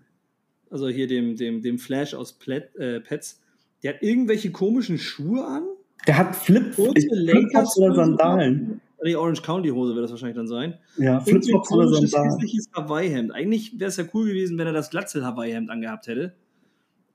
Also 0.72 0.88
hier 0.88 1.06
dem, 1.06 1.36
dem, 1.36 1.60
dem 1.60 1.78
Flash 1.78 2.14
aus 2.14 2.32
Plet, 2.32 2.74
äh, 2.76 3.00
Pets. 3.00 3.40
Der 3.82 3.94
hat 3.94 4.02
irgendwelche 4.02 4.50
komischen 4.50 4.98
Schuhe 4.98 5.44
an. 5.44 5.64
Der 6.06 6.16
hat 6.16 6.34
Flip, 6.34 6.74
Flipflops 6.74 7.76
oder 7.76 7.94
Sandalen. 7.94 8.80
Die 9.04 9.16
Orange 9.16 9.42
County 9.42 9.68
Hose 9.68 9.94
wird 9.94 10.04
das 10.04 10.12
wahrscheinlich 10.12 10.36
dann 10.36 10.46
sein. 10.46 10.78
Ja, 10.96 11.20
Flipflops 11.20 11.70
oder 11.72 11.88
Sandalen. 11.88 12.30
hässliches 12.30 12.70
Hawaii-Hemd. 12.72 13.32
Eigentlich 13.32 13.78
wäre 13.78 13.88
es 13.88 13.96
ja 13.96 14.04
cool 14.14 14.26
gewesen, 14.28 14.56
wenn 14.58 14.66
er 14.66 14.72
das 14.72 14.90
Glatzel-Hawaii-Hemd 14.90 15.70
angehabt 15.70 16.06
hätte. 16.06 16.34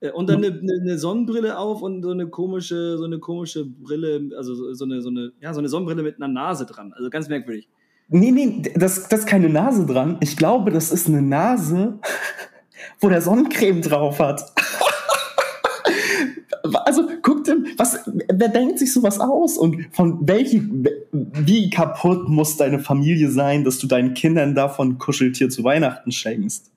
Äh, 0.01 0.11
und 0.11 0.29
dann 0.29 0.43
eine, 0.43 0.59
eine, 0.59 0.97
Sonnenbrille 0.99 1.57
auf 1.57 1.81
und 1.81 2.03
so 2.03 2.11
eine 2.11 2.27
komische, 2.27 2.97
so 2.97 3.05
eine 3.05 3.19
komische 3.19 3.65
Brille, 3.65 4.29
also 4.37 4.73
so 4.73 4.85
eine, 4.85 5.01
so 5.01 5.09
eine, 5.09 5.31
ja, 5.41 5.53
so 5.53 5.59
eine 5.59 5.69
Sonnenbrille 5.69 6.03
mit 6.03 6.17
einer 6.17 6.27
Nase 6.27 6.65
dran. 6.65 6.93
Also 6.93 7.09
ganz 7.09 7.27
merkwürdig. 7.29 7.67
Nee, 8.09 8.31
nee, 8.31 8.61
das, 8.75 9.09
das 9.09 9.21
ist 9.21 9.25
keine 9.25 9.49
Nase 9.49 9.85
dran. 9.85 10.17
Ich 10.21 10.37
glaube, 10.37 10.71
das 10.71 10.91
ist 10.91 11.07
eine 11.07 11.21
Nase, 11.21 11.99
wo 12.99 13.09
der 13.09 13.21
Sonnencreme 13.21 13.81
drauf 13.81 14.19
hat. 14.19 14.53
also 16.85 17.07
guckt 17.21 17.47
was, 17.77 17.99
wer 18.05 18.49
denkt 18.49 18.79
sich 18.79 18.93
sowas 18.93 19.19
aus 19.19 19.57
und 19.57 19.87
von 19.95 20.27
welchen, 20.27 20.87
wie 21.11 21.69
kaputt 21.69 22.27
muss 22.27 22.57
deine 22.57 22.79
Familie 22.79 23.29
sein, 23.29 23.63
dass 23.63 23.79
du 23.79 23.87
deinen 23.87 24.13
Kindern 24.13 24.55
davon 24.55 24.97
Kuscheltier 24.97 25.49
zu 25.49 25.63
Weihnachten 25.63 26.11
schenkst? 26.11 26.71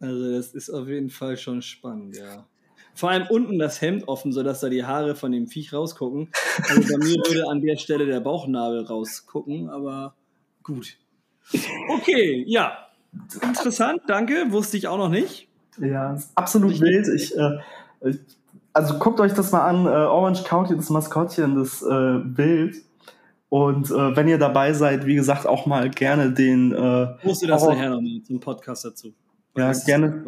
Also 0.00 0.32
das 0.32 0.52
ist 0.54 0.70
auf 0.70 0.88
jeden 0.88 1.10
Fall 1.10 1.36
schon 1.36 1.62
spannend, 1.62 2.16
ja. 2.16 2.46
Vor 2.94 3.10
allem 3.10 3.26
unten 3.28 3.58
das 3.58 3.80
Hemd 3.80 4.06
offen, 4.08 4.32
sodass 4.32 4.60
da 4.60 4.68
die 4.68 4.84
Haare 4.84 5.14
von 5.14 5.32
dem 5.32 5.46
Viech 5.46 5.72
rausgucken. 5.72 6.28
Also 6.68 6.92
bei 6.92 7.04
mir 7.04 7.16
würde 7.16 7.48
an 7.48 7.62
der 7.62 7.76
Stelle 7.76 8.04
der 8.04 8.20
Bauchnabel 8.20 8.84
rausgucken, 8.84 9.70
aber 9.70 10.14
gut. 10.62 10.98
Okay, 11.88 12.44
ja. 12.46 12.88
Interessant, 13.40 14.02
danke. 14.06 14.46
Wusste 14.50 14.76
ich 14.76 14.88
auch 14.88 14.98
noch 14.98 15.08
nicht. 15.08 15.48
Ja, 15.78 16.16
absolut 16.34 16.80
wild. 16.80 17.08
Ich, 17.08 17.36
äh, 17.36 17.58
also 18.72 18.98
guckt 18.98 19.20
euch 19.20 19.32
das 19.32 19.52
mal 19.52 19.62
an, 19.62 19.86
äh, 19.86 19.90
Orange 19.90 20.44
County, 20.44 20.76
das 20.76 20.90
Maskottchen, 20.90 21.56
das 21.56 21.82
äh, 21.82 22.18
Bild. 22.18 22.76
Und 23.48 23.90
äh, 23.90 24.16
wenn 24.16 24.28
ihr 24.28 24.38
dabei 24.38 24.72
seid, 24.72 25.04
wie 25.04 25.14
gesagt, 25.14 25.46
auch 25.46 25.66
mal 25.66 25.90
gerne 25.90 26.32
den. 26.32 26.72
Äh, 26.72 27.06
Poste 27.22 27.46
das 27.46 27.66
nachher 27.66 27.90
nochmal 27.90 28.22
zum 28.22 28.40
Podcast 28.40 28.84
dazu. 28.84 29.12
Ja, 29.56 29.72
gerne. 29.72 30.24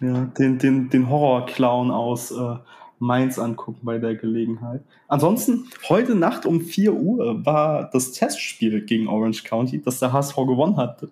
Ja, 0.00 0.24
den, 0.38 0.58
den, 0.58 0.90
den 0.90 1.08
Horror-Clown 1.08 1.90
aus 1.90 2.32
äh, 2.32 2.56
Mainz 2.98 3.38
angucken 3.38 3.80
bei 3.82 3.98
der 3.98 4.16
Gelegenheit. 4.16 4.82
Ansonsten, 5.06 5.66
heute 5.88 6.14
Nacht 6.14 6.46
um 6.46 6.60
4 6.60 6.94
Uhr 6.94 7.44
war 7.46 7.90
das 7.92 8.12
Testspiel 8.12 8.84
gegen 8.84 9.08
Orange 9.08 9.44
County, 9.44 9.80
das 9.80 10.00
der 10.00 10.12
HSV 10.12 10.34
gewonnen 10.34 10.76
hat. 10.76 11.06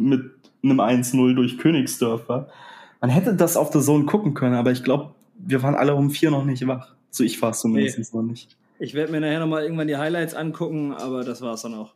Mit 0.00 0.32
einem 0.62 0.80
1-0 0.80 1.34
durch 1.34 1.58
Königsdörfer. 1.58 2.48
Man 3.00 3.10
hätte 3.10 3.34
das 3.34 3.56
auf 3.56 3.70
der 3.70 3.80
Zone 3.80 4.04
gucken 4.04 4.34
können, 4.34 4.54
aber 4.54 4.72
ich 4.72 4.82
glaube, 4.82 5.14
wir 5.38 5.62
waren 5.62 5.74
alle 5.74 5.94
um 5.94 6.10
vier 6.10 6.30
noch 6.30 6.44
nicht 6.44 6.66
wach. 6.66 6.94
So 7.10 7.24
ich 7.24 7.40
war 7.40 7.50
es 7.50 7.60
zumindest 7.60 7.98
nee. 7.98 8.20
noch 8.20 8.26
nicht. 8.26 8.56
Ich 8.78 8.94
werde 8.94 9.12
mir 9.12 9.20
nachher 9.20 9.40
nochmal 9.40 9.62
irgendwann 9.62 9.88
die 9.88 9.96
Highlights 9.96 10.34
angucken, 10.34 10.94
aber 10.94 11.24
das 11.24 11.42
war 11.42 11.54
es 11.54 11.62
dann 11.62 11.74
auch. 11.74 11.92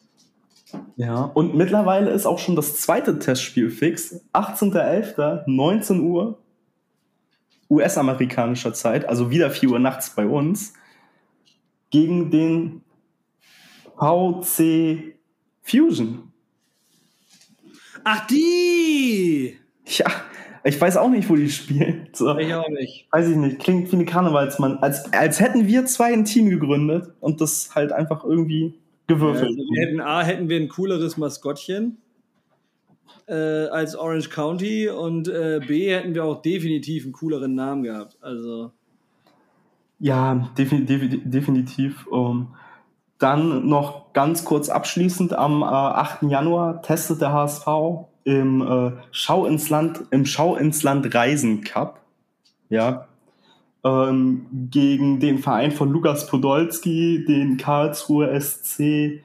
Ja, 0.97 1.23
und 1.23 1.55
mittlerweile 1.55 2.11
ist 2.11 2.27
auch 2.27 2.39
schon 2.39 2.57
das 2.57 2.77
zweite 2.77 3.19
Testspiel 3.19 3.71
fix. 3.71 4.21
18.11., 4.33 5.45
19 5.47 6.01
Uhr, 6.01 6.39
US-amerikanischer 7.71 8.75
Zeit, 8.75 9.09
also 9.09 9.31
wieder 9.31 9.51
4 9.51 9.71
Uhr 9.71 9.79
nachts 9.79 10.11
bei 10.11 10.27
uns, 10.27 10.75
gegen 11.91 12.31
den 12.31 12.83
VC 13.97 15.15
Fusion. 15.63 16.34
Ach, 18.05 18.27
die! 18.27 19.57
Ja, 19.87 20.07
ich 20.63 20.81
weiß 20.81 20.97
auch 20.97 21.11
nicht, 21.11 21.29
wo 21.29 21.37
die 21.37 21.51
spielen. 21.51 22.09
So. 22.13 22.39
Ich 22.39 22.55
auch 22.55 22.69
nicht. 22.69 23.07
Weiß 23.11 23.29
ich 23.29 23.37
nicht. 23.37 23.59
Klingt 23.59 23.91
wie 23.91 23.97
eine 23.97 24.05
Karnevalsmann. 24.05 24.79
Als, 24.79 25.13
als 25.13 25.41
hätten 25.41 25.67
wir 25.67 25.85
zwei 25.87 26.13
ein 26.13 26.25
Team 26.25 26.49
gegründet 26.49 27.13
und 27.21 27.41
das 27.41 27.75
halt 27.75 27.93
einfach 27.93 28.25
irgendwie 28.25 28.75
gewürfelt. 29.07 29.49
Also 29.49 29.59
wir 29.59 29.87
hätten 29.87 30.01
A, 30.01 30.23
hätten 30.23 30.49
wir 30.49 30.59
ein 30.59 30.69
cooleres 30.69 31.17
Maskottchen 31.17 31.99
äh, 33.27 33.35
als 33.35 33.97
Orange 33.97 34.29
County 34.31 34.89
und 34.89 35.29
äh, 35.29 35.61
B, 35.67 35.91
hätten 35.91 36.15
wir 36.15 36.25
auch 36.25 36.43
definitiv 36.43 37.05
einen 37.05 37.13
cooleren 37.13 37.55
Namen 37.55 37.83
gehabt. 37.83 38.17
Also. 38.21 38.73
Ja, 39.99 40.51
definitiv. 40.57 41.21
definitiv 41.25 42.07
um, 42.07 42.55
dann 43.25 43.67
noch 43.67 44.13
ganz 44.13 44.45
kurz 44.45 44.69
abschließend: 44.69 45.33
am 45.33 45.63
äh, 45.63 45.67
8. 45.67 46.25
Januar 46.25 46.83
testet 46.83 47.23
der 47.23 47.33
HSV 47.33 47.67
im 48.25 48.63
äh, 48.63 48.93
Schau 49.11 49.47
ins 49.47 49.71
Land, 49.71 50.05
im 50.11 50.27
Schau 50.27 50.57
ins 50.57 50.83
Land 50.83 51.15
Reisen 51.15 51.63
Cup, 51.63 52.01
ja, 52.69 53.07
ähm, 53.83 54.47
gegen 54.71 55.21
den 55.21 55.39
Verein 55.39 55.73
von 55.73 55.91
Lukas 55.91 56.27
Podolski, 56.27 57.25
den 57.27 57.57
Karlsruhe 57.57 58.39
SC, 58.39 59.23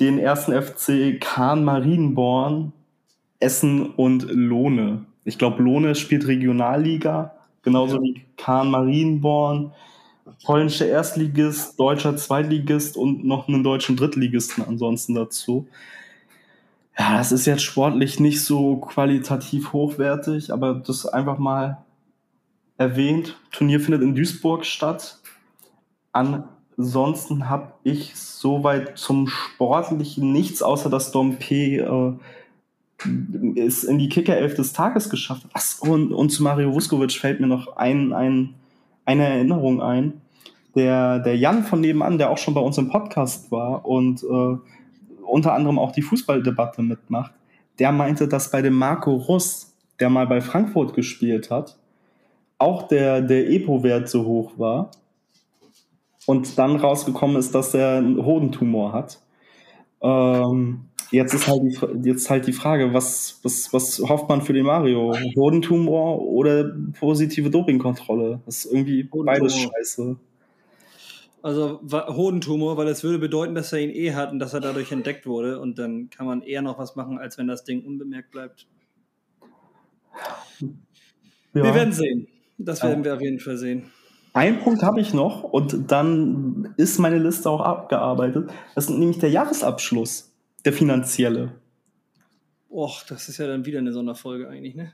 den 0.00 0.18
ersten 0.18 0.52
FC 0.60 1.20
Kahn 1.20 1.64
Marienborn, 1.64 2.72
Essen 3.40 3.86
und 3.86 4.26
Lohne. 4.30 5.04
Ich 5.24 5.38
glaube, 5.38 5.62
Lohne 5.62 5.94
spielt 5.94 6.26
Regionalliga, 6.26 7.32
genauso 7.62 7.96
ja. 7.96 8.02
wie 8.02 8.22
Kahn 8.36 8.70
Marienborn, 8.70 9.72
polnischer 10.44 10.86
Erstligist, 10.86 11.78
deutscher 11.78 12.16
Zweitligist 12.16 12.96
und 12.96 13.24
noch 13.24 13.48
einen 13.48 13.64
deutschen 13.64 13.96
Drittligisten 13.96 14.64
ansonsten 14.64 15.14
dazu. 15.14 15.66
Ja, 16.98 17.16
das 17.16 17.32
ist 17.32 17.46
jetzt 17.46 17.62
sportlich 17.62 18.20
nicht 18.20 18.42
so 18.44 18.76
qualitativ 18.76 19.72
hochwertig, 19.72 20.52
aber 20.52 20.74
das 20.74 21.06
einfach 21.06 21.38
mal 21.38 21.78
erwähnt. 22.76 23.38
Turnier 23.50 23.80
findet 23.80 24.02
in 24.02 24.14
Duisburg 24.14 24.66
statt. 24.66 25.18
Ansonsten 26.12 27.48
habe 27.48 27.72
ich 27.82 28.14
soweit 28.16 28.98
zum 28.98 29.26
Sportlichen 29.26 30.32
nichts, 30.32 30.62
außer 30.62 30.90
dass 30.90 31.12
Dompe 31.12 31.54
äh, 31.54 32.12
es 33.56 33.84
in 33.84 33.98
die 33.98 34.08
Kickerelf 34.08 34.54
des 34.54 34.72
Tages 34.72 35.08
geschafft 35.08 35.44
hat. 35.44 35.50
Ach, 35.54 35.88
und, 35.88 36.12
und 36.12 36.30
zu 36.30 36.42
Mario 36.42 36.72
Vuskovic 36.72 37.12
fällt 37.12 37.40
mir 37.40 37.46
noch 37.46 37.76
ein, 37.76 38.12
ein, 38.12 38.54
eine 39.04 39.28
Erinnerung 39.28 39.82
ein. 39.82 40.20
Der, 40.74 41.18
der 41.18 41.36
Jan 41.36 41.64
von 41.64 41.80
nebenan, 41.80 42.18
der 42.18 42.30
auch 42.30 42.38
schon 42.38 42.54
bei 42.54 42.60
uns 42.60 42.78
im 42.78 42.88
Podcast 42.88 43.52
war 43.52 43.84
und 43.84 44.22
äh, 44.22 44.56
unter 45.22 45.52
anderem 45.52 45.78
auch 45.78 45.92
die 45.92 46.02
Fußballdebatte 46.02 46.82
mitmacht, 46.82 47.32
der 47.78 47.92
meinte, 47.92 48.28
dass 48.28 48.50
bei 48.50 48.62
dem 48.62 48.74
Marco 48.74 49.12
Russ, 49.12 49.74
der 50.00 50.08
mal 50.08 50.26
bei 50.26 50.40
Frankfurt 50.40 50.94
gespielt 50.94 51.50
hat, 51.50 51.78
auch 52.58 52.88
der, 52.88 53.20
der 53.20 53.50
EPO-Wert 53.50 54.08
so 54.08 54.24
hoch 54.24 54.58
war 54.58 54.90
und 56.26 56.58
dann 56.58 56.76
rausgekommen 56.76 57.36
ist, 57.36 57.54
dass 57.54 57.74
er 57.74 57.98
einen 57.98 58.24
Hodentumor 58.24 58.92
hat. 58.92 59.20
Ähm, 60.00 60.86
jetzt 61.12 61.34
ist 61.34 61.46
halt 61.46 61.62
die, 61.62 62.08
jetzt 62.08 62.28
halt 62.28 62.46
die 62.46 62.52
Frage, 62.52 62.92
was, 62.92 63.38
was, 63.42 63.72
was 63.72 64.00
hofft 64.00 64.28
man 64.28 64.42
für 64.42 64.52
den 64.52 64.66
Mario? 64.66 65.14
Hodentumor 65.36 66.20
oder 66.20 66.74
positive 66.98 67.50
Dopingkontrolle? 67.50 68.40
Das 68.46 68.64
ist 68.64 68.72
irgendwie 68.72 69.04
beides 69.04 69.56
scheiße. 69.56 70.16
Also 71.42 71.80
Hodentumor, 71.90 72.76
weil 72.76 72.86
das 72.86 73.02
würde 73.02 73.18
bedeuten, 73.18 73.54
dass 73.54 73.72
er 73.72 73.80
ihn 73.80 73.90
eh 73.90 74.14
hat 74.14 74.30
und 74.30 74.38
dass 74.38 74.54
er 74.54 74.60
dadurch 74.60 74.92
entdeckt 74.92 75.26
wurde 75.26 75.60
und 75.60 75.78
dann 75.78 76.08
kann 76.08 76.26
man 76.26 76.42
eher 76.42 76.62
noch 76.62 76.78
was 76.78 76.94
machen, 76.94 77.18
als 77.18 77.36
wenn 77.36 77.48
das 77.48 77.64
Ding 77.64 77.84
unbemerkt 77.84 78.30
bleibt. 78.30 78.66
Ja. 80.60 81.64
Wir 81.64 81.74
werden 81.74 81.92
sehen. 81.92 82.28
Das 82.58 82.82
werden 82.82 83.00
ja. 83.00 83.04
wir 83.04 83.14
auf 83.14 83.20
jeden 83.20 83.40
Fall 83.40 83.56
sehen. 83.56 83.90
Ein 84.34 84.60
Punkt 84.60 84.82
habe 84.82 85.00
ich 85.00 85.12
noch 85.12 85.42
und 85.42 85.90
dann 85.90 86.72
ist 86.78 86.98
meine 86.98 87.18
Liste 87.18 87.50
auch 87.50 87.60
abgearbeitet. 87.60 88.48
Das 88.74 88.84
ist 88.84 88.90
nämlich 88.90 89.18
der 89.18 89.30
Jahresabschluss, 89.30 90.31
der 90.64 90.72
finanzielle. 90.72 91.52
Och, 92.70 93.02
das 93.06 93.28
ist 93.28 93.38
ja 93.38 93.46
dann 93.46 93.66
wieder 93.66 93.80
eine 93.80 93.92
Sonderfolge 93.92 94.48
eigentlich, 94.48 94.74
ne? 94.74 94.92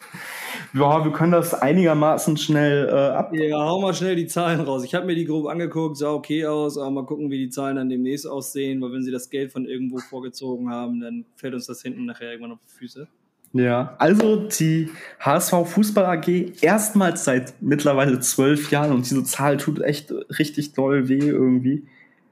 ja, 0.74 1.04
wir 1.04 1.12
können 1.12 1.32
das 1.32 1.54
einigermaßen 1.54 2.36
schnell 2.36 2.88
äh, 2.88 2.92
ab. 2.92 3.32
Ja, 3.32 3.64
hau 3.64 3.80
mal 3.80 3.94
schnell 3.94 4.16
die 4.16 4.26
Zahlen 4.26 4.60
raus. 4.60 4.84
Ich 4.84 4.94
habe 4.94 5.06
mir 5.06 5.14
die 5.14 5.24
grob 5.24 5.46
angeguckt, 5.46 5.96
sah 5.96 6.10
okay 6.10 6.44
aus, 6.46 6.76
aber 6.76 6.90
mal 6.90 7.06
gucken, 7.06 7.30
wie 7.30 7.38
die 7.38 7.48
Zahlen 7.48 7.76
dann 7.76 7.88
demnächst 7.88 8.26
aussehen, 8.26 8.82
weil 8.82 8.92
wenn 8.92 9.02
sie 9.02 9.10
das 9.10 9.30
Geld 9.30 9.50
von 9.50 9.64
irgendwo 9.64 9.98
vorgezogen 9.98 10.70
haben, 10.70 11.00
dann 11.00 11.24
fällt 11.36 11.54
uns 11.54 11.66
das 11.66 11.80
hinten 11.80 12.04
nachher 12.04 12.32
irgendwann 12.32 12.52
auf 12.52 12.60
die 12.66 12.76
Füße. 12.76 13.08
Ja, 13.52 13.96
also 13.98 14.46
die 14.46 14.90
HSV 15.18 15.66
Fußball 15.66 16.04
AG 16.04 16.28
erstmals 16.62 17.24
seit 17.24 17.54
mittlerweile 17.60 18.20
zwölf 18.20 18.70
Jahren 18.70 18.92
und 18.92 19.10
diese 19.10 19.24
Zahl 19.24 19.56
tut 19.56 19.80
echt 19.80 20.12
richtig 20.38 20.74
doll 20.74 21.08
weh 21.08 21.18
irgendwie, 21.18 21.84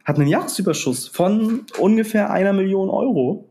hat 0.08 0.18
einen 0.18 0.28
Jahresüberschuss 0.28 1.06
von 1.06 1.66
ungefähr 1.78 2.30
einer 2.30 2.54
Million 2.54 2.88
Euro 2.88 3.44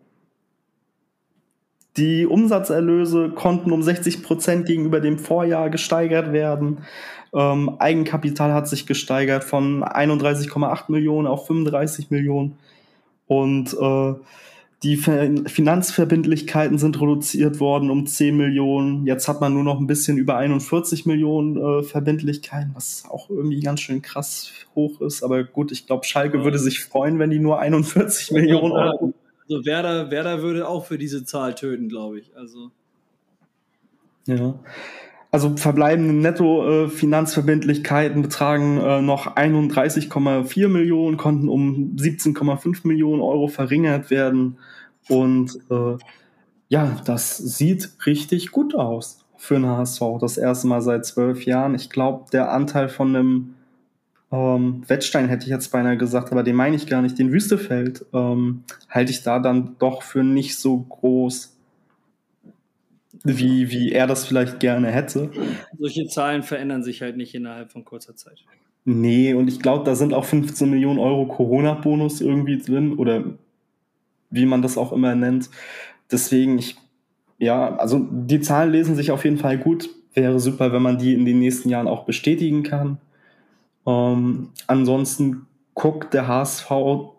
Die 1.98 2.26
Umsatzerlöse 2.26 3.30
konnten 3.30 3.72
um 3.72 3.84
60 3.84 4.24
Prozent 4.24 4.66
gegenüber 4.66 5.00
dem 5.00 5.20
Vorjahr 5.20 5.70
gesteigert 5.70 6.34
werden. 6.34 6.80
Ähm, 7.32 7.76
Eigenkapital 7.78 8.54
hat 8.54 8.68
sich 8.68 8.88
gesteigert 8.88 9.44
von 9.44 9.84
31,8 9.84 10.92
Millionen 10.92 11.28
auf 11.28 11.46
35 11.46 12.10
Millionen. 12.10 12.58
Und 13.28 13.74
äh, 13.74 14.14
die 14.84 14.96
Finanzverbindlichkeiten 14.96 16.78
sind 16.78 17.02
reduziert 17.02 17.60
worden 17.60 17.90
um 17.90 18.06
10 18.06 18.38
Millionen. 18.38 19.08
Jetzt 19.08 19.28
hat 19.28 19.42
man 19.42 19.54
nur 19.54 19.64
noch 19.64 19.80
ein 19.80 19.88
bisschen 19.88 20.18
über 20.18 20.38
41 20.38 21.08
Millionen 21.08 21.58
äh, 21.58 21.84
Verbindlichkeiten, 21.84 22.72
was 22.76 23.06
auch 23.10 23.30
irgendwie 23.30 23.60
ganz 23.62 23.82
schön 23.82 24.04
krass 24.04 24.52
hoch 24.76 25.02
ist. 25.02 25.24
Aber 25.24 25.44
gut, 25.44 25.72
ich 25.72 25.88
glaube, 25.88 26.06
Schalke 26.06 26.44
würde 26.44 26.60
sich 26.60 26.80
freuen, 26.80 27.18
wenn 27.18 27.32
die 27.32 27.40
nur 27.40 27.60
41 27.60 28.32
Millionen 28.32 28.74
Euro. 28.74 29.14
Also 29.50 29.66
Werder, 29.66 30.12
Werder 30.12 30.44
würde 30.44 30.68
auch 30.68 30.86
für 30.86 31.00
diese 31.00 31.26
Zahl 31.26 31.56
töten, 31.56 31.90
glaube 31.90 32.20
ich. 32.20 32.36
Also. 32.36 32.70
Ja. 34.28 34.60
Also 35.38 35.56
verbleibende 35.56 36.16
Netto-Finanzverbindlichkeiten 36.16 38.24
betragen 38.24 38.80
äh, 38.80 39.04
noch 39.04 39.36
31,4 39.36 40.68
Millionen, 40.68 41.18
konnten 41.18 41.48
um 41.48 41.96
17,5 41.96 42.88
Millionen 42.88 43.22
Euro 43.22 43.48
verringert 43.48 44.10
werden. 44.10 44.58
Und 45.08 45.60
äh, 45.70 45.98
ja, 46.70 47.00
das 47.06 47.38
sieht 47.38 47.92
richtig 48.08 48.50
gut 48.50 48.74
aus 48.74 49.28
für 49.36 49.54
den 49.54 49.68
HSV. 49.68 50.02
Das 50.20 50.40
erste 50.40 50.66
Mal 50.66 50.82
seit 50.82 51.06
zwölf 51.06 51.46
Jahren. 51.46 51.76
Ich 51.76 51.92
glaube, 51.92 52.26
der 52.34 52.52
Anteil 52.52 52.90
von 52.90 53.16
einem 53.16 53.54
ähm, 54.32 54.82
Wettstein 54.88 55.28
hätte 55.28 55.44
ich 55.44 55.52
jetzt 55.52 55.72
beinahe 55.72 55.98
gesagt, 55.98 56.32
aber 56.32 56.42
den 56.42 56.56
meine 56.56 56.76
ich 56.76 56.88
gar 56.88 57.04
nicht. 57.04 57.20
Den 57.20 57.32
Wüstefeld 57.32 58.08
ähm, 58.12 58.64
halte 58.90 59.12
ich 59.12 59.22
da 59.22 59.38
dann 59.38 59.76
doch 59.78 60.02
für 60.02 60.24
nicht 60.24 60.58
so 60.58 60.80
groß 60.80 61.57
wie, 63.28 63.72
wie 63.72 63.92
er 63.92 64.08
das 64.08 64.26
vielleicht 64.26 64.60
gerne 64.60 64.92
hätte. 64.92 65.30
Solche 65.78 66.08
Zahlen 66.08 66.44
verändern 66.44 66.84
sich 66.84 67.02
halt 67.02 67.18
nicht 67.18 67.36
innerhalb 67.36 67.72
von 67.72 67.84
kurzer 67.86 68.16
Zeit. 68.16 68.44
Nee, 68.86 69.34
und 69.34 69.50
ich 69.50 69.60
glaube, 69.60 69.84
da 69.84 69.96
sind 69.96 70.14
auch 70.14 70.24
15 70.24 70.70
Millionen 70.70 71.00
Euro 71.00 71.26
Corona-Bonus 71.26 72.22
irgendwie 72.22 72.58
drin 72.58 72.94
oder 72.94 73.26
wie 74.30 74.46
man 74.46 74.62
das 74.62 74.78
auch 74.78 74.94
immer 74.94 75.14
nennt. 75.14 75.50
Deswegen, 76.10 76.58
ich, 76.58 76.78
ja, 77.38 77.76
also 77.76 78.08
die 78.10 78.40
Zahlen 78.40 78.72
lesen 78.72 78.96
sich 78.96 79.12
auf 79.12 79.26
jeden 79.26 79.38
Fall 79.38 79.58
gut. 79.58 79.90
Wäre 80.14 80.40
super, 80.40 80.72
wenn 80.72 80.82
man 80.82 80.98
die 80.98 81.14
in 81.14 81.26
den 81.26 81.40
nächsten 81.40 81.70
Jahren 81.70 81.88
auch 81.88 82.06
bestätigen 82.06 82.64
kann. 82.64 82.98
Ähm, 83.86 84.50
ansonsten 84.68 85.47
guckt 85.78 86.16
der 86.16 86.28
HSV 86.28 86.72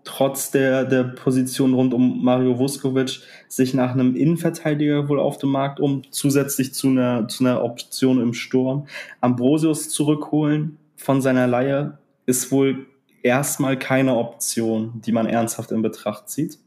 trotz 0.03 0.51
der, 0.51 0.85
der 0.85 1.05
Position 1.05 1.75
rund 1.75 1.95
um 1.95 2.25
Mario 2.25 2.59
Vuskovic 2.59 3.21
sich 3.47 3.73
nach 3.73 3.93
einem 3.93 4.17
Innenverteidiger 4.17 5.09
wohl 5.09 5.21
auf 5.21 5.39
dem 5.39 5.51
Markt 5.51 5.79
um, 5.79 6.03
zusätzlich 6.11 6.75
zu 6.75 6.89
einer, 6.89 7.29
zu 7.29 7.45
einer 7.45 7.63
Option 7.63 8.21
im 8.21 8.35
Sturm. 8.35 8.89
Ambrosius 9.21 9.91
zurückholen 9.91 10.77
von 10.97 11.23
seiner 11.23 11.47
Leihe 11.47 11.99
ist 12.27 12.51
wohl 12.51 12.87
erstmal 13.23 13.79
keine 13.79 14.17
Option, 14.17 15.03
die 15.07 15.13
man 15.13 15.27
ernsthaft 15.27 15.71
in 15.71 15.81
Betracht 15.81 16.29
zieht. 16.29 16.59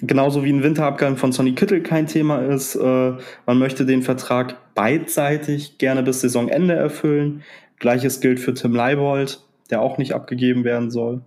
Genauso 0.00 0.44
wie 0.44 0.52
ein 0.52 0.62
Winterabgang 0.62 1.18
von 1.18 1.32
Sonny 1.32 1.54
Kittel 1.54 1.82
kein 1.82 2.06
Thema 2.06 2.38
ist. 2.38 2.74
Äh, 2.74 3.12
man 3.46 3.58
möchte 3.58 3.86
den 3.86 4.02
Vertrag 4.02 4.74
beidseitig 4.74 5.78
gerne 5.78 6.02
bis 6.02 6.20
Saisonende 6.20 6.74
erfüllen. 6.74 7.42
Gleiches 7.84 8.20
gilt 8.20 8.40
für 8.40 8.54
Tim 8.54 8.74
Leibold, 8.74 9.42
der 9.68 9.82
auch 9.82 9.98
nicht 9.98 10.14
abgegeben 10.14 10.64
werden 10.64 10.90
soll. 10.90 11.20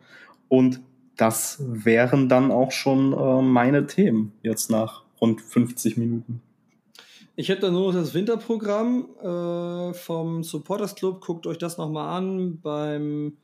Und 0.49 0.81
das 1.15 1.57
wären 1.59 2.29
dann 2.29 2.49
auch 2.49 2.71
schon 2.71 3.13
äh, 3.13 3.43
meine 3.43 3.85
Themen 3.85 4.33
jetzt 4.41 4.71
nach 4.71 5.03
rund 5.21 5.39
50 5.39 5.97
Minuten. 5.97 6.41
Ich 7.35 7.49
hätte 7.49 7.61
da 7.61 7.69
nur 7.69 7.93
noch 7.93 7.99
das 7.99 8.15
Winterprogramm 8.15 9.05
äh, 9.21 9.93
vom 9.93 10.43
Supporters 10.43 10.95
Club. 10.95 11.23
Guckt 11.23 11.45
euch 11.45 11.59
das 11.59 11.77
nochmal 11.77 12.17
an 12.17 12.59
beim 12.59 13.37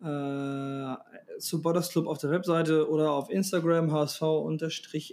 äh, 0.00 0.94
Supporters 1.38 1.90
Club 1.90 2.06
auf 2.06 2.18
der 2.18 2.30
Webseite 2.30 2.88
oder 2.88 3.10
auf 3.10 3.28
Instagram 3.28 3.90
hsv-sc. 3.92 5.08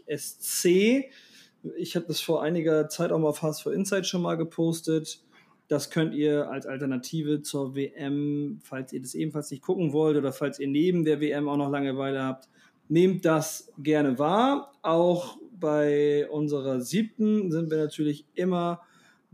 Ich 1.80 1.96
habe 1.96 2.06
das 2.06 2.22
vor 2.22 2.44
einiger 2.44 2.90
Zeit 2.90 3.12
auch 3.12 3.18
mal 3.18 3.30
auf 3.30 3.42
HSV 3.42 3.66
Insight 3.66 4.06
schon 4.06 4.22
mal 4.22 4.38
gepostet. 4.38 5.24
Das 5.70 5.92
könnt 5.92 6.16
ihr 6.16 6.50
als 6.50 6.66
Alternative 6.66 7.44
zur 7.44 7.76
WM, 7.76 8.60
falls 8.64 8.92
ihr 8.92 9.02
das 9.02 9.14
ebenfalls 9.14 9.52
nicht 9.52 9.62
gucken 9.62 9.94
wollt 9.94 10.18
oder 10.18 10.34
falls 10.34 10.60
ihr 10.60 10.68
neben 10.68 11.06
der 11.06 11.22
WM 11.22 11.48
auch 11.48 11.58
noch 11.58 11.70
Langeweile 11.70 12.24
habt, 12.24 12.50
nehmt 12.88 13.24
das 13.24 13.72
gerne 13.78 14.18
wahr. 14.18 14.74
Auch 14.82 15.38
bei 15.60 16.28
unserer 16.28 16.82
siebten 16.82 17.52
sind 17.52 17.70
wir 17.70 17.78
natürlich 17.78 18.26
immer 18.34 18.82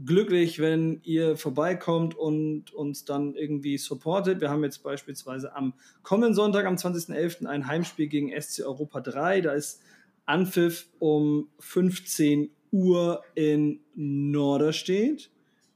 glücklich, 0.04 0.60
wenn 0.60 1.00
ihr 1.04 1.38
vorbeikommt 1.38 2.16
und 2.16 2.74
uns 2.74 3.06
dann 3.06 3.34
irgendwie 3.36 3.78
supportet. 3.78 4.42
Wir 4.42 4.50
haben 4.50 4.66
jetzt 4.66 4.84
beispielsweise 4.84 5.56
am 5.56 5.74
kommenden 6.04 6.34
Sonntag, 6.34 6.66
am 6.66 6.76
20.11., 6.76 7.46
ein 7.46 7.66
Heimspiel 7.66 8.08
gegen 8.08 8.30
SC 8.38 8.66
Europa 8.66 9.00
3. 9.00 9.40
Da 9.40 9.54
ist 9.54 9.82
Anpfiff 10.26 10.90
um 11.00 11.48
15 11.60 12.50
Uhr 12.72 13.24
in 13.36 13.80
Norderstedt. 13.96 15.30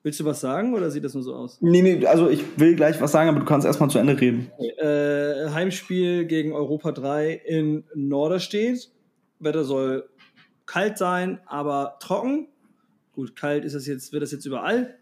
Willst 0.09 0.21
du 0.21 0.25
was 0.25 0.41
sagen 0.41 0.73
oder 0.73 0.89
sieht 0.89 1.03
das 1.03 1.13
nur 1.13 1.21
so 1.21 1.35
aus? 1.35 1.59
Nee, 1.61 1.83
nee, 1.83 2.03
also 2.07 2.31
ich 2.31 2.43
will 2.57 2.75
gleich 2.75 2.99
was 2.99 3.11
sagen, 3.11 3.29
aber 3.29 3.41
du 3.41 3.45
kannst 3.45 3.67
erstmal 3.67 3.91
zu 3.91 3.99
Ende 3.99 4.19
reden. 4.19 4.51
Äh, 4.57 5.51
Heimspiel 5.51 6.25
gegen 6.25 6.51
Europa 6.51 6.93
3 6.93 7.33
in 7.45 7.83
Norderstedt. 7.93 8.89
Wetter 9.37 9.63
soll 9.63 10.09
kalt 10.65 10.97
sein, 10.97 11.41
aber 11.45 11.97
trocken. 11.99 12.47
Gut, 13.13 13.35
kalt 13.35 13.65
ist 13.65 13.75
das 13.75 13.85
jetzt, 13.85 14.11
wird 14.11 14.23
das 14.23 14.31
jetzt 14.31 14.47
überall. 14.47 14.95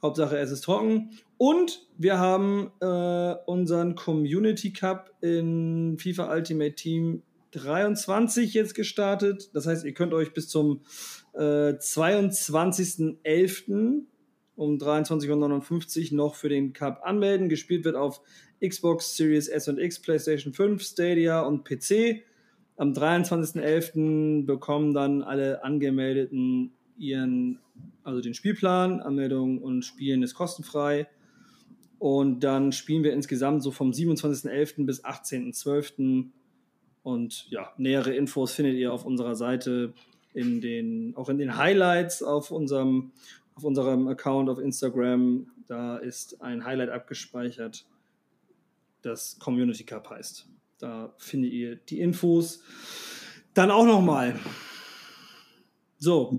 Hauptsache 0.00 0.38
es 0.38 0.50
ist 0.50 0.62
trocken. 0.62 1.10
Und 1.36 1.86
wir 1.98 2.18
haben 2.18 2.72
äh, 2.80 3.34
unseren 3.44 3.94
Community 3.94 4.72
Cup 4.72 5.10
in 5.20 5.98
FIFA 5.98 6.32
Ultimate 6.32 6.76
Team 6.76 7.24
23 7.50 8.54
jetzt 8.54 8.74
gestartet. 8.74 9.50
Das 9.52 9.66
heißt, 9.66 9.84
ihr 9.84 9.92
könnt 9.92 10.14
euch 10.14 10.32
bis 10.32 10.48
zum 10.48 10.80
äh, 11.34 11.74
22.11 11.74 14.06
um 14.56 14.78
23.59 14.78 16.10
Uhr 16.10 16.16
noch 16.16 16.34
für 16.34 16.48
den 16.48 16.72
Cup 16.72 17.02
anmelden. 17.04 17.48
Gespielt 17.48 17.84
wird 17.84 17.94
auf 17.94 18.20
Xbox 18.66 19.16
Series 19.16 19.48
S 19.48 19.68
und 19.68 19.78
X, 19.78 20.00
PlayStation 20.00 20.52
5, 20.52 20.82
Stadia 20.82 21.42
und 21.42 21.64
PC. 21.64 22.22
Am 22.76 22.92
23.11. 22.92 24.44
bekommen 24.44 24.92
dann 24.92 25.22
alle 25.22 25.62
Angemeldeten 25.62 26.72
ihren, 26.98 27.58
also 28.02 28.20
den 28.20 28.34
Spielplan. 28.34 29.00
Anmeldung 29.00 29.58
und 29.58 29.84
Spielen 29.84 30.22
ist 30.22 30.34
kostenfrei. 30.34 31.06
Und 31.98 32.40
dann 32.40 32.72
spielen 32.72 33.04
wir 33.04 33.12
insgesamt 33.12 33.62
so 33.62 33.70
vom 33.70 33.90
27.11. 33.90 34.84
bis 34.84 35.04
18.12. 35.04 36.26
Und 37.02 37.46
ja, 37.50 37.72
nähere 37.78 38.14
Infos 38.14 38.52
findet 38.52 38.76
ihr 38.76 38.92
auf 38.92 39.06
unserer 39.06 39.34
Seite 39.34 39.94
in 40.34 40.60
den, 40.60 41.14
auch 41.16 41.28
in 41.28 41.38
den 41.38 41.56
Highlights 41.56 42.22
auf 42.22 42.50
unserem 42.50 43.12
auf 43.56 43.64
unserem 43.64 44.06
Account 44.06 44.48
auf 44.48 44.58
Instagram. 44.58 45.46
Da 45.66 45.96
ist 45.96 46.40
ein 46.42 46.64
Highlight 46.64 46.90
abgespeichert, 46.90 47.86
das 49.02 49.38
Community 49.38 49.84
Cup 49.84 50.10
heißt. 50.10 50.46
Da 50.78 51.14
findet 51.18 51.52
ihr 51.52 51.76
die 51.76 52.00
Infos. 52.00 52.62
Dann 53.54 53.70
auch 53.70 53.86
nochmal. 53.86 54.38
So, 55.98 56.38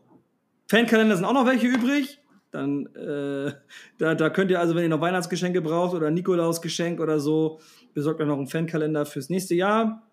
Fankalender 0.68 1.15
sind 1.15 1.26
auch 1.26 1.34
noch 1.34 1.47
welche 1.47 1.68
übrig. 1.68 2.20
Dann, 2.51 2.86
äh, 2.95 3.53
da, 3.97 4.15
da 4.15 4.30
könnt 4.30 4.51
ihr 4.51 4.59
also, 4.59 4.76
wenn 4.76 4.84
ihr 4.84 4.89
noch 4.89 5.01
Weihnachtsgeschenke 5.01 5.61
braucht 5.61 5.95
oder 5.95 6.11
Nikolausgeschenk 6.11 6.99
oder 6.99 7.20
so, 7.20 7.59
besorgt 7.93 8.22
euch 8.22 8.28
noch 8.28 8.38
einen 8.38 8.47
Fankalender 8.47 9.05
fürs 9.05 9.30
nächste 9.30 9.55
Jahr. 9.55 10.03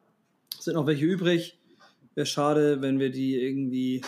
Sind 0.58 0.74
noch 0.74 0.86
welche 0.86 1.04
übrig. 1.04 1.58
Wäre 2.14 2.26
schade, 2.26 2.80
wenn 2.80 2.98
wir 2.98 3.10
die 3.10 3.36
irgendwie 3.36 4.02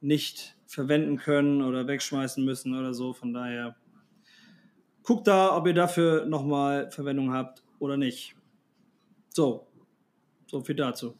nicht 0.00 0.57
verwenden 0.68 1.16
können 1.16 1.62
oder 1.62 1.88
wegschmeißen 1.88 2.44
müssen 2.44 2.78
oder 2.78 2.94
so. 2.94 3.14
Von 3.14 3.32
daher 3.32 3.74
guckt 5.02 5.26
da, 5.26 5.56
ob 5.56 5.66
ihr 5.66 5.74
dafür 5.74 6.26
nochmal 6.26 6.90
Verwendung 6.90 7.32
habt 7.32 7.62
oder 7.78 7.96
nicht. 7.96 8.36
So, 9.30 9.66
so 10.46 10.60
viel 10.60 10.76
dazu. 10.76 11.14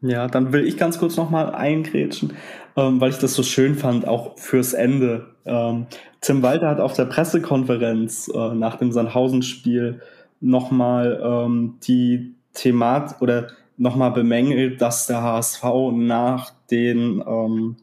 Ja, 0.00 0.26
dann 0.28 0.52
will 0.52 0.66
ich 0.66 0.76
ganz 0.76 0.98
kurz 0.98 1.16
nochmal 1.16 1.54
eingrätschen, 1.54 2.34
ähm, 2.76 3.00
weil 3.00 3.10
ich 3.10 3.18
das 3.18 3.34
so 3.34 3.42
schön 3.42 3.74
fand, 3.74 4.06
auch 4.06 4.38
fürs 4.38 4.72
Ende. 4.72 5.34
Ähm, 5.44 5.86
Tim 6.20 6.42
Walter 6.42 6.68
hat 6.68 6.80
auf 6.80 6.94
der 6.94 7.06
Pressekonferenz 7.06 8.28
äh, 8.32 8.54
nach 8.54 8.76
dem 8.76 8.92
Sandhausen-Spiel 8.92 10.00
nochmal 10.40 11.20
ähm, 11.22 11.78
die 11.82 12.34
Themat 12.54 13.20
oder 13.20 13.48
nochmal 13.76 14.12
bemängelt, 14.12 14.80
dass 14.80 15.08
der 15.08 15.22
HSV 15.22 15.64
nach 15.92 16.52
den 16.70 17.22
ähm, 17.26 17.76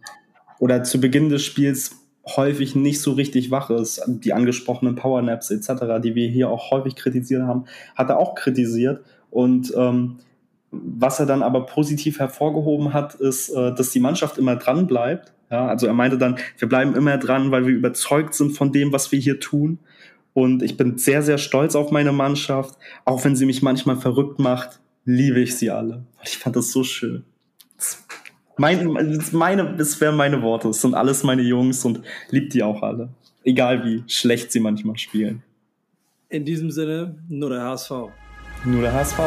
oder 0.60 0.84
zu 0.84 1.00
Beginn 1.00 1.30
des 1.30 1.44
Spiels 1.44 1.98
häufig 2.26 2.76
nicht 2.76 3.02
so 3.02 3.12
richtig 3.12 3.52
wach 3.52 3.70
ist. 3.70 4.02
Die 4.08 4.34
angesprochenen 4.34 4.96
Powernaps 4.96 5.52
etc., 5.52 6.02
die 6.04 6.16
wir 6.16 6.28
hier 6.28 6.50
auch 6.50 6.72
häufig 6.72 6.96
kritisiert 6.96 7.44
haben, 7.44 7.66
hat 7.96 8.10
er 8.10 8.18
auch 8.18 8.36
kritisiert. 8.36 9.04
Und 9.30 9.74
ähm, 9.78 10.18
was 10.72 11.20
er 11.20 11.26
dann 11.26 11.44
aber 11.44 11.66
positiv 11.66 12.20
hervorgehoben 12.20 12.94
hat, 12.94 13.16
ist, 13.16 13.50
äh, 13.50 13.74
dass 13.74 13.92
die 13.92 14.00
Mannschaft 14.00 14.38
immer 14.38 14.56
dran 14.56 14.88
bleibt. 14.88 15.34
Ja, 15.52 15.68
also 15.68 15.86
er 15.86 15.94
meinte 15.94 16.18
dann, 16.18 16.38
wir 16.58 16.68
bleiben 16.68 16.96
immer 16.96 17.18
dran, 17.18 17.52
weil 17.52 17.68
wir 17.68 17.76
überzeugt 17.76 18.34
sind 18.34 18.52
von 18.52 18.72
dem, 18.72 18.92
was 18.92 19.12
wir 19.12 19.20
hier 19.20 19.40
tun. 19.40 19.80
Und 20.34 20.64
ich 20.64 20.76
bin 20.76 20.98
sehr, 20.98 21.22
sehr 21.22 21.38
stolz 21.38 21.76
auf 21.76 21.92
meine 21.92 22.12
Mannschaft. 22.12 22.78
Auch 23.06 23.24
wenn 23.24 23.36
sie 23.36 23.46
mich 23.46 23.62
manchmal 23.62 23.98
verrückt 23.98 24.40
macht, 24.40 24.80
liebe 25.06 25.40
ich 25.40 25.56
sie 25.56 25.70
alle. 25.70 26.04
Ich 26.24 26.38
fand 26.38 26.56
das 26.56 26.72
so 26.72 26.84
schön. 26.84 27.24
Mein, 28.58 28.88
meine, 29.32 29.76
das 29.76 30.00
wären 30.00 30.16
meine 30.16 30.42
Worte. 30.42 30.70
Es 30.70 30.82
sind 30.82 30.94
alles 30.94 31.24
meine 31.24 31.42
Jungs 31.42 31.84
und 31.84 32.02
liebt 32.30 32.54
die 32.54 32.64
auch 32.64 32.82
alle. 32.82 33.10
Egal 33.44 33.84
wie 33.84 34.04
schlecht 34.08 34.52
sie 34.52 34.60
manchmal 34.60 34.98
spielen. 34.98 35.44
In 36.30 36.46
diesem 36.46 36.72
Sinne, 36.72 37.16
nur 37.28 37.50
der 37.50 37.62
HSV. 37.64 37.92
Nur 38.64 38.82
der 38.82 38.94
HSV. 38.94 39.20